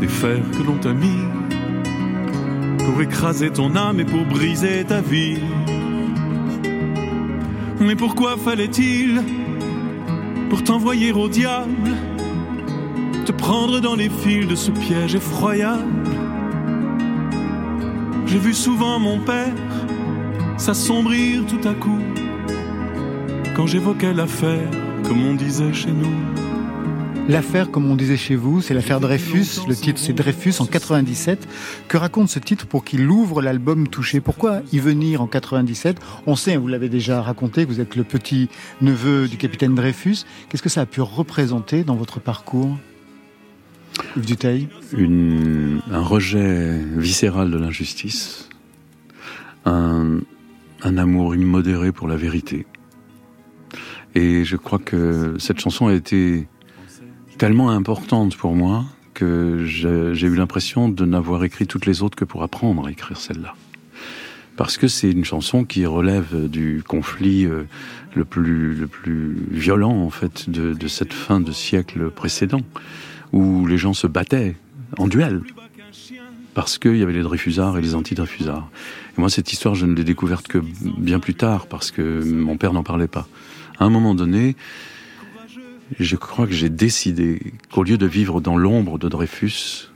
des 0.00 0.08
fers 0.08 0.42
que 0.52 0.62
l'on 0.62 0.78
t'a 0.78 0.92
mis 0.92 1.24
pour 2.78 3.00
écraser 3.02 3.50
ton 3.50 3.76
âme 3.76 4.00
et 4.00 4.04
pour 4.04 4.24
briser 4.24 4.84
ta 4.84 5.00
vie. 5.00 5.38
Mais 7.80 7.94
pourquoi 7.94 8.36
fallait-il, 8.36 9.22
pour 10.50 10.64
t'envoyer 10.64 11.12
au 11.12 11.28
diable, 11.28 11.90
te 13.24 13.32
prendre 13.32 13.80
dans 13.80 13.94
les 13.94 14.08
fils 14.08 14.46
de 14.46 14.54
ce 14.54 14.70
piège 14.70 15.14
effroyable? 15.14 15.84
J'ai 18.26 18.38
vu 18.38 18.54
souvent 18.54 18.98
mon 18.98 19.18
père 19.20 19.54
s'assombrir 20.56 21.46
tout 21.46 21.66
à 21.68 21.74
coup 21.74 22.00
quand 23.54 23.66
j'évoquais 23.66 24.12
l'affaire, 24.12 24.70
comme 25.04 25.24
on 25.24 25.34
disait 25.34 25.72
chez 25.72 25.92
nous. 25.92 26.37
L'affaire, 27.28 27.70
comme 27.70 27.90
on 27.90 27.94
disait 27.94 28.16
chez 28.16 28.36
vous, 28.36 28.62
c'est 28.62 28.72
l'affaire 28.72 29.00
Dreyfus. 29.00 29.60
Le 29.68 29.76
titre, 29.76 30.00
c'est 30.00 30.14
Dreyfus 30.14 30.54
en 30.60 30.64
97. 30.64 31.46
Que 31.86 31.98
raconte 31.98 32.30
ce 32.30 32.38
titre 32.38 32.66
pour 32.66 32.84
qu'il 32.84 33.06
ouvre 33.06 33.42
l'album 33.42 33.86
Touché? 33.86 34.22
Pourquoi 34.22 34.62
y 34.72 34.78
venir 34.78 35.20
en 35.20 35.26
97 35.26 35.98
On 36.26 36.36
sait, 36.36 36.56
vous 36.56 36.68
l'avez 36.68 36.88
déjà 36.88 37.20
raconté, 37.20 37.66
vous 37.66 37.80
êtes 37.80 37.96
le 37.96 38.04
petit 38.04 38.48
neveu 38.80 39.28
du 39.28 39.36
capitaine 39.36 39.74
Dreyfus. 39.74 40.24
Qu'est-ce 40.48 40.62
que 40.62 40.70
ça 40.70 40.80
a 40.80 40.86
pu 40.86 41.02
représenter 41.02 41.84
dans 41.84 41.96
votre 41.96 42.18
parcours? 42.18 42.78
Yves 44.16 44.24
Duteil 44.24 44.68
un 44.96 46.00
rejet 46.00 46.78
viscéral 46.96 47.50
de 47.50 47.58
l'injustice, 47.58 48.48
un, 49.66 50.20
un 50.82 50.96
amour 50.96 51.36
immodéré 51.36 51.92
pour 51.92 52.08
la 52.08 52.16
vérité. 52.16 52.66
Et 54.14 54.44
je 54.44 54.56
crois 54.56 54.78
que 54.78 55.36
cette 55.38 55.60
chanson 55.60 55.88
a 55.88 55.92
été 55.92 56.48
tellement 57.38 57.70
importante 57.70 58.36
pour 58.36 58.54
moi 58.54 58.84
que 59.14 59.64
j'ai 59.64 60.26
eu 60.26 60.34
l'impression 60.34 60.88
de 60.88 61.04
n'avoir 61.04 61.44
écrit 61.44 61.66
toutes 61.66 61.86
les 61.86 62.02
autres 62.02 62.16
que 62.16 62.24
pour 62.24 62.42
apprendre 62.42 62.86
à 62.86 62.90
écrire 62.90 63.16
celle-là. 63.16 63.54
Parce 64.56 64.76
que 64.76 64.88
c'est 64.88 65.10
une 65.10 65.24
chanson 65.24 65.64
qui 65.64 65.86
relève 65.86 66.48
du 66.48 66.82
conflit 66.86 67.46
euh, 67.46 67.62
le 68.14 68.24
plus, 68.24 68.74
le 68.74 68.88
plus 68.88 69.36
violent, 69.50 70.02
en 70.02 70.10
fait, 70.10 70.50
de, 70.50 70.74
de 70.74 70.88
cette 70.88 71.12
fin 71.12 71.40
de 71.40 71.52
siècle 71.52 72.10
précédent, 72.10 72.62
où 73.32 73.66
les 73.66 73.78
gens 73.78 73.94
se 73.94 74.08
battaient 74.08 74.56
en 74.98 75.06
duel 75.06 75.42
parce 76.54 76.76
qu'il 76.76 76.96
y 76.96 77.04
avait 77.04 77.12
les 77.12 77.22
Dreyfusards 77.22 77.78
et 77.78 77.80
les 77.80 77.94
anti-Dreyfusards. 77.94 78.68
Et 79.16 79.20
moi, 79.20 79.30
cette 79.30 79.52
histoire, 79.52 79.76
je 79.76 79.86
ne 79.86 79.94
l'ai 79.94 80.02
découverte 80.02 80.48
que 80.48 80.58
bien 80.98 81.20
plus 81.20 81.34
tard, 81.34 81.68
parce 81.68 81.92
que 81.92 82.24
mon 82.24 82.56
père 82.56 82.72
n'en 82.72 82.82
parlait 82.82 83.06
pas. 83.06 83.28
À 83.78 83.84
un 83.84 83.90
moment 83.90 84.12
donné, 84.12 84.56
je 85.98 86.16
crois 86.16 86.46
que 86.46 86.52
j'ai 86.52 86.68
décidé 86.68 87.40
qu'au 87.72 87.82
lieu 87.82 87.98
de 87.98 88.06
vivre 88.06 88.40
dans 88.40 88.56
l'ombre 88.56 88.98
de 88.98 89.08
Dreyfus, 89.08 89.90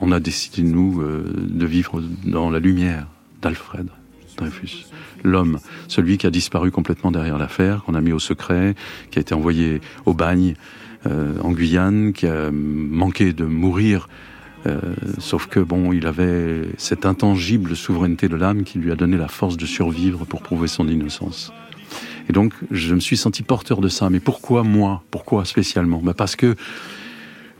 on 0.00 0.12
a 0.12 0.20
décidé, 0.20 0.62
nous, 0.62 1.00
euh, 1.00 1.24
de 1.36 1.66
vivre 1.66 2.02
dans 2.24 2.50
la 2.50 2.58
lumière 2.58 3.06
d'Alfred 3.42 3.88
Dreyfus. 4.36 4.86
L'homme, 5.24 5.58
celui 5.88 6.18
qui 6.18 6.26
a 6.26 6.30
disparu 6.30 6.70
complètement 6.70 7.10
derrière 7.10 7.38
l'affaire, 7.38 7.82
qu'on 7.82 7.94
a 7.94 8.00
mis 8.00 8.12
au 8.12 8.20
secret, 8.20 8.76
qui 9.10 9.18
a 9.18 9.22
été 9.22 9.34
envoyé 9.34 9.80
au 10.06 10.14
bagne 10.14 10.54
euh, 11.06 11.40
en 11.42 11.50
Guyane, 11.52 12.12
qui 12.12 12.26
a 12.26 12.50
manqué 12.52 13.32
de 13.32 13.44
mourir. 13.44 14.08
euh, 14.66 14.80
sauf 15.18 15.46
que 15.46 15.60
bon, 15.60 15.92
il 15.92 16.06
avait 16.06 16.68
cette 16.76 17.06
intangible 17.06 17.74
souveraineté 17.76 18.28
de 18.28 18.36
l'âme 18.36 18.64
qui 18.64 18.78
lui 18.78 18.92
a 18.92 18.96
donné 18.96 19.16
la 19.16 19.28
force 19.28 19.56
de 19.56 19.66
survivre 19.66 20.24
pour 20.24 20.42
prouver 20.42 20.68
son 20.68 20.88
innocence. 20.88 21.52
Et 22.28 22.32
donc, 22.32 22.52
je 22.70 22.94
me 22.94 23.00
suis 23.00 23.16
senti 23.16 23.42
porteur 23.42 23.80
de 23.80 23.88
ça. 23.88 24.10
Mais 24.10 24.20
pourquoi 24.20 24.62
moi? 24.62 25.02
Pourquoi 25.10 25.44
spécialement? 25.44 26.00
Bah 26.02 26.14
Parce 26.14 26.36
que 26.36 26.56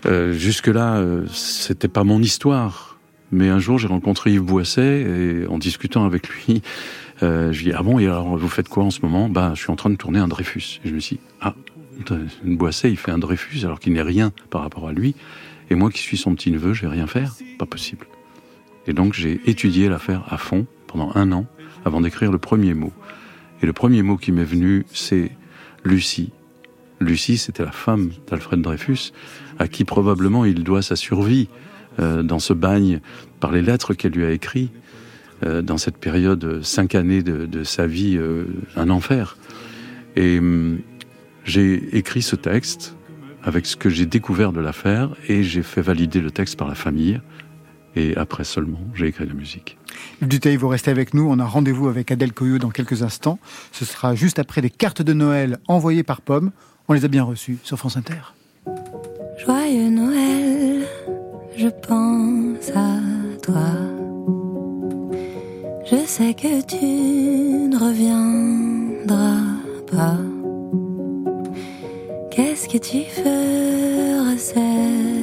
euh, 0.06 0.32
jusque-là, 0.32 0.96
euh, 0.96 1.26
c'était 1.32 1.88
pas 1.88 2.04
mon 2.04 2.20
histoire. 2.20 2.98
Mais 3.30 3.48
un 3.48 3.58
jour, 3.58 3.78
j'ai 3.78 3.88
rencontré 3.88 4.32
Yves 4.32 4.42
Boisset 4.42 5.02
et 5.02 5.46
en 5.48 5.58
discutant 5.58 6.04
avec 6.04 6.28
lui, 6.28 6.62
euh, 7.22 7.52
je 7.52 7.58
lui 7.58 7.68
ai 7.68 7.72
dit 7.72 7.76
ah 7.78 7.82
bon 7.82 7.98
et 7.98 8.06
alors 8.06 8.38
vous 8.38 8.48
faites 8.48 8.68
quoi 8.68 8.84
en 8.84 8.90
ce 8.90 9.00
moment? 9.02 9.28
Bah, 9.28 9.52
je 9.54 9.60
suis 9.60 9.70
en 9.70 9.76
train 9.76 9.90
de 9.90 9.96
tourner 9.96 10.18
un 10.18 10.28
Dreyfus. 10.28 10.80
Et 10.84 10.88
je 10.88 10.94
me 10.94 11.00
suis 11.00 11.16
dit, 11.16 11.22
ah, 11.40 11.54
Boisset, 12.44 12.90
il 12.90 12.96
fait 12.96 13.10
un 13.10 13.18
Dreyfus 13.18 13.64
alors 13.64 13.80
qu'il 13.80 13.92
n'est 13.92 14.02
rien 14.02 14.32
par 14.50 14.62
rapport 14.62 14.88
à 14.88 14.92
lui. 14.92 15.14
Et 15.70 15.74
moi 15.74 15.90
qui 15.90 15.98
suis 15.98 16.16
son 16.16 16.34
petit 16.34 16.50
neveu, 16.50 16.72
je 16.72 16.82
vais 16.82 16.92
rien 16.92 17.06
faire 17.06 17.34
Pas 17.58 17.66
possible. 17.66 18.06
Et 18.86 18.94
donc 18.94 19.12
j'ai 19.12 19.40
étudié 19.46 19.88
l'affaire 19.88 20.24
à 20.28 20.38
fond 20.38 20.66
pendant 20.86 21.12
un 21.14 21.32
an 21.32 21.44
avant 21.84 22.00
d'écrire 22.00 22.32
le 22.32 22.38
premier 22.38 22.72
mot. 22.72 22.92
Et 23.62 23.66
le 23.66 23.72
premier 23.72 24.02
mot 24.02 24.16
qui 24.16 24.32
m'est 24.32 24.44
venu, 24.44 24.86
c'est 24.92 25.30
Lucie. 25.84 26.32
Lucie, 27.00 27.38
c'était 27.38 27.64
la 27.64 27.72
femme 27.72 28.10
d'Alfred 28.28 28.60
Dreyfus, 28.60 29.12
à 29.58 29.68
qui 29.68 29.84
probablement 29.84 30.44
il 30.44 30.64
doit 30.64 30.82
sa 30.82 30.96
survie 30.96 31.48
euh, 31.98 32.22
dans 32.22 32.38
ce 32.38 32.52
bagne 32.52 33.00
par 33.40 33.52
les 33.52 33.62
lettres 33.62 33.94
qu'elle 33.94 34.12
lui 34.12 34.24
a 34.24 34.30
écrites 34.30 34.72
euh, 35.44 35.62
dans 35.62 35.78
cette 35.78 35.98
période, 35.98 36.42
euh, 36.42 36.62
cinq 36.62 36.96
années 36.96 37.22
de, 37.22 37.46
de 37.46 37.62
sa 37.62 37.86
vie, 37.86 38.16
euh, 38.16 38.44
un 38.74 38.90
enfer. 38.90 39.36
Et 40.16 40.38
hum, 40.38 40.80
j'ai 41.44 41.96
écrit 41.96 42.22
ce 42.22 42.34
texte 42.34 42.96
avec 43.44 43.66
ce 43.66 43.76
que 43.76 43.88
j'ai 43.88 44.04
découvert 44.04 44.52
de 44.52 44.60
l'affaire 44.60 45.14
et 45.28 45.44
j'ai 45.44 45.62
fait 45.62 45.80
valider 45.80 46.20
le 46.20 46.32
texte 46.32 46.56
par 46.56 46.66
la 46.66 46.74
famille. 46.74 47.20
Et 47.98 48.16
après 48.16 48.44
seulement, 48.44 48.78
j'ai 48.94 49.08
écrit 49.08 49.26
la 49.26 49.34
musique. 49.34 49.76
Yves 50.22 50.28
Duteil, 50.28 50.56
vous 50.56 50.68
restez 50.68 50.92
avec 50.92 51.14
nous. 51.14 51.28
On 51.28 51.40
a 51.40 51.44
rendez-vous 51.44 51.88
avec 51.88 52.12
Adèle 52.12 52.32
Coyot 52.32 52.58
dans 52.58 52.70
quelques 52.70 53.02
instants. 53.02 53.40
Ce 53.72 53.84
sera 53.84 54.14
juste 54.14 54.38
après 54.38 54.60
les 54.60 54.70
cartes 54.70 55.02
de 55.02 55.12
Noël 55.12 55.58
envoyées 55.66 56.04
par 56.04 56.20
Pomme. 56.20 56.52
On 56.86 56.92
les 56.92 57.04
a 57.04 57.08
bien 57.08 57.24
reçues 57.24 57.58
sur 57.64 57.76
France 57.76 57.96
Inter. 57.96 58.34
Joyeux 59.44 59.90
Noël, 59.90 60.86
je 61.56 61.66
pense 61.66 62.70
à 62.76 63.00
toi. 63.42 63.72
Je 65.90 66.06
sais 66.06 66.34
que 66.34 66.64
tu 66.64 66.84
ne 67.68 67.76
reviendras 67.76 69.42
pas. 69.90 70.18
Qu'est-ce 72.30 72.68
que 72.68 72.78
tu 72.78 73.02
feras 73.10 74.36
cette 74.36 75.17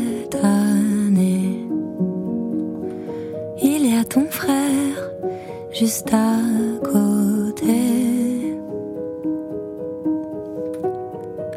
juste 5.78 6.14
à 6.14 6.38
côté. 6.82 8.56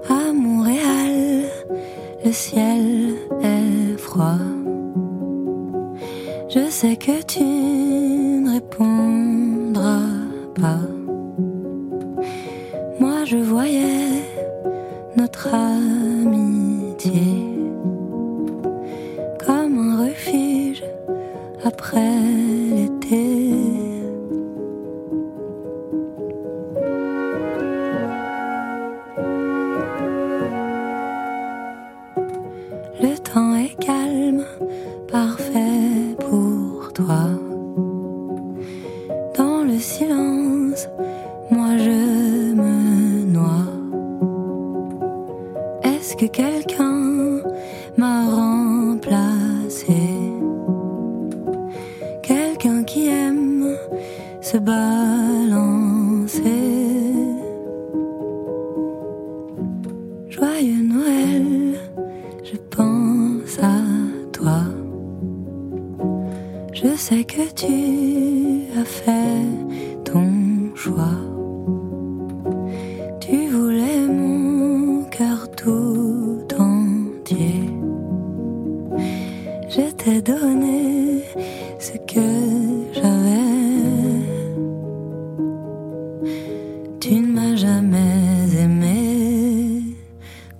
À 0.08 0.32
Montréal, 0.32 1.44
le 2.24 2.32
ciel 2.32 2.87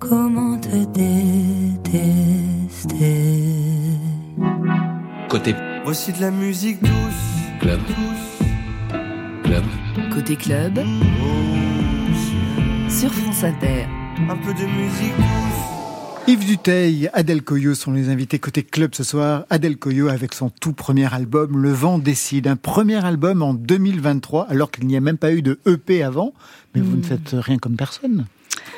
Comment 0.09 0.57
te 0.57 0.85
détester 0.85 1.85
Côté 5.29 5.53
Voici 5.83 6.11
de 6.13 6.21
la 6.21 6.31
musique 6.31 6.81
douce. 6.81 6.89
club. 7.59 7.79
Club. 9.43 9.63
Côté 10.11 10.35
club, 10.35 10.79
sur 12.89 13.13
France 13.13 13.43
Inter. 13.43 13.85
Un 14.27 14.37
peu 14.37 14.51
de 14.55 14.65
musique 14.65 15.15
douce. 15.15 16.25
Yves 16.27 16.45
Duteil, 16.47 17.11
Adèle 17.13 17.43
Coyot 17.43 17.75
sont 17.75 17.91
les 17.91 18.09
invités 18.09 18.39
côté 18.39 18.63
club 18.63 18.95
ce 18.95 19.03
soir. 19.03 19.45
Adèle 19.51 19.77
Coyot 19.77 20.07
avec 20.07 20.33
son 20.33 20.49
tout 20.49 20.73
premier 20.73 21.13
album, 21.13 21.55
Le 21.55 21.71
vent 21.71 21.99
décide. 21.99 22.47
Un 22.47 22.55
premier 22.55 23.05
album 23.05 23.43
en 23.43 23.53
2023, 23.53 24.47
alors 24.49 24.71
qu'il 24.71 24.87
n'y 24.87 24.97
a 24.97 25.01
même 25.01 25.19
pas 25.19 25.33
eu 25.33 25.43
de 25.43 25.59
EP 25.67 26.01
avant. 26.01 26.33
Mais 26.73 26.81
vous 26.81 26.97
ne 26.97 27.03
faites 27.03 27.29
rien 27.33 27.59
comme 27.59 27.75
personne. 27.75 28.25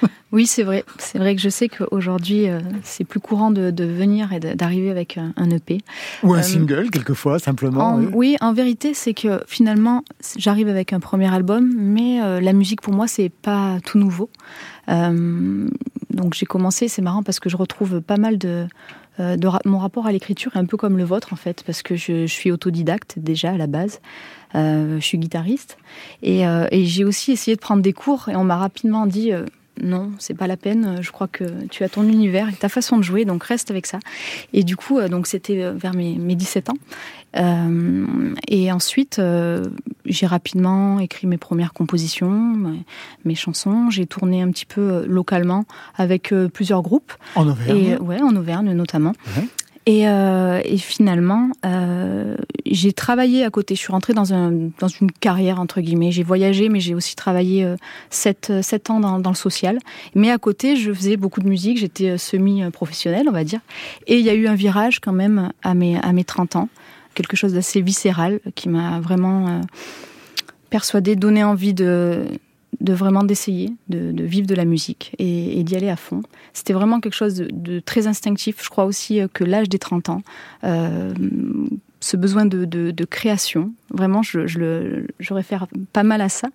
Oui, 0.34 0.46
c'est 0.48 0.64
vrai. 0.64 0.86
C'est 0.98 1.18
vrai 1.18 1.36
que 1.36 1.42
je 1.42 1.50
sais 1.50 1.68
qu'aujourd'hui, 1.68 2.48
euh, 2.48 2.62
c'est 2.84 3.04
plus 3.04 3.20
courant 3.20 3.52
de, 3.52 3.70
de 3.70 3.84
venir 3.84 4.32
et 4.32 4.40
d'arriver 4.40 4.90
avec 4.90 5.18
un, 5.18 5.34
un 5.36 5.50
EP. 5.50 5.80
Ou 6.24 6.34
un 6.34 6.40
Euh, 6.40 6.42
single, 6.42 6.90
quelquefois, 6.90 7.38
simplement. 7.38 7.82
En- 7.96 8.00
oui. 8.00 8.08
oui, 8.14 8.38
en 8.40 8.54
vérité, 8.54 8.94
c'est 8.94 9.14
que 9.14 9.42
finalement, 9.46 10.06
j'arrive 10.38 10.70
avec 10.70 10.94
un 10.94 11.02
premier 11.02 11.34
album, 11.34 11.70
mais 11.76 12.22
euh, 12.22 12.40
la 12.40 12.54
musique 12.54 12.80
pour 12.80 12.94
moi, 12.94 13.08
c'est 13.08 13.28
pas 13.30 13.80
tout 13.86 13.98
nouveau. 13.98 14.30
Donc 16.12 16.34
j'ai 16.34 16.46
commencé, 16.46 16.88
c'est 16.88 17.02
marrant 17.02 17.24
parce 17.24 17.40
que 17.40 17.50
je 17.50 17.58
retrouve 17.58 18.02
pas 18.02 18.18
mal 18.18 18.38
de, 18.38 18.68
de 19.20 19.48
ra- 19.48 19.62
mon 19.66 19.78
rapport 19.80 20.08
à 20.08 20.12
l'écriture 20.12 20.56
est 20.56 20.60
un 20.60 20.66
peu 20.66 20.78
comme 20.78 20.98
le 20.98 21.04
vôtre 21.04 21.34
en 21.34 21.38
fait, 21.38 21.64
parce 21.66 21.82
que 21.82 21.96
je, 21.96 22.26
je 22.26 22.34
suis 22.34 22.52
autodidacte 22.52 23.16
déjà 23.18 23.52
à 23.52 23.58
la 23.58 23.68
base. 23.68 24.00
Euh, 24.56 25.00
je 25.00 25.06
suis 25.06 25.18
guitariste 25.18 25.78
et, 26.24 26.46
euh, 26.46 26.68
et 26.72 26.84
j'ai 26.86 27.06
aussi 27.06 27.32
essayé 27.32 27.56
de 27.56 27.62
prendre 27.62 27.82
des 27.82 27.94
cours 27.94 28.28
et 28.28 28.36
on 28.36 28.44
m'a 28.44 28.58
rapidement 28.58 29.06
dit 29.08 29.32
euh, 29.32 29.46
non, 29.82 30.12
c'est 30.20 30.34
pas 30.34 30.48
la 30.48 30.58
peine. 30.58 31.00
Je 31.02 31.12
crois 31.12 31.28
que 31.28 31.44
tu 31.70 31.84
as 31.84 31.90
ton 31.90 32.04
univers 32.04 32.50
et 32.50 32.54
ta 32.54 32.70
façon 32.70 32.98
de 32.98 33.04
jouer, 33.04 33.26
donc 33.26 33.44
reste 33.44 33.72
avec 33.72 33.88
ça. 33.88 34.00
Et 34.54 34.64
du 34.64 34.76
coup, 34.76 35.00
euh, 35.00 35.08
donc 35.08 35.28
c'était 35.28 35.64
euh, 35.64 35.74
vers 35.74 35.94
mes, 35.94 36.16
mes 36.16 36.36
17 36.36 36.70
ans. 36.70 36.78
Euh, 37.38 38.34
et 38.48 38.72
ensuite, 38.72 39.20
euh, 39.20 39.66
j'ai 40.06 40.26
rapidement 40.26 41.00
écrit 41.00 41.28
mes 41.28 41.38
premières 41.38 41.74
compositions, 41.74 42.30
mes, 42.30 42.84
mes 43.26 43.36
chansons. 43.36 43.90
J'ai 43.90 44.06
tourné 44.06 44.42
un 44.42 44.52
petit 44.52 44.66
peu 44.66 44.82
euh, 44.82 45.06
localement 45.08 45.66
avec 45.96 46.34
euh, 46.34 46.50
plusieurs 46.50 46.82
groupes. 46.82 47.14
En 47.36 47.48
Auvergne. 47.48 47.78
Et, 47.78 47.98
ouais, 47.98 48.22
en 48.22 48.36
Auvergne 48.36 48.74
notamment. 48.74 49.14
Et, 49.88 50.08
euh, 50.08 50.62
et 50.64 50.78
finalement, 50.78 51.50
euh, 51.66 52.36
j'ai 52.66 52.94
travaillé 52.94 53.44
à 53.44 53.50
côté. 53.50 53.74
Je 53.76 53.80
suis 53.80 53.92
rentrée 53.92 54.14
dans, 54.14 54.34
un, 54.34 54.52
dans 54.80 54.88
une 54.88 55.12
carrière, 55.12 55.60
entre 55.60 55.82
guillemets. 55.82 56.12
J'ai 56.12 56.24
voyagé, 56.24 56.70
mais 56.70 56.80
j'ai 56.80 56.94
aussi 56.94 57.16
travaillé 57.16 57.64
euh, 57.64 57.76
sept, 58.12 58.52
sept 58.62 58.90
ans 58.92 59.00
dans, 59.00 59.20
dans 59.20 59.32
le 59.32 59.36
social. 59.36 59.80
Mais 60.14 60.30
à 60.30 60.38
côté, 60.38 60.76
je 60.76 60.94
faisais 60.94 61.18
beaucoup 61.18 61.42
de 61.42 61.50
musique. 61.50 61.80
J'étais 61.80 62.12
euh, 62.12 62.18
semi-professionnelle, 62.18 63.28
on 63.28 63.32
va 63.32 63.44
dire. 63.44 63.60
Et 64.06 64.20
il 64.20 64.26
y 64.26 64.30
a 64.30 64.36
eu 64.36 64.48
un 64.48 64.56
virage 64.56 65.00
quand 65.00 65.14
même 65.14 65.52
à 65.64 65.74
mes, 65.74 65.98
à 66.00 66.14
mes 66.14 66.24
30 66.24 66.58
ans. 66.58 66.70
Quelque 67.16 67.36
chose 67.36 67.54
d'assez 67.54 67.82
viscéral 67.82 68.40
qui 68.56 68.70
m'a 68.70 69.00
vraiment 69.00 69.48
euh, 69.48 69.62
persuadée, 70.70 71.16
donné 71.16 71.44
envie 71.44 71.74
de, 71.74 72.26
de 72.82 72.94
vraiment 72.94 73.24
d'essayer, 73.24 73.74
de, 73.90 74.24
vivre 74.24 74.48
de 74.48 74.56
la 74.56 74.66
musique 74.66 75.14
et, 75.20 75.64
d'y 75.64 75.76
aller 75.76 75.90
à 75.90 75.96
fond. 75.96 76.22
C'était 76.54 76.74
vraiment 76.74 77.00
quelque 77.00 77.16
chose 77.16 77.36
de, 77.36 77.48
de 77.52 77.80
très 77.80 78.08
instinctif. 78.08 78.64
Je 78.64 78.70
crois 78.70 78.86
aussi 78.86 79.22
euh, 79.22 79.28
que 79.32 79.44
l'âge 79.44 79.70
des 79.70 79.80
30 79.80 80.10
ans, 80.10 80.22
euh, 80.64 81.14
ce 82.02 82.18
besoin 82.18 82.46
de, 82.46 83.06
création, 83.06 83.72
vraiment, 83.92 84.22
je, 84.22 84.48
je, 84.48 84.60
le, 84.60 85.08
je 85.20 85.34
réfère 85.34 85.68
pas 85.94 86.04
mal 86.04 86.22
à 86.22 86.30
ça. 86.30 86.50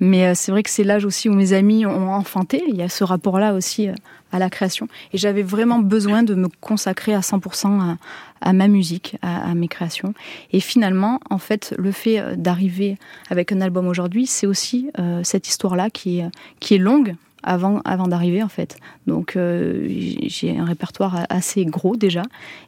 Mais 0.00 0.26
euh, 0.26 0.32
c'est 0.34 0.52
vrai 0.52 0.62
que 0.62 0.70
c'est 0.70 0.84
l'âge 0.84 1.04
aussi 1.04 1.28
où 1.28 1.34
mes 1.34 1.52
amis 1.52 1.86
ont 1.86 2.12
enfanté. 2.12 2.62
Il 2.68 2.76
y 2.76 2.82
a 2.82 2.88
ce 2.88 3.04
rapport-là 3.04 3.54
aussi 3.54 3.88
euh, 3.88 3.94
à 4.32 4.38
la 4.38 4.50
création. 4.50 4.88
Et 5.12 5.18
j'avais 5.18 5.42
vraiment 5.42 5.78
besoin 5.78 6.22
de 6.22 6.34
me 6.34 6.48
consacrer 6.60 7.14
à 7.14 7.20
100% 7.20 7.80
à, 7.80 7.96
à 8.40 8.52
ma 8.52 8.68
musique, 8.68 9.16
à, 9.22 9.54
mes 9.54 9.68
créations. 9.68 10.14
Et 10.52 10.60
finalement, 10.60 11.20
en 11.30 11.38
fait, 11.38 11.74
le 11.78 11.92
fait 11.92 12.20
euh, 12.20 12.36
d'arriver 12.36 12.98
avec 13.30 13.52
un 13.52 13.60
album 13.60 13.86
aujourd'hui, 13.86 14.26
c'est 14.26 14.46
aussi 14.46 14.90
euh, 14.98 15.20
cette 15.24 15.48
histoire-là 15.48 15.90
qui 15.90 16.20
est, 16.20 16.28
qui 16.60 16.74
est 16.74 16.78
longue 16.78 17.14
avant, 17.42 17.80
avant 17.84 18.06
d'arriver 18.08 18.42
en 18.42 18.48
fait. 18.48 18.76
Donc 19.06 19.36
euh, 19.36 19.86
j'ai 20.26 20.56
un 20.58 20.64
répertoire 20.64 21.26
assez 21.28 21.64
gros 21.64 21.96
déjà 21.96 22.22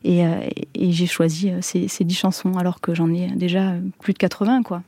et, 0.05 0.25
euh, 0.25 0.37
et 0.75 0.93
j'ai 0.93 1.07
choisi 1.07 1.51
euh, 1.51 1.59
ces, 1.61 1.89
ces 1.89 2.05
10 2.05 2.15
chansons 2.15 2.57
alors 2.59 2.81
que 2.81 2.95
j'en 2.95 3.13
ai 3.13 3.29
déjà 3.29 3.75
plus 4.01 4.13
de 4.13 4.19
80 4.19 4.63
quoi. 4.63 4.83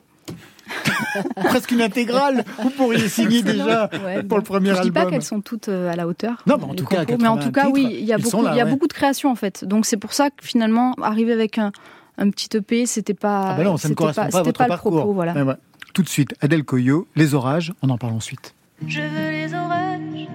Presque 1.36 1.70
une 1.72 1.82
intégrale. 1.82 2.44
Vous 2.62 2.70
pourriez 2.70 3.08
signer 3.08 3.42
déjà 3.42 3.90
Ouais, 4.04 4.22
pour 4.22 4.38
le 4.38 4.44
premier 4.44 4.70
je 4.70 4.74
dis 4.74 4.88
album. 4.88 5.04
pas 5.04 5.10
qu'elles 5.10 5.22
sont 5.22 5.40
toutes 5.40 5.68
à 5.68 5.94
la 5.96 6.06
hauteur. 6.06 6.42
Non, 6.46 6.56
mais 6.58 6.64
en 6.64 6.74
tout 6.74 6.86
cas, 6.86 7.04
mais 7.08 7.28
en 7.28 7.36
80 7.36 7.36
tout 7.38 7.52
cas, 7.52 7.66
titres, 7.66 7.74
oui, 7.74 7.96
il 7.98 8.04
y 8.04 8.12
a 8.12 8.18
beaucoup, 8.18 8.42
là, 8.42 8.52
il 8.54 8.56
y 8.56 8.60
a 8.60 8.64
ouais. 8.64 8.70
beaucoup 8.70 8.86
de 8.86 8.92
créations 8.92 9.30
en 9.30 9.34
fait. 9.34 9.64
Donc 9.64 9.84
c'est 9.86 9.96
pour 9.96 10.12
ça 10.14 10.30
que 10.30 10.36
finalement, 10.44 10.94
arriver 11.02 11.32
avec 11.32 11.58
un, 11.58 11.72
un 12.18 12.30
petit 12.30 12.56
EP, 12.56 12.86
c'était 12.86 13.12
pas, 13.14 13.50
Ah 13.50 13.56
bah 13.56 13.64
non, 13.64 13.76
ça 13.76 13.88
ne 13.88 13.94
correspond 13.94 14.22
pas, 14.22 14.30
pas 14.30 14.38
à 14.38 14.42
votre 14.42 14.58
pas 14.58 14.64
le 14.64 14.68
parcours. 14.68 14.92
propos, 14.92 15.12
voilà. 15.12 15.34
Ouais, 15.34 15.42
ouais. 15.42 15.54
Tout 15.92 16.02
de 16.02 16.08
suite, 16.08 16.34
Adèle 16.40 16.64
Coyot, 16.64 17.06
Les 17.16 17.34
Orages, 17.34 17.72
on 17.82 17.90
en 17.90 17.98
parle 17.98 18.14
ensuite. 18.14 18.54
Je 18.86 19.00
veux 19.00 19.30
les 19.30 19.54
orages, 19.54 20.28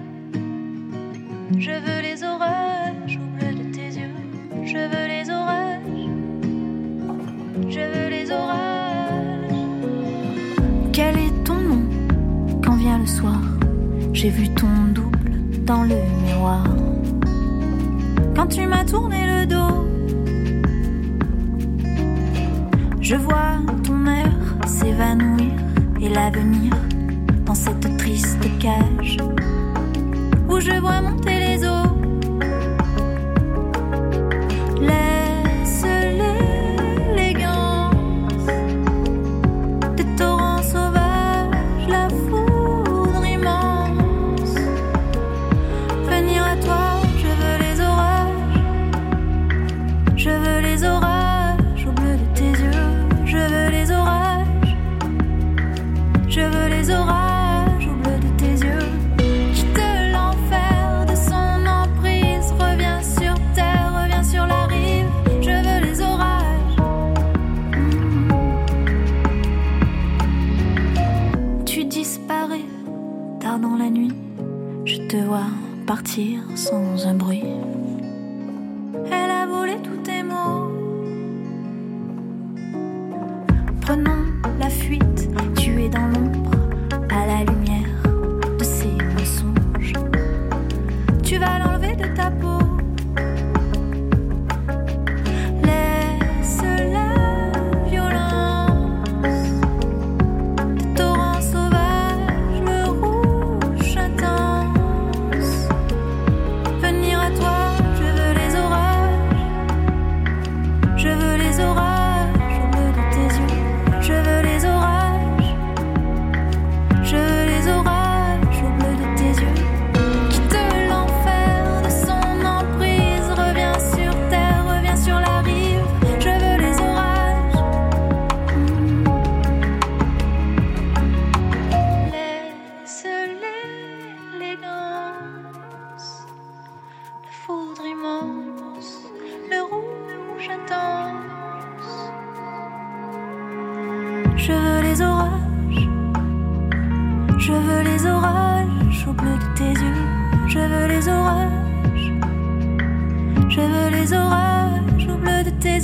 je 1.58 1.70
veux 1.70 2.00
les 2.02 2.24
orages 2.24 3.18
au 3.20 3.26
bleu 3.36 3.54
de 3.54 3.70
tes 3.72 3.88
yeux. 4.00 4.14
Je 4.64 4.78
veux 4.78 5.06
les 5.06 5.30
orages, 5.30 6.08
je 7.68 7.80
veux 7.80 8.08
les 8.08 8.30
orages. 8.30 9.52
Quel 10.92 11.16
est 11.18 11.44
ton 11.44 11.54
nom 11.54 11.82
quand 12.64 12.76
vient 12.76 12.98
le 12.98 13.06
soir? 13.06 13.40
J'ai 14.12 14.30
vu 14.30 14.48
ton 14.54 14.66
double 14.92 15.64
dans 15.64 15.84
le 15.84 15.96
miroir. 16.24 16.64
Quand 18.34 18.46
tu 18.48 18.66
m'as 18.66 18.84
tourné 18.84 19.26
le 19.26 19.46
dos, 19.46 19.86
je 23.00 23.14
vois 23.14 23.58
ton 23.84 24.06
air 24.06 24.32
s'évanouir 24.66 25.52
et 26.00 26.08
l'avenir 26.08 26.72
dans 27.48 27.54
cette 27.54 27.96
triste 27.96 28.46
cage 28.60 29.16
où 30.50 30.60
je 30.60 30.78
vois 30.80 31.00
monter 31.00 31.38
les 31.38 31.64
eaux. 31.64 31.77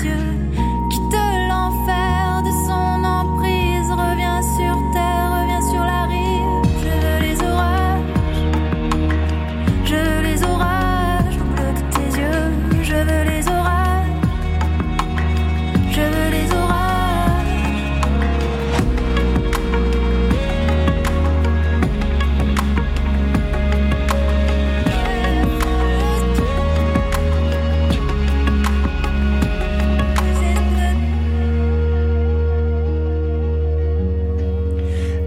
Bleu 0.04 0.43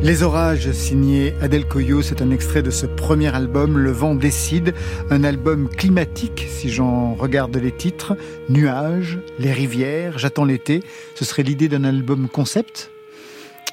Les 0.08 0.24
orages, 0.24 0.72
signé 0.72 1.34
Adèle 1.42 1.68
Coyot, 1.68 2.02
c'est 2.02 2.22
un 2.22 2.32
extrait 2.32 2.64
de 2.64 2.70
ce 2.70 2.86
premier 2.86 3.36
album, 3.36 3.78
Le 3.78 3.92
vent 3.92 4.16
décide, 4.16 4.74
un 5.10 5.26
album 5.26 5.68
climatique, 5.68 6.48
si 6.50 6.70
j'en 6.70 7.14
regarde 7.14 7.58
les 7.58 7.74
titres, 7.74 8.16
Nuages, 8.48 9.20
Les 9.38 9.52
rivières, 9.52 10.18
J'attends 10.18 10.46
l'été, 10.46 10.82
ce 11.16 11.26
serait 11.26 11.44
l'idée 11.44 11.68
d'un 11.68 11.84
album 11.84 12.30
concept? 12.30 12.90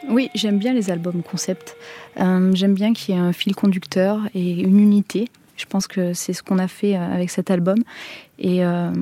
Oui, 0.08 0.28
j'aime 0.34 0.58
bien 0.58 0.72
les 0.72 0.90
albums 0.90 1.22
concept. 1.22 1.76
Euh, 2.18 2.50
j'aime 2.52 2.74
bien 2.74 2.94
qu'il 2.94 3.14
y 3.14 3.18
ait 3.18 3.20
un 3.20 3.32
fil 3.32 3.54
conducteur 3.54 4.18
et 4.34 4.60
une 4.60 4.80
unité. 4.80 5.28
Je 5.56 5.66
pense 5.66 5.86
que 5.86 6.14
c'est 6.14 6.32
ce 6.32 6.42
qu'on 6.42 6.58
a 6.58 6.66
fait 6.66 6.96
euh, 6.96 7.14
avec 7.14 7.30
cet 7.30 7.48
album. 7.52 7.78
Euh, 8.44 8.92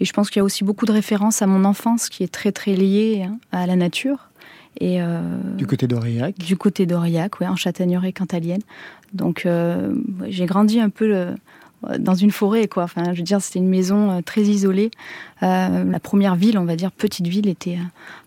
et 0.00 0.04
je 0.06 0.12
pense 0.14 0.30
qu'il 0.30 0.40
y 0.40 0.40
a 0.40 0.44
aussi 0.44 0.64
beaucoup 0.64 0.86
de 0.86 0.92
références 0.92 1.42
à 1.42 1.46
mon 1.46 1.66
enfance 1.66 2.08
qui 2.08 2.24
est 2.24 2.32
très 2.32 2.50
très 2.50 2.72
liée 2.72 3.26
à 3.52 3.66
la 3.66 3.76
nature. 3.76 4.30
Et 4.80 5.00
euh, 5.00 5.20
Du 5.56 5.66
côté 5.66 5.86
d'Aurillac 5.86 6.36
du 6.38 6.56
côté 6.56 6.86
d'Aurillac, 6.86 7.40
ouais, 7.40 7.46
en 7.46 7.56
châtaigneraie 7.56 8.12
cantalienne. 8.12 8.62
Donc 9.12 9.46
euh, 9.46 9.94
j'ai 10.28 10.46
grandi 10.46 10.80
un 10.80 10.90
peu 10.90 11.06
le- 11.06 11.34
dans 11.98 12.14
une 12.14 12.30
forêt, 12.30 12.66
quoi. 12.66 12.84
Enfin, 12.84 13.12
je 13.12 13.18
veux 13.18 13.22
dire, 13.24 13.42
c'était 13.42 13.58
une 13.58 13.68
maison 13.68 14.10
euh, 14.10 14.20
très 14.22 14.40
isolée. 14.42 14.90
Euh, 15.42 15.84
la 15.84 16.00
première 16.00 16.34
ville, 16.34 16.56
on 16.58 16.64
va 16.64 16.76
dire 16.76 16.90
petite 16.90 17.26
ville, 17.26 17.46
était 17.46 17.76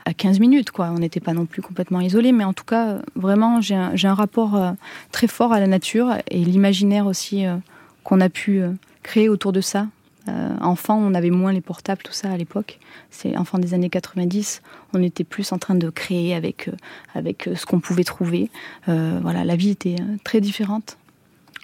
à- 0.05 0.09
à 0.11 0.13
15 0.13 0.39
minutes, 0.39 0.69
quoi. 0.69 0.91
On 0.95 0.99
n'était 0.99 1.19
pas 1.19 1.33
non 1.33 1.45
plus 1.47 1.63
complètement 1.63 1.99
isolé, 1.99 2.31
mais 2.33 2.43
en 2.43 2.53
tout 2.53 2.65
cas, 2.65 2.87
euh, 2.89 2.99
vraiment, 3.15 3.59
j'ai 3.59 3.73
un, 3.75 3.93
un 4.01 4.13
rapport 4.13 4.55
euh, 4.55 4.71
très 5.11 5.25
fort 5.27 5.53
à 5.53 5.59
la 5.59 5.65
nature 5.67 6.13
et 6.29 6.37
l'imaginaire 6.45 7.07
aussi 7.07 7.45
euh, 7.47 7.55
qu'on 8.03 8.21
a 8.21 8.29
pu 8.29 8.61
euh, 8.61 8.69
créer 9.01 9.27
autour 9.27 9.51
de 9.53 9.61
ça. 9.61 9.87
Euh, 10.27 10.55
enfant, 10.61 10.97
on 10.97 11.13
avait 11.13 11.29
moins 11.29 11.53
les 11.53 11.61
portables, 11.61 12.01
tout 12.03 12.13
ça 12.13 12.31
à 12.31 12.37
l'époque. 12.37 12.79
C'est 13.09 13.37
enfant 13.37 13.59
des 13.59 13.73
années 13.73 13.89
90. 13.89 14.61
On 14.93 15.01
était 15.01 15.23
plus 15.23 15.51
en 15.51 15.57
train 15.57 15.75
de 15.75 15.89
créer 15.89 16.33
avec, 16.35 16.67
euh, 16.67 16.73
avec 17.13 17.47
euh, 17.47 17.55
ce 17.55 17.65
qu'on 17.65 17.79
pouvait 17.79 18.03
trouver. 18.03 18.49
Euh, 18.89 19.19
voilà, 19.21 19.43
la 19.43 19.55
vie 19.55 19.69
était 19.69 19.97
très 20.23 20.41
différente. 20.41 20.97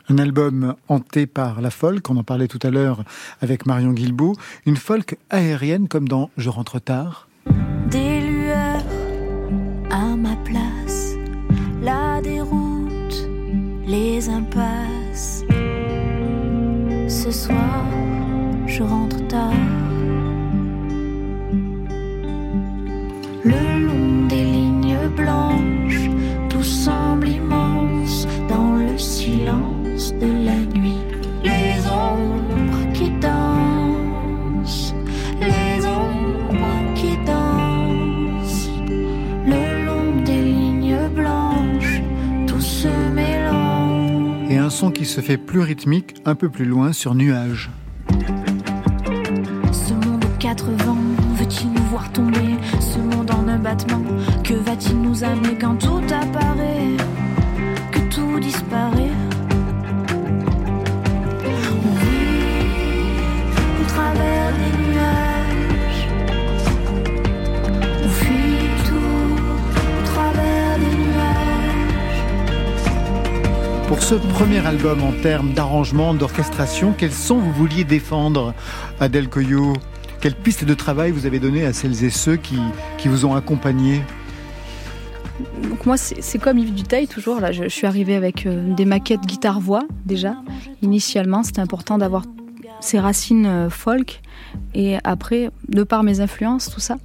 Un 0.10 0.18
album 0.18 0.76
hanté 0.90 1.26
par 1.28 1.62
la 1.62 1.70
folk, 1.70 2.10
on 2.10 2.18
en 2.18 2.24
parlait 2.24 2.50
tout 2.50 2.60
à 2.62 2.70
l'heure 2.70 3.04
avec 3.42 3.66
Marion 3.66 3.92
Guilbault. 3.92 4.36
Une 4.66 4.76
folk 4.76 5.18
aérienne 5.30 5.88
comme 5.88 6.10
dans 6.10 6.30
Je 6.38 6.50
rentre 6.50 6.80
tard. 6.80 7.30
Des 7.90 8.22
lueurs 8.22 8.84
à 9.90 10.16
ma 10.16 10.36
place, 10.44 11.14
la 11.82 12.22
déroute, 12.22 13.30
les 13.88 14.28
impasses. 14.28 14.83
Le 23.44 23.88
long 23.88 24.28
des 24.28 24.44
lignes 24.44 25.10
blanches, 25.18 26.08
tout 26.50 26.62
semble 26.62 27.30
immense 27.30 28.28
dans 28.48 28.76
le 28.76 28.96
silence 28.96 30.14
de 30.14 30.28
la 30.46 30.56
nuit. 30.78 31.00
Les 31.44 31.80
ombres 31.88 32.94
qui 32.94 33.10
dansent, 33.20 34.94
les 35.42 35.84
ombres 35.84 36.94
qui 36.94 37.18
dansent. 37.26 38.70
Le 39.48 39.84
long 39.84 40.22
des 40.24 40.42
lignes 40.44 41.10
blanches, 41.16 42.04
tout 42.46 42.62
se 42.62 42.88
mélange. 43.16 44.52
Et 44.52 44.60
un 44.60 44.70
son 44.70 44.92
qui 44.92 45.06
se 45.06 45.22
fait 45.22 45.38
plus 45.38 45.62
rythmique 45.62 46.18
un 46.24 46.36
peu 46.36 46.50
plus 46.50 46.66
loin 46.66 46.94
sur 46.94 47.16
Nuage. 47.16 47.72
Voir 51.94 52.12
tomber 52.12 52.56
Ce 52.80 52.98
monde 52.98 53.30
en 53.30 53.48
un 53.48 53.60
battement, 53.60 54.02
que 54.44 54.56
va-t-il 54.56 55.00
nous 55.00 55.24
amener 55.24 55.56
quand 55.62 55.76
tout 55.76 56.02
apparaît 56.10 56.98
Que 57.92 58.00
tout 58.10 58.40
disparaît? 58.40 59.12
Vit 62.02 62.40
au 63.80 63.86
travers 63.88 64.52
des 64.62 64.74
nuages. 64.84 66.08
On 68.04 68.10
fuit 68.10 68.70
tout 68.88 69.36
au 70.00 70.04
travers 70.04 70.80
des 70.80 70.96
nuages. 71.06 72.22
Pour 73.88 74.02
ce 74.02 74.16
premier 74.16 74.66
album 74.66 75.04
en 75.04 75.12
termes 75.22 75.54
d'arrangement, 75.54 76.16
d'orchestration, 76.16 76.96
quels 76.98 77.14
sons 77.14 77.38
vous 77.38 77.54
vouliez 77.54 77.84
défendre, 77.84 78.56
Adèle 79.00 79.30
Coyot? 79.30 79.74
Quelles 80.24 80.36
pistes 80.36 80.64
de 80.64 80.74
travail 80.74 81.12
vous 81.12 81.26
avez 81.26 81.38
données 81.38 81.66
à 81.66 81.74
celles 81.74 82.06
et 82.06 82.10
ceux 82.10 82.38
qui, 82.38 82.56
vous 83.06 83.26
ont 83.26 83.36
accompagné 83.36 84.02
moi, 85.86 85.98
c'est 85.98 86.38
comme 86.38 86.58
Yves 86.58 86.74
Duteil, 86.74 87.10
toujours. 87.10 87.42
Là, 87.42 87.52
je, 87.52 87.68
suis 87.68 87.86
arrivée 87.86 88.16
avec 88.16 88.46
euh, 88.46 88.74
des 88.74 88.86
maquettes 88.86 89.26
guitare-voix, 89.26 89.84
déjà. 90.06 90.38
Initialement, 90.82 91.44
c'était 91.44 91.60
important 91.60 91.98
d'avoir 91.98 92.24
ces 92.80 93.00
racines 93.00 93.46
euh, 93.46 93.70
folk. 93.70 94.22
Et 94.74 94.96
après, 95.04 95.50
de 95.68 95.84
par 95.84 96.04
mes 96.04 96.22
influences, 96.22 96.70
tout 96.70 96.80
ça, 96.80 96.96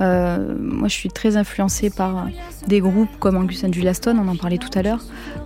euh, 0.00 0.56
moi, 0.58 0.88
je 0.88 0.94
suis 0.94 1.10
très 1.10 1.36
influencée 1.36 1.90
par 1.90 2.28
des 2.68 2.80
groupes 2.80 3.10
comme 3.18 3.36
Angus 3.36 3.64
and 3.64 3.72
Julia 3.74 3.92
Stone, 3.92 4.18
on 4.18 4.28
en 4.28 4.36
parlait 4.36 4.56
tout 4.56 4.70
à 4.74 4.82
l'heure, 4.82 5.02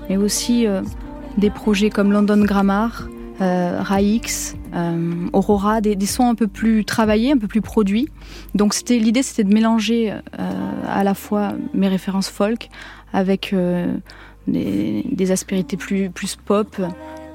mais 0.08 0.16
aussi 0.16 0.66
des 1.38 1.50
projets 1.50 1.90
comme 1.90 2.12
London 2.12 2.44
Grammar, 2.44 3.08
euh, 3.40 3.80
Raix, 3.80 4.20
euh, 4.74 5.28
Aurora, 5.32 5.80
des, 5.80 5.96
des 5.96 6.06
sons 6.06 6.28
un 6.28 6.34
peu 6.34 6.46
plus 6.46 6.84
travaillés, 6.84 7.32
un 7.32 7.38
peu 7.38 7.48
plus 7.48 7.60
produits. 7.60 8.08
Donc 8.54 8.74
c'était 8.74 8.98
l'idée, 8.98 9.22
c'était 9.22 9.44
de 9.44 9.52
mélanger 9.52 10.12
euh, 10.12 10.18
à 10.88 11.04
la 11.04 11.14
fois 11.14 11.52
mes 11.74 11.88
références 11.88 12.28
folk 12.28 12.68
avec 13.12 13.52
euh, 13.52 13.94
des, 14.46 15.30
aspérités 15.30 15.76
plus, 15.76 16.10
plus 16.10 16.36
pop, 16.36 16.80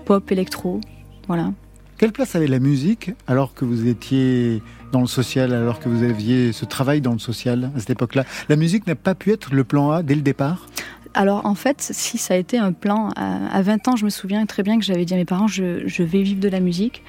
pop 0.06 0.32
électro, 0.32 0.80
voilà. 1.28 1.52
Quelle 1.98 2.12
place 2.12 2.36
avait 2.36 2.48
la 2.48 2.60
musique 2.60 3.12
alors 3.28 3.54
que 3.54 3.64
vous 3.64 3.88
étiez 3.88 4.64
dans 4.92 5.02
le 5.02 5.08
social, 5.08 5.54
alors 5.54 5.80
que 5.80 5.88
vous 5.88 6.04
aviez 6.04 6.52
ce 6.52 6.66
travail 6.66 7.00
dans 7.00 7.14
le 7.14 7.20
social 7.20 7.72
à 7.76 7.80
cette 7.80 7.92
époque-là? 7.92 8.26
La 8.50 8.56
musique 8.56 8.88
n'a 8.88 8.96
pas 8.96 9.14
pu 9.14 9.32
être 9.32 9.54
le 9.54 9.64
plan 9.64 9.92
A 9.92 10.02
dès 10.02 10.16
le 10.16 10.22
départ? 10.22 10.66
Alors 11.14 11.46
en 11.46 11.56
fait, 11.56 11.82
si 11.92 12.18
ça 12.18 12.36
a 12.36 12.38
été 12.38 12.58
un 12.58 12.72
plan, 12.72 13.10
à, 13.16 13.56
à 13.56 13.62
20 13.62 13.88
ans, 13.90 13.96
je 13.96 14.06
me 14.06 14.10
souviens 14.10 14.46
très 14.46 14.64
bien 14.64 14.80
que 14.80 14.86
j'avais 14.86 15.06
dit 15.06 15.14
à 15.14 15.18
mes 15.18 15.26
parents, 15.26 15.48
je, 15.48 16.04
vais 16.04 16.22
vivre 16.22 16.40
de 16.40 16.50
la 16.50 16.60
musique. 16.60 17.04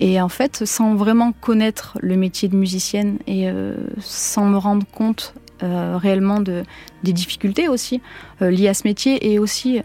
Et 0.00 0.20
en 0.20 0.28
fait, 0.28 0.64
sans 0.64 0.94
vraiment 0.94 1.32
connaître 1.32 1.98
le 2.00 2.16
métier 2.16 2.48
de 2.48 2.56
musicienne 2.56 3.18
et 3.26 3.48
euh, 3.48 3.76
sans 4.00 4.46
me 4.46 4.56
rendre 4.56 4.86
compte 4.90 5.34
euh, 5.62 5.96
réellement 5.96 6.40
de, 6.40 6.64
des 7.04 7.12
difficultés 7.12 7.68
aussi 7.68 8.00
euh, 8.42 8.50
liées 8.50 8.68
à 8.68 8.74
ce 8.74 8.88
métier, 8.88 9.32
et 9.32 9.38
aussi 9.38 9.80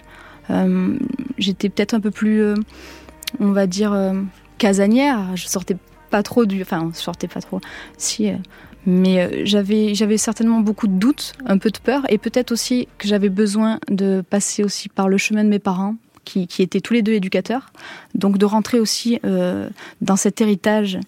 j'étais 1.37 1.69
peut-être 1.69 1.93
un 1.93 1.99
peu 1.99 2.09
plus, 2.09 2.41
on 3.39 3.51
va 3.51 3.67
dire, 3.67 3.95
casanière. 4.57 5.35
Je 5.35 5.47
sortais 5.47 5.77
pas 6.09 6.23
trop 6.23 6.47
du, 6.47 6.63
enfin, 6.63 6.89
je 6.91 6.99
sortais 6.99 7.27
pas 7.27 7.39
trop. 7.39 7.61
Si. 7.97 8.31
Mais 8.89 9.21
euh, 9.21 9.41
j'avais 9.45 9.93
j'avais 9.93 10.17
certainement 10.17 10.59
beaucoup 10.61 10.87
de 10.87 10.93
doutes, 10.93 11.33
un 11.45 11.57
peu 11.57 11.69
de 11.69 11.77
peur, 11.77 12.03
et 12.09 12.17
peut-être 12.17 12.51
aussi 12.51 12.87
que 12.97 13.07
j'avais 13.07 13.29
besoin 13.29 13.79
de 13.89 14.23
passer 14.27 14.63
aussi 14.63 14.89
par 14.89 15.07
le 15.07 15.17
chemin 15.17 15.43
de 15.43 15.49
mes 15.49 15.59
parents, 15.59 15.95
qui, 16.25 16.47
qui 16.47 16.61
étaient 16.61 16.81
tous 16.81 16.93
les 16.93 17.01
deux 17.01 17.13
éducateurs, 17.13 17.71
donc 18.15 18.37
de 18.37 18.45
rentrer 18.45 18.79
aussi 18.79 19.19
euh, 19.25 19.69
dans 20.01 20.15
cet 20.15 20.41
héritage 20.41 20.99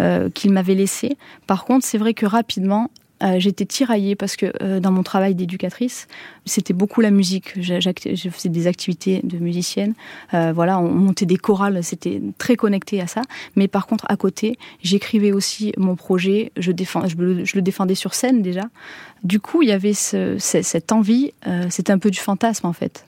euh, 0.00 0.28
qu'ils 0.30 0.52
m'avaient 0.52 0.74
laissé. 0.74 1.16
Par 1.46 1.64
contre, 1.64 1.86
c'est 1.86 1.98
vrai 1.98 2.14
que 2.14 2.26
rapidement, 2.26 2.90
euh, 3.22 3.36
j'étais 3.38 3.64
tiraillée 3.64 4.14
parce 4.14 4.36
que 4.36 4.52
euh, 4.62 4.78
dans 4.80 4.90
mon 4.92 5.02
travail 5.02 5.34
d'éducatrice, 5.34 6.06
c'était 6.44 6.74
beaucoup 6.74 7.00
la 7.00 7.10
musique. 7.10 7.52
Je 7.60 8.28
faisais 8.30 8.48
des 8.48 8.66
activités 8.66 9.20
de 9.24 9.38
musicienne. 9.38 9.94
Euh, 10.34 10.52
voilà, 10.54 10.78
on 10.78 10.90
montait 10.90 11.26
des 11.26 11.36
chorales, 11.36 11.82
c'était 11.82 12.20
très 12.38 12.56
connecté 12.56 13.00
à 13.00 13.06
ça. 13.06 13.22
Mais 13.56 13.68
par 13.68 13.86
contre, 13.86 14.04
à 14.08 14.16
côté, 14.16 14.58
j'écrivais 14.82 15.32
aussi 15.32 15.72
mon 15.76 15.96
projet. 15.96 16.52
Je, 16.56 16.70
le, 16.70 17.62
défendais 17.62 17.94
sur 17.94 18.14
scène 18.14 18.42
déjà. 18.42 18.64
Du 19.24 19.40
coup, 19.40 19.62
il 19.62 19.68
y 19.68 19.72
avait 19.72 19.94
ce- 19.94 20.36
ce- 20.38 20.62
cette 20.62 20.92
envie. 20.92 21.32
c'était 21.70 21.92
un 21.92 21.98
peu 21.98 22.10
du 22.10 22.18
fantasme 22.18 22.66
en 22.66 22.72
fait, 22.72 23.04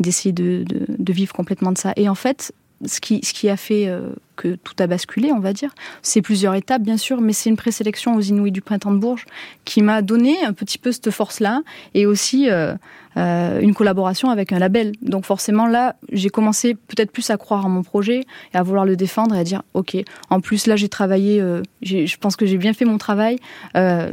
d'essayer 0.00 0.32
de, 0.32 0.64
de- 0.68 0.86
de 0.88 1.12
vivre 1.12 1.32
complètement 1.32 1.72
de 1.72 1.78
ça. 1.78 1.92
Et 1.96 2.08
en 2.08 2.14
fait, 2.14 2.52
ce 2.84 3.00
qui, 3.00 3.48
a 3.48 3.56
fait 3.56 3.88
euh, 3.88 4.10
que 4.36 4.56
tout 4.56 4.74
a 4.78 4.86
basculé, 4.86 5.32
on 5.32 5.38
va 5.38 5.52
dire, 5.52 5.74
c'est 6.02 6.20
plusieurs 6.20 6.54
étapes, 6.54 6.82
bien 6.82 6.98
sûr, 6.98 7.20
mais 7.20 7.32
c'est 7.32 7.48
une 7.48 7.56
présélection 7.56 8.14
aux 8.16 8.20
Inouïs 8.20 8.52
du 8.52 8.60
Printemps 8.60 8.92
de 8.92 8.98
Bourges 8.98 9.24
qui 9.64 9.80
m'a 9.80 10.02
donné 10.02 10.44
un 10.44 10.52
petit 10.52 10.76
peu 10.76 10.92
cette 10.92 11.10
force-là 11.10 11.62
et 11.94 12.04
aussi 12.04 12.50
euh, 12.50 12.74
euh, 13.16 13.60
une 13.60 13.72
collaboration 13.72 14.28
avec 14.28 14.52
un 14.52 14.58
label. 14.58 14.92
Donc 15.00 15.24
forcément, 15.24 15.66
là, 15.66 15.96
j'ai 16.12 16.28
commencé 16.28 16.74
peut-être 16.74 17.10
plus 17.10 17.30
à 17.30 17.38
croire 17.38 17.64
en 17.64 17.70
mon 17.70 17.82
projet 17.82 18.24
et 18.52 18.56
à 18.56 18.62
vouloir 18.62 18.84
le 18.84 18.96
défendre 18.96 19.34
et 19.34 19.38
à 19.38 19.44
dire, 19.44 19.62
OK, 19.72 19.96
en 20.28 20.40
plus, 20.40 20.66
là, 20.66 20.76
j'ai 20.76 20.90
travaillé, 20.90 21.42
je 21.82 22.16
pense 22.18 22.36
que 22.36 22.44
j'ai 22.44 22.58
bien 22.58 22.74
fait 22.74 22.84
mon 22.84 22.98
travail 22.98 23.38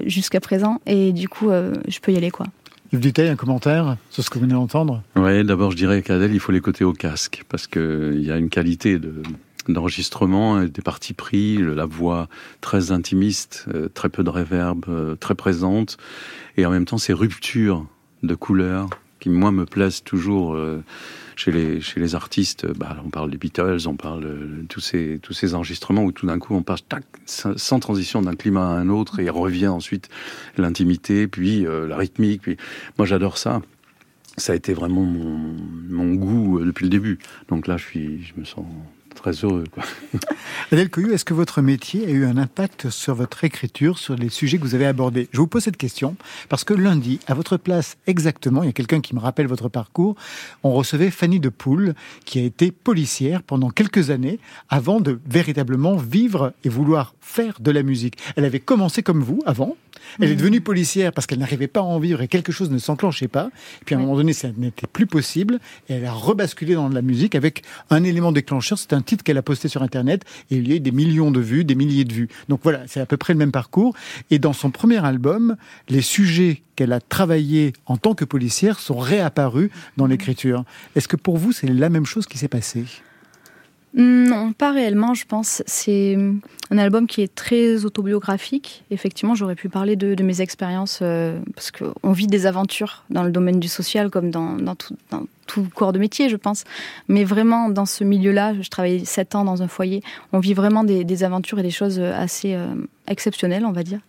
jusqu'à 0.05 0.39
présent 0.39 0.79
et 0.85 1.11
du 1.11 1.27
coup, 1.27 1.49
je 1.49 1.99
peux 1.99 2.13
y 2.13 2.17
aller, 2.17 2.31
quoi. 2.31 2.45
Un 2.93 3.35
commentaire 3.35 3.97
sur 4.11 4.23
ce 4.23 4.29
que 4.29 4.35
vous 4.35 4.41
venez 4.41 4.53
d'entendre? 4.53 5.01
Oui, 5.15 5.43
d'abord 5.43 5.71
je 5.71 5.75
dirais 5.75 6.03
qu'Adèle, 6.03 6.31
il 6.31 6.39
faut 6.39 6.51
l'écouter 6.51 6.83
au 6.83 6.93
casque, 6.93 7.43
parce 7.49 7.65
qu'il 7.65 8.21
y 8.21 8.29
a 8.29 8.37
une 8.37 8.49
qualité 8.49 8.99
de 8.99 9.23
d'enregistrement, 9.67 10.57
euh, 10.57 10.67
des 10.67 10.81
parties 10.81 11.13
pris, 11.13 11.57
la 11.57 11.85
voix 11.85 12.27
très 12.61 12.91
intimiste, 12.91 13.65
euh, 13.73 13.87
très 13.87 14.09
peu 14.09 14.23
de 14.23 14.29
réverb, 14.29 14.85
euh, 14.89 15.15
très 15.15 15.33
présente, 15.33 15.97
et 16.57 16.65
en 16.67 16.69
même 16.69 16.85
temps 16.85 16.99
ces 16.99 17.13
ruptures 17.13 17.87
de 18.21 18.35
couleurs 18.35 18.89
qui 19.23 19.29
moi 19.29 19.51
me 19.51 19.65
plaisent 19.65 20.03
toujours 20.03 20.53
euh, 20.53 20.83
chez 21.37 21.51
les 21.51 21.79
chez 21.79 22.01
les 22.01 22.13
artistes. 22.13 22.67
Bah, 22.77 22.97
on 23.05 23.09
parle 23.09 23.31
des 23.31 23.37
Beatles, 23.37 23.87
on 23.87 23.95
parle 23.95 24.25
euh, 24.25 24.61
de 24.61 24.67
tous 24.67 24.81
ces 24.81 25.19
tous 25.21 25.31
ces 25.31 25.55
enregistrements 25.55 26.03
où 26.03 26.11
tout 26.11 26.27
d'un 26.27 26.39
coup 26.39 26.55
on 26.55 26.61
passe 26.61 26.85
tac, 26.85 27.05
sans 27.25 27.79
transition 27.79 28.21
d'un 28.21 28.35
climat 28.35 28.67
à 28.67 28.73
un 28.73 28.89
autre 28.89 29.19
et 29.19 29.29
revient 29.29 29.69
ensuite 29.69 30.09
l'intimité, 30.57 31.27
puis 31.27 31.65
euh, 31.65 31.87
la 31.87 31.95
rythmique. 31.95 32.41
Puis 32.41 32.57
moi 32.97 33.07
j'adore 33.07 33.37
ça 33.37 33.61
ça 34.35 34.53
a 34.53 34.55
été 34.55 34.73
vraiment 34.73 35.03
mon, 35.03 35.55
mon 35.89 36.15
goût 36.15 36.59
euh, 36.59 36.65
depuis 36.65 36.83
le 36.83 36.89
début. 36.89 37.19
Donc 37.49 37.67
là, 37.67 37.77
je 37.77 37.99
me 38.35 38.45
sens 38.45 38.65
très 39.13 39.31
heureux. 39.31 39.63
Adèle 40.71 40.89
Coyou, 40.89 41.13
est-ce 41.13 41.25
que 41.25 41.33
votre 41.33 41.61
métier 41.61 42.05
a 42.05 42.09
eu 42.09 42.25
un 42.25 42.37
impact 42.37 42.89
sur 42.89 43.15
votre 43.15 43.43
écriture, 43.43 43.97
sur 43.97 44.15
les 44.15 44.29
sujets 44.29 44.57
que 44.57 44.63
vous 44.63 44.75
avez 44.75 44.85
abordés? 44.85 45.29
Je 45.31 45.39
vous 45.39 45.47
pose 45.47 45.63
cette 45.63 45.77
question 45.77 46.15
parce 46.49 46.63
que 46.63 46.73
lundi, 46.73 47.19
à 47.27 47.33
votre 47.33 47.57
place 47.57 47.97
exactement, 48.07 48.63
il 48.63 48.67
y 48.67 48.69
a 48.69 48.73
quelqu'un 48.73 49.01
qui 49.01 49.15
me 49.15 49.19
rappelle 49.19 49.47
votre 49.47 49.69
parcours, 49.69 50.15
on 50.63 50.71
recevait 50.71 51.11
Fanny 51.11 51.39
de 51.39 51.49
Poule, 51.49 51.93
qui 52.25 52.39
a 52.39 52.43
été 52.43 52.71
policière 52.71 53.43
pendant 53.43 53.69
quelques 53.69 54.09
années 54.09 54.39
avant 54.69 54.99
de 54.99 55.19
véritablement 55.25 55.95
vivre 55.95 56.53
et 56.63 56.69
vouloir 56.69 57.13
faire 57.21 57.57
de 57.59 57.71
la 57.71 57.83
musique. 57.83 58.17
Elle 58.35 58.45
avait 58.45 58.59
commencé 58.59 59.03
comme 59.03 59.21
vous 59.21 59.41
avant. 59.45 59.75
Elle 60.19 60.31
est 60.31 60.35
devenue 60.35 60.61
policière 60.61 61.11
parce 61.11 61.27
qu'elle 61.27 61.39
n'arrivait 61.39 61.67
pas 61.67 61.79
à 61.79 61.83
en 61.83 61.99
vivre 61.99 62.21
et 62.21 62.27
quelque 62.27 62.51
chose 62.51 62.69
ne 62.71 62.77
s'enclenchait 62.77 63.27
pas. 63.27 63.49
Et 63.81 63.85
puis 63.85 63.95
à 63.95 63.97
un 63.97 64.01
moment 64.01 64.15
donné, 64.15 64.33
ça 64.33 64.49
n'était 64.55 64.87
plus 64.87 65.07
possible. 65.07 65.59
Et 65.89 65.93
elle 65.93 66.05
a 66.05 66.11
rebasculé 66.11 66.75
dans 66.75 66.89
la 66.89 67.01
musique 67.01 67.35
avec 67.35 67.63
un 67.89 68.03
élément 68.03 68.31
déclencheur. 68.31 68.77
C'est 68.77 68.93
un 68.93 69.01
titre 69.01 69.23
qu'elle 69.23 69.37
a 69.37 69.41
posté 69.41 69.67
sur 69.67 69.81
Internet 69.81 70.23
et 70.51 70.57
il 70.57 70.67
y 70.67 70.73
a 70.73 70.75
eu 70.75 70.79
des 70.79 70.91
millions 70.91 71.31
de 71.31 71.39
vues, 71.39 71.63
des 71.63 71.75
milliers 71.75 72.05
de 72.05 72.13
vues. 72.13 72.29
Donc 72.49 72.61
voilà, 72.63 72.83
c'est 72.87 72.99
à 72.99 73.05
peu 73.05 73.17
près 73.17 73.33
le 73.33 73.39
même 73.39 73.51
parcours. 73.51 73.95
Et 74.31 74.39
dans 74.39 74.53
son 74.53 74.71
premier 74.71 75.03
album, 75.03 75.55
les 75.89 76.01
sujets 76.01 76.61
qu'elle 76.75 76.93
a 76.93 76.99
travaillés 76.99 77.73
en 77.85 77.97
tant 77.97 78.15
que 78.15 78.25
policière 78.25 78.79
sont 78.79 78.97
réapparus 78.97 79.69
dans 79.97 80.05
l'écriture. 80.05 80.63
Est-ce 80.95 81.07
que 81.07 81.15
pour 81.15 81.37
vous, 81.37 81.51
c'est 81.51 81.67
la 81.67 81.89
même 81.89 82.05
chose 82.05 82.25
qui 82.25 82.37
s'est 82.37 82.47
passée? 82.47 82.85
Non, 83.95 84.53
pas 84.53 84.71
réellement, 84.71 85.13
je 85.13 85.25
pense. 85.25 85.61
C'est 85.67 86.17
un 86.71 86.77
album 86.79 87.05
qui 87.05 87.21
est 87.21 87.33
très 87.33 87.85
autobiographique. 87.85 88.83
Effectivement, 88.89 89.35
j'aurais 89.35 89.55
pu 89.55 89.69
parler 89.69 89.95
de, 89.95 90.23
mes 90.23 90.41
expériences, 90.41 90.99
euh, 91.03 91.39
parce 91.53 91.71
qu'on 91.71 92.11
vit 92.11 92.25
des 92.25 92.47
aventures 92.47 93.03
dans 93.11 93.23
le 93.23 93.31
domaine 93.31 93.59
du 93.59 93.67
social 93.67 94.09
comme 94.09 94.31
dans, 94.31 94.75
tout, 94.75 95.67
corps 95.75 95.93
de 95.93 95.99
métier, 95.99 96.27
je 96.27 96.37
pense. 96.37 96.63
Mais 97.07 97.23
vraiment, 97.23 97.69
dans 97.69 97.85
ce 97.85 98.03
milieu-là, 98.03 98.55
je 98.59 98.69
travaillais 98.69 99.05
sept 99.05 99.35
ans 99.35 99.45
dans 99.45 99.61
un 99.61 99.67
foyer, 99.67 100.01
on 100.31 100.39
vit 100.39 100.55
vraiment 100.55 100.83
des, 100.83 101.23
aventures 101.23 101.59
et 101.59 101.63
des 101.63 101.71
choses 101.71 101.99
assez 101.99 102.55
euh, 102.55 102.73
exceptionnelles, 103.07 103.65
on 103.65 103.71
va 103.71 103.83
dire. 103.83 103.99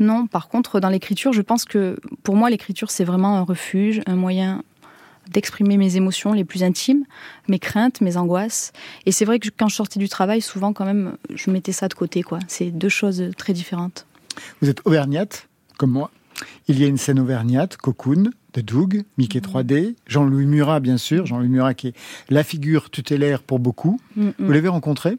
Non, 0.00 0.26
par 0.26 0.48
contre, 0.48 0.80
dans 0.80 0.88
l'écriture, 0.88 1.32
je 1.32 1.40
pense 1.40 1.64
que 1.64 1.96
pour 2.24 2.34
moi, 2.34 2.50
l'écriture, 2.50 2.90
c'est 2.90 3.04
vraiment 3.04 3.36
un 3.36 3.42
refuge, 3.42 4.02
un 4.06 4.16
moyen 4.16 4.62
d'exprimer 5.30 5.76
mes 5.76 5.96
émotions 5.96 6.32
les 6.32 6.44
plus 6.44 6.62
intimes, 6.62 7.04
mes 7.48 7.58
craintes, 7.58 8.00
mes 8.00 8.16
angoisses. 8.16 8.72
Et 9.06 9.12
c'est 9.12 9.24
vrai 9.24 9.38
que 9.38 9.48
quand 9.56 9.68
je 9.68 9.76
sortais 9.76 9.98
du 9.98 10.08
travail, 10.08 10.40
souvent 10.40 10.72
quand 10.72 10.84
même, 10.84 11.16
je 11.34 11.50
mettais 11.50 11.72
ça 11.72 11.88
de 11.88 11.94
côté. 11.94 12.22
quoi. 12.22 12.38
C'est 12.48 12.70
deux 12.70 12.88
choses 12.88 13.30
très 13.36 13.52
différentes. 13.52 14.06
Vous 14.60 14.68
êtes 14.68 14.80
auvergnate, 14.86 15.48
comme 15.78 15.90
moi. 15.90 16.10
Il 16.68 16.80
y 16.80 16.84
a 16.84 16.88
une 16.88 16.98
scène 16.98 17.20
auvergnate, 17.20 17.76
Cocoon, 17.76 18.30
de 18.54 18.60
Doug, 18.60 19.04
Mickey 19.18 19.40
3D, 19.40 19.94
Jean-Louis 20.06 20.46
Murat, 20.46 20.80
bien 20.80 20.96
sûr. 20.96 21.26
Jean-Louis 21.26 21.48
Murat 21.48 21.74
qui 21.74 21.88
est 21.88 21.94
la 22.30 22.44
figure 22.44 22.90
tutélaire 22.90 23.42
pour 23.42 23.58
beaucoup. 23.58 24.00
Mm, 24.16 24.26
mm. 24.26 24.32
Vous 24.38 24.52
l'avez 24.52 24.68
rencontré? 24.68 25.18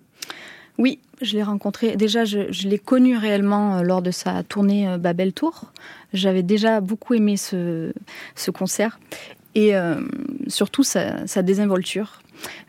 Oui, 0.77 0.99
je 1.21 1.33
l'ai 1.35 1.43
rencontré. 1.43 1.95
Déjà, 1.95 2.25
je, 2.25 2.51
je 2.51 2.67
l'ai 2.67 2.79
connu 2.79 3.17
réellement 3.17 3.77
euh, 3.77 3.81
lors 3.81 4.01
de 4.01 4.11
sa 4.11 4.43
tournée 4.43 4.87
euh, 4.87 4.97
Babel 4.97 5.31
Tour. 5.33 5.71
J'avais 6.13 6.43
déjà 6.43 6.81
beaucoup 6.81 7.13
aimé 7.13 7.37
ce, 7.37 7.93
ce 8.35 8.51
concert. 8.51 8.99
Et 9.55 9.75
euh, 9.75 9.95
surtout 10.47 10.83
sa, 10.83 11.25
sa 11.27 11.41
désinvolture, 11.41 12.21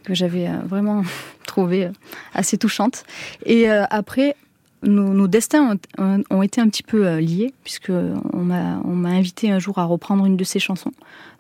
que 0.05 0.15
j'avais 0.15 0.47
euh, 0.47 0.59
vraiment 0.65 1.03
trouvée 1.47 1.87
euh, 1.87 1.93
assez 2.35 2.57
touchante. 2.57 3.05
Et 3.45 3.71
euh, 3.71 3.85
après, 3.91 4.37
nos, 4.83 5.13
nos 5.13 5.27
destins 5.27 5.77
ont, 5.99 6.23
ont 6.31 6.43
été 6.43 6.61
un 6.61 6.69
petit 6.69 6.83
peu 6.83 7.17
liés, 7.17 7.53
puisque 7.65 7.91
on 7.91 8.39
m'a 8.39 8.81
on 8.85 8.95
m'a 8.95 9.09
invité 9.09 9.51
un 9.51 9.59
jour 9.59 9.79
à 9.79 9.85
reprendre 9.85 10.27
une 10.27 10.37
de 10.37 10.45
ses 10.45 10.59
chansons. 10.59 10.93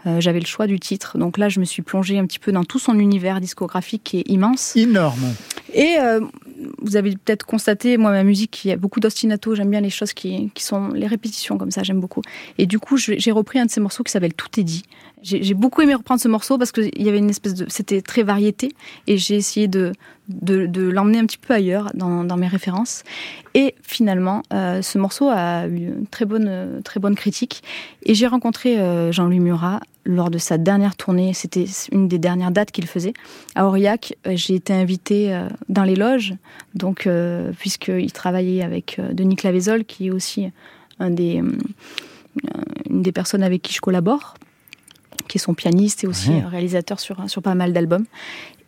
Euh, 0.07 0.20
J'avais 0.20 0.40
le 0.40 0.47
choix 0.47 0.66
du 0.66 0.80
titre, 0.80 1.18
donc 1.18 1.38
là 1.38 1.49
je 1.49 1.61
me 1.61 1.64
suis 1.64 1.82
plongée 1.82 2.18
un 2.18 2.26
petit 2.26 2.38
peu 2.38 2.51
dans 2.51 2.64
tout 2.64 2.78
son 2.78 2.99
univers 2.99 3.40
discographique 3.40 4.03
qui 4.05 4.18
est 4.18 4.28
immense. 4.28 4.74
Énorme. 4.74 5.34
Et 5.74 5.97
vous 6.80 6.97
avez 6.97 7.11
peut-être 7.12 7.44
constaté, 7.44 7.99
moi, 7.99 8.11
ma 8.12 8.24
musique, 8.24 8.64
il 8.64 8.68
y 8.68 8.72
a 8.72 8.76
beaucoup 8.76 8.99
d'ostinato. 8.99 9.55
J'aime 9.55 9.70
bien 9.70 9.82
les 9.82 9.90
choses 9.90 10.14
qui, 10.14 10.51
qui 10.55 10.62
sont 10.64 10.88
les 10.88 11.07
répétitions 11.07 11.59
comme 11.59 11.70
ça, 11.70 11.82
j'aime 11.82 12.01
beaucoup. 12.01 12.22
Et 12.57 12.66
du 12.66 12.78
coup, 12.78 12.97
j'ai 12.97 13.30
repris 13.30 13.59
un 13.59 13.66
de 13.66 13.70
ces 13.70 13.80
morceaux 13.80 14.03
qui 14.03 14.11
s'appelle 14.11 14.32
Tout 14.32 14.59
est 14.59 14.64
dit. 14.64 14.84
J'ai 15.26 15.54
beaucoup 15.54 15.82
aimé 15.82 15.92
reprendre 15.92 16.20
ce 16.20 16.28
morceau 16.28 16.56
parce 16.56 16.70
qu'il 16.70 17.02
y 17.02 17.08
avait 17.08 17.18
une 17.18 17.30
espèce 17.30 17.54
de. 17.54 17.66
C'était 17.68 18.00
très 18.00 18.22
variété 18.22 18.68
et 19.08 19.18
j'ai 19.18 19.34
essayé 19.34 19.66
de, 19.66 19.92
de, 20.28 20.82
l'emmener 20.82 21.18
un 21.18 21.26
petit 21.26 21.36
peu 21.36 21.52
ailleurs 21.52 21.90
dans, 21.94 22.22
dans 22.22 22.36
mes 22.36 22.46
références. 22.46 23.02
Et 23.54 23.74
finalement, 23.82 24.42
euh, 24.52 24.82
ce 24.82 24.98
morceau 24.98 25.28
a 25.28 25.66
eu 25.66 25.88
une 25.88 26.06
très 26.06 26.26
bonne, 26.26 26.80
très 26.84 27.00
bonne 27.00 27.16
critique. 27.16 27.64
Et 28.04 28.14
j'ai 28.14 28.28
rencontré 28.28 28.78
euh, 28.78 29.10
Jean-Louis 29.10 29.40
Murat 29.40 29.80
lors 30.04 30.30
de 30.30 30.38
sa 30.38 30.58
dernière 30.58 30.94
tournée. 30.94 31.34
C'était 31.34 31.66
une 31.90 32.06
des 32.06 32.20
dernières 32.20 32.52
dates 32.52 32.70
qu'il 32.70 32.86
faisait. 32.86 33.14
À 33.56 33.66
Aurillac, 33.66 34.16
euh, 34.28 34.32
j'ai 34.36 34.54
été 34.54 34.72
invitée 34.72 35.36
dans 35.68 35.82
les 35.82 35.96
loges, 35.96 36.34
donc, 36.76 37.08
puisqu'il 37.58 38.12
travaillait 38.12 38.62
avec 38.62 39.00
Denis 39.12 39.34
Clavezol, 39.34 39.84
qui 39.84 40.06
est 40.06 40.10
aussi 40.10 40.52
une 41.00 41.42
des 43.02 43.12
personnes 43.12 43.42
avec 43.42 43.62
qui 43.62 43.74
je 43.74 43.80
collabore, 43.80 44.34
qui 45.26 45.38
est 45.38 45.40
son 45.40 45.54
pianiste 45.54 46.04
et 46.04 46.06
aussi 46.06 46.30
Ouais. 46.30 46.44
réalisateur 46.44 47.00
sur, 47.00 47.28
sur 47.28 47.42
pas 47.42 47.54
mal 47.54 47.72
d'albums. 47.72 48.04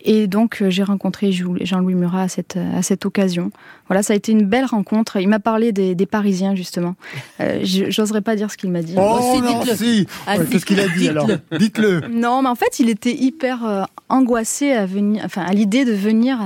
Et 0.02 0.28
donc, 0.28 0.62
euh, 0.62 0.70
j'ai 0.70 0.84
rencontré 0.84 1.32
Jean-Louis 1.32 1.96
Murat 1.96 2.22
à 2.22 2.28
cette, 2.28 2.56
à 2.56 2.82
cette 2.82 3.04
occasion. 3.04 3.50
Voilà, 3.88 4.04
ça 4.04 4.12
a 4.12 4.16
été 4.16 4.30
une 4.30 4.44
belle 4.46 4.64
rencontre. 4.64 5.16
Il 5.16 5.28
m'a 5.28 5.40
parlé 5.40 5.72
des, 5.72 5.96
des 5.96 6.06
Parisiens, 6.06 6.54
justement. 6.54 6.94
Euh, 7.40 7.60
J'oserais 7.64 8.20
pas 8.20 8.36
dire 8.36 8.48
ce 8.50 8.56
qu'il 8.56 8.70
m'a 8.70 8.82
dit. 8.82 8.94
Oh 8.96 9.40
non, 9.42 9.58
dites-le. 9.60 9.76
si 9.76 10.06
Ah, 10.28 10.38
Ouais, 10.38 10.46
Qu'est-ce 10.46 10.66
qu'il 10.66 10.78
a 10.78 10.86
dit 10.88 11.08
alors 11.08 11.26
Dites-le 11.58 12.02
Non, 12.12 12.42
mais 12.42 12.48
en 12.48 12.54
fait, 12.54 12.78
il 12.78 12.88
était 12.90 13.12
hyper 13.14 13.64
euh, 13.66 13.82
angoissé 14.08 14.70
à 14.72 14.86
venir, 14.86 15.22
enfin, 15.24 15.42
à 15.42 15.52
l'idée 15.52 15.84
de 15.84 15.92
venir 15.92 16.38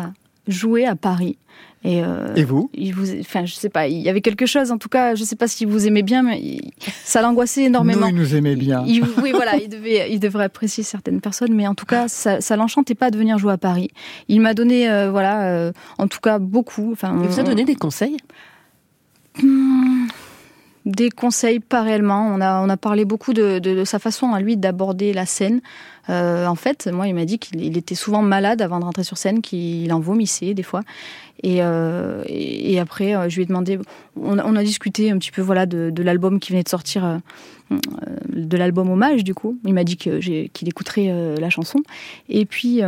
jouer 0.48 0.86
à 0.86 0.96
Paris. 0.96 1.36
Et, 1.84 2.02
euh, 2.04 2.28
Et 2.36 2.44
vous 2.44 2.70
il 2.74 2.94
vous, 2.94 3.18
enfin, 3.20 3.44
je 3.44 3.54
sais 3.54 3.68
pas, 3.68 3.88
il 3.88 3.98
y 3.98 4.08
avait 4.08 4.20
quelque 4.20 4.46
chose. 4.46 4.70
En 4.70 4.78
tout 4.78 4.88
cas, 4.88 5.16
je 5.16 5.24
sais 5.24 5.34
pas 5.34 5.48
si 5.48 5.64
vous 5.64 5.86
aimez 5.88 6.02
bien, 6.04 6.22
mais 6.22 6.38
il- 6.40 6.70
ça 7.04 7.22
l'angoissait 7.22 7.64
énormément. 7.64 8.02
Nous, 8.02 8.08
il 8.08 8.14
nous 8.14 8.34
aimait 8.36 8.54
bien. 8.54 8.84
Il- 8.86 9.02
oui, 9.20 9.32
voilà, 9.32 9.56
il 9.56 9.68
devait, 9.68 10.06
il 10.12 10.20
devrait 10.20 10.44
apprécier 10.44 10.84
certaines 10.84 11.20
personnes, 11.20 11.52
mais 11.54 11.66
en 11.66 11.74
tout 11.74 11.86
cas, 11.86 12.06
ça, 12.06 12.40
ça 12.40 12.54
l'enchantait 12.56 12.94
pas 12.94 13.10
de 13.10 13.18
venir 13.18 13.36
jouer 13.38 13.52
à 13.54 13.58
Paris. 13.58 13.90
Il 14.28 14.40
m'a 14.40 14.54
donné, 14.54 14.88
euh, 14.88 15.10
voilà, 15.10 15.48
euh, 15.48 15.72
en 15.98 16.06
tout 16.06 16.20
cas 16.20 16.38
beaucoup. 16.38 16.92
Enfin, 16.92 17.18
Il 17.20 17.28
vous 17.28 17.40
a 17.40 17.42
on- 17.42 17.46
donné 17.46 17.64
des 17.64 17.74
conseils? 17.74 18.16
Hmm, 19.42 19.81
Des 20.84 21.10
conseils, 21.10 21.60
pas 21.60 21.82
réellement. 21.82 22.26
On 22.34 22.40
a, 22.40 22.60
on 22.60 22.68
a 22.68 22.76
parlé 22.76 23.04
beaucoup 23.04 23.32
de, 23.32 23.60
de- 23.60 23.84
sa 23.84 23.98
façon 24.00 24.32
à 24.32 24.40
lui 24.40 24.56
d'aborder 24.56 25.12
la 25.12 25.26
scène. 25.26 25.60
Euh, 26.10 26.46
en 26.46 26.56
fait, 26.56 26.88
moi, 26.92 27.06
il 27.06 27.14
m'a 27.14 27.24
dit 27.24 27.38
qu'il 27.38 27.60
il 27.62 27.76
était 27.78 27.94
souvent 27.94 28.22
malade 28.22 28.60
avant 28.62 28.80
de 28.80 28.84
rentrer 28.84 29.04
sur 29.04 29.16
scène, 29.16 29.42
qu'il 29.42 29.92
en 29.92 30.00
vomissait 30.00 30.54
des 30.54 30.64
fois. 30.64 30.80
Et, 31.44 31.58
euh, 31.62 32.24
et, 32.26 32.80
après, 32.80 33.14
euh, 33.14 33.28
je 33.28 33.36
lui 33.36 33.42
ai 33.42 33.46
demandé. 33.46 33.78
On, 34.16 34.38
a- 34.38 34.64
discuté 34.64 35.10
un 35.10 35.18
petit 35.18 35.30
peu, 35.30 35.42
voilà, 35.42 35.66
de, 35.66 36.02
l'album 36.02 36.40
qui 36.40 36.50
venait 36.50 36.64
de 36.64 36.68
sortir, 36.68 37.20
de 37.70 38.56
l'album 38.56 38.90
hommage. 38.90 39.22
Du 39.22 39.34
coup, 39.34 39.58
il 39.64 39.74
m'a 39.74 39.84
dit 39.84 39.96
qu'il 39.96 40.68
écouterait 40.68 41.36
la 41.38 41.50
chanson. 41.50 41.78
Et 42.28 42.44
puis. 42.44 42.82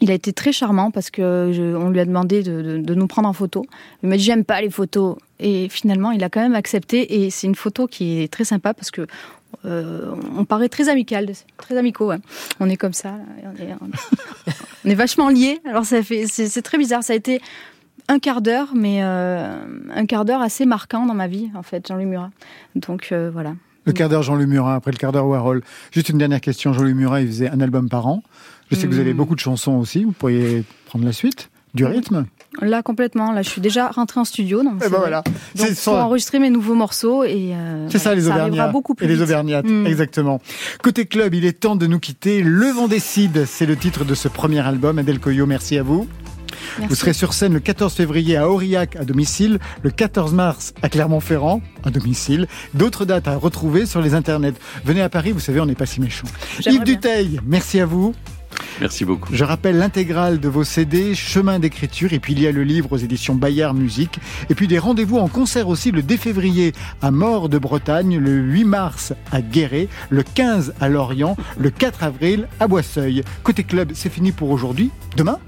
Il 0.00 0.10
a 0.10 0.14
été 0.14 0.32
très 0.32 0.52
charmant 0.52 0.90
parce 0.90 1.10
que 1.10 1.76
on 1.76 1.90
lui 1.90 2.00
a 2.00 2.04
demandé 2.04 2.42
de, 2.42 2.94
nous 2.94 3.06
prendre 3.06 3.28
en 3.28 3.32
photo. 3.32 3.64
Il 4.02 4.08
m'a 4.08 4.16
dit 4.16 4.22
j'aime 4.22 4.44
pas 4.44 4.60
les 4.60 4.70
photos 4.70 5.16
et 5.38 5.68
finalement 5.68 6.10
il 6.10 6.22
a 6.24 6.28
quand 6.28 6.40
même 6.40 6.54
accepté 6.54 7.22
et 7.22 7.30
c'est 7.30 7.46
une 7.46 7.54
photo 7.54 7.86
qui 7.86 8.22
est 8.22 8.32
très 8.32 8.44
sympa 8.44 8.74
parce 8.74 8.90
que 8.90 9.06
euh, 9.64 10.14
on 10.36 10.44
paraît 10.44 10.68
très 10.68 10.88
amical, 10.88 11.30
très 11.56 11.76
amicaux. 11.76 12.08
ouais. 12.08 12.18
On 12.60 12.68
est 12.68 12.76
comme 12.76 12.92
ça, 12.92 13.14
on, 14.84 14.90
est, 14.90 14.94
vachement 14.94 15.28
liés. 15.28 15.60
Alors 15.68 15.84
ça 15.84 16.02
fait 16.02 16.26
c'est 16.26 16.62
très 16.62 16.78
bizarre. 16.78 17.04
Ça 17.04 17.12
a 17.12 17.16
été 17.16 17.40
un 18.08 18.18
quart 18.18 18.42
d'heure, 18.42 18.72
mais 18.74 18.98
euh, 19.02 19.56
un 19.94 20.06
quart 20.06 20.24
d'heure 20.24 20.42
assez 20.42 20.66
marquant 20.66 21.06
dans 21.06 21.14
ma 21.14 21.28
vie 21.28 21.50
en 21.54 21.62
fait, 21.62 21.86
Jean-Louis 21.86 22.06
Murat. 22.06 22.30
Donc 22.74 23.08
euh, 23.12 23.30
voilà. 23.32 23.54
Le 23.86 23.92
quart 23.92 24.08
d'heure 24.08 24.22
Jean-Louis 24.22 24.46
Murat, 24.46 24.76
après 24.76 24.92
le 24.92 24.96
quart 24.96 25.12
d'heure 25.12 25.26
Warhol. 25.26 25.62
Juste 25.92 26.08
une 26.08 26.16
dernière 26.16 26.40
question. 26.40 26.72
Jean-Louis 26.72 26.94
Murat, 26.94 27.20
il 27.20 27.26
faisait 27.26 27.50
un 27.50 27.60
album 27.60 27.88
par 27.90 28.06
an. 28.06 28.22
Je 28.74 28.80
sais 28.80 28.86
que 28.86 28.92
vous 28.92 29.00
avez 29.00 29.14
Mm. 29.14 29.16
beaucoup 29.16 29.34
de 29.34 29.40
chansons 29.40 29.72
aussi. 29.72 30.04
Vous 30.04 30.12
pourriez 30.12 30.64
prendre 30.86 31.04
la 31.04 31.12
suite 31.12 31.50
Du 31.74 31.84
rythme 31.84 32.26
Là 32.62 32.82
complètement. 32.84 33.32
Là, 33.32 33.42
je 33.42 33.48
suis 33.48 33.60
déjà 33.60 33.88
rentrée 33.88 34.20
en 34.20 34.24
studio. 34.24 34.62
Donc 34.62 34.74
Eh 34.86 34.88
ben 34.88 34.98
voilà. 34.98 35.24
Donc 35.56 35.66
pour 35.68 35.76
ça. 35.76 36.04
enregistrer 36.04 36.38
mes 36.38 36.50
nouveaux 36.50 36.74
morceaux 36.76 37.24
et 37.24 37.50
euh, 37.52 37.88
C'est 37.90 37.98
ça, 37.98 38.14
les 38.14 38.28
Auvergnats. 38.28 38.68
beaucoup 38.68 38.94
plus 38.94 39.06
et 39.06 39.08
les. 39.08 39.20
Auvergnates, 39.22 39.64
Mm. 39.66 39.86
exactement. 39.86 40.40
Côté 40.82 41.06
club, 41.06 41.34
il 41.34 41.44
est 41.44 41.58
temps 41.58 41.74
de 41.74 41.86
nous 41.88 41.98
quitter. 41.98 42.42
Le 42.44 42.66
vent 42.70 42.86
décide, 42.86 43.44
c'est 43.46 43.66
le 43.66 43.74
titre 43.76 44.04
de 44.04 44.14
ce 44.14 44.28
premier 44.28 44.60
album. 44.60 44.98
Adèle 45.00 45.18
Coyot, 45.18 45.46
merci 45.46 45.76
à 45.76 45.82
vous. 45.82 46.06
Merci. 46.78 46.88
Vous 46.88 46.94
serez 46.94 47.12
sur 47.12 47.32
scène 47.34 47.52
le 47.54 47.60
14 47.60 47.92
février 47.92 48.36
à 48.36 48.48
Aurillac 48.48 48.94
à 48.96 49.04
domicile, 49.04 49.58
le 49.82 49.90
14 49.90 50.32
mars 50.32 50.72
à 50.82 50.88
Clermont-Ferrand 50.88 51.60
à 51.84 51.90
domicile. 51.90 52.46
D'autres 52.72 53.04
dates 53.04 53.26
à 53.26 53.34
retrouver 53.36 53.84
sur 53.86 54.00
les 54.00 54.14
internets. 54.14 54.54
Venez 54.84 55.02
à 55.02 55.08
Paris, 55.08 55.32
vous 55.32 55.40
savez, 55.40 55.58
on 55.60 55.66
n'est 55.66 55.74
pas 55.74 55.86
si 55.86 56.00
méchants. 56.00 56.28
Yves 56.60 56.74
bien. 56.74 56.84
Duteil, 56.84 57.40
merci 57.44 57.80
à 57.80 57.86
vous. 57.86 58.14
Merci 58.80 59.04
beaucoup. 59.04 59.28
Je 59.32 59.44
rappelle 59.44 59.78
l'intégrale 59.78 60.40
de 60.40 60.48
vos 60.48 60.64
CD, 60.64 61.14
Chemin 61.14 61.58
d'écriture, 61.58 62.12
et 62.12 62.18
puis 62.18 62.32
il 62.32 62.40
y 62.40 62.46
a 62.46 62.52
le 62.52 62.62
livre 62.62 62.92
aux 62.92 62.96
éditions 62.96 63.34
Bayard 63.34 63.74
Musique, 63.74 64.18
et 64.50 64.54
puis 64.54 64.68
des 64.68 64.78
rendez-vous 64.78 65.18
en 65.18 65.28
concert 65.28 65.68
aussi 65.68 65.90
le 65.90 66.02
2 66.02 66.16
février 66.16 66.72
à 67.02 67.10
Mort 67.10 67.48
de 67.48 67.58
Bretagne, 67.58 68.18
le 68.18 68.32
8 68.32 68.64
mars 68.64 69.12
à 69.32 69.42
Guéret, 69.42 69.88
le 70.10 70.22
15 70.22 70.74
à 70.80 70.88
Lorient, 70.88 71.36
le 71.58 71.70
4 71.70 72.02
avril 72.02 72.48
à 72.60 72.66
Boisseuil. 72.66 73.22
Côté 73.42 73.64
club, 73.64 73.92
c'est 73.94 74.10
fini 74.10 74.32
pour 74.32 74.50
aujourd'hui. 74.50 74.90
Demain, 75.16 75.38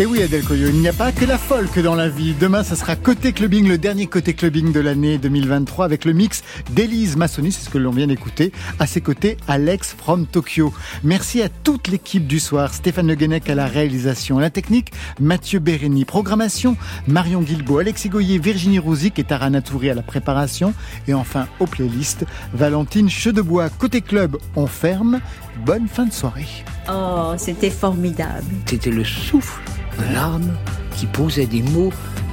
Et 0.00 0.06
oui, 0.06 0.22
Adèle 0.22 0.42
Coyo, 0.44 0.68
il 0.68 0.80
n'y 0.80 0.88
a 0.88 0.94
pas 0.94 1.12
que 1.12 1.26
la 1.26 1.36
folk 1.36 1.78
dans 1.78 1.94
la 1.94 2.08
vie. 2.08 2.32
Demain, 2.32 2.64
ça 2.64 2.74
sera 2.74 2.96
Côté 2.96 3.34
Clubbing, 3.34 3.68
le 3.68 3.76
dernier 3.76 4.06
Côté 4.06 4.32
Clubbing 4.32 4.72
de 4.72 4.80
l'année 4.80 5.18
2023, 5.18 5.84
avec 5.84 6.06
le 6.06 6.14
mix 6.14 6.42
d'Élise 6.70 7.18
Massoni, 7.18 7.52
c'est 7.52 7.66
ce 7.66 7.68
que 7.68 7.76
l'on 7.76 7.90
vient 7.90 8.06
d'écouter. 8.06 8.50
À 8.78 8.86
ses 8.86 9.02
côtés, 9.02 9.36
Alex 9.46 9.94
from 9.98 10.24
Tokyo. 10.24 10.72
Merci 11.04 11.42
à 11.42 11.50
toute 11.50 11.88
l'équipe 11.88 12.26
du 12.26 12.40
soir. 12.40 12.72
Stéphane 12.72 13.08
Le 13.08 13.14
Guenec 13.14 13.50
à 13.50 13.54
la 13.54 13.66
réalisation. 13.66 14.38
À 14.38 14.40
la 14.40 14.48
technique, 14.48 14.90
Mathieu 15.20 15.58
Bérény. 15.58 16.06
Programmation, 16.06 16.78
Marion 17.06 17.42
Guilbault, 17.42 17.80
Alexis 17.80 18.08
Goyer, 18.08 18.38
Virginie 18.38 18.78
Rouzic 18.78 19.18
et 19.18 19.24
Tara 19.24 19.50
Touré 19.60 19.90
à 19.90 19.94
la 19.94 20.02
préparation. 20.02 20.72
Et 21.08 21.12
enfin, 21.12 21.46
aux 21.58 21.66
playlists, 21.66 22.24
Valentine 22.54 23.10
Chedebois. 23.10 23.68
Côté 23.68 24.00
Club, 24.00 24.38
on 24.56 24.66
ferme. 24.66 25.20
Bonne 25.66 25.88
fin 25.88 26.06
de 26.06 26.12
soirée. 26.14 26.48
Oh, 26.90 27.34
c'était 27.36 27.68
formidable. 27.68 28.46
C'était 28.64 28.90
le 28.90 29.04
souffle 29.04 29.60
de 29.98 30.14
l'âme 30.14 30.56
qui 30.96 31.06
posait 31.06 31.46
des 31.46 31.62
mots 31.62 31.92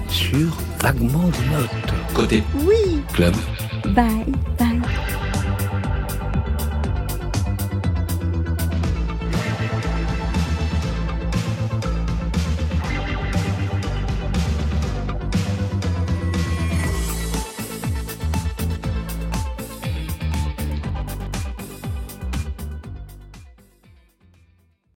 sur 0.09 0.57
vaguement 0.79 1.27
des 1.29 1.55
notes. 1.55 1.93
Côté 2.13 2.43
Oui. 2.65 3.01
club. 3.13 3.35
Bye, 3.93 4.25
bye. 4.57 4.81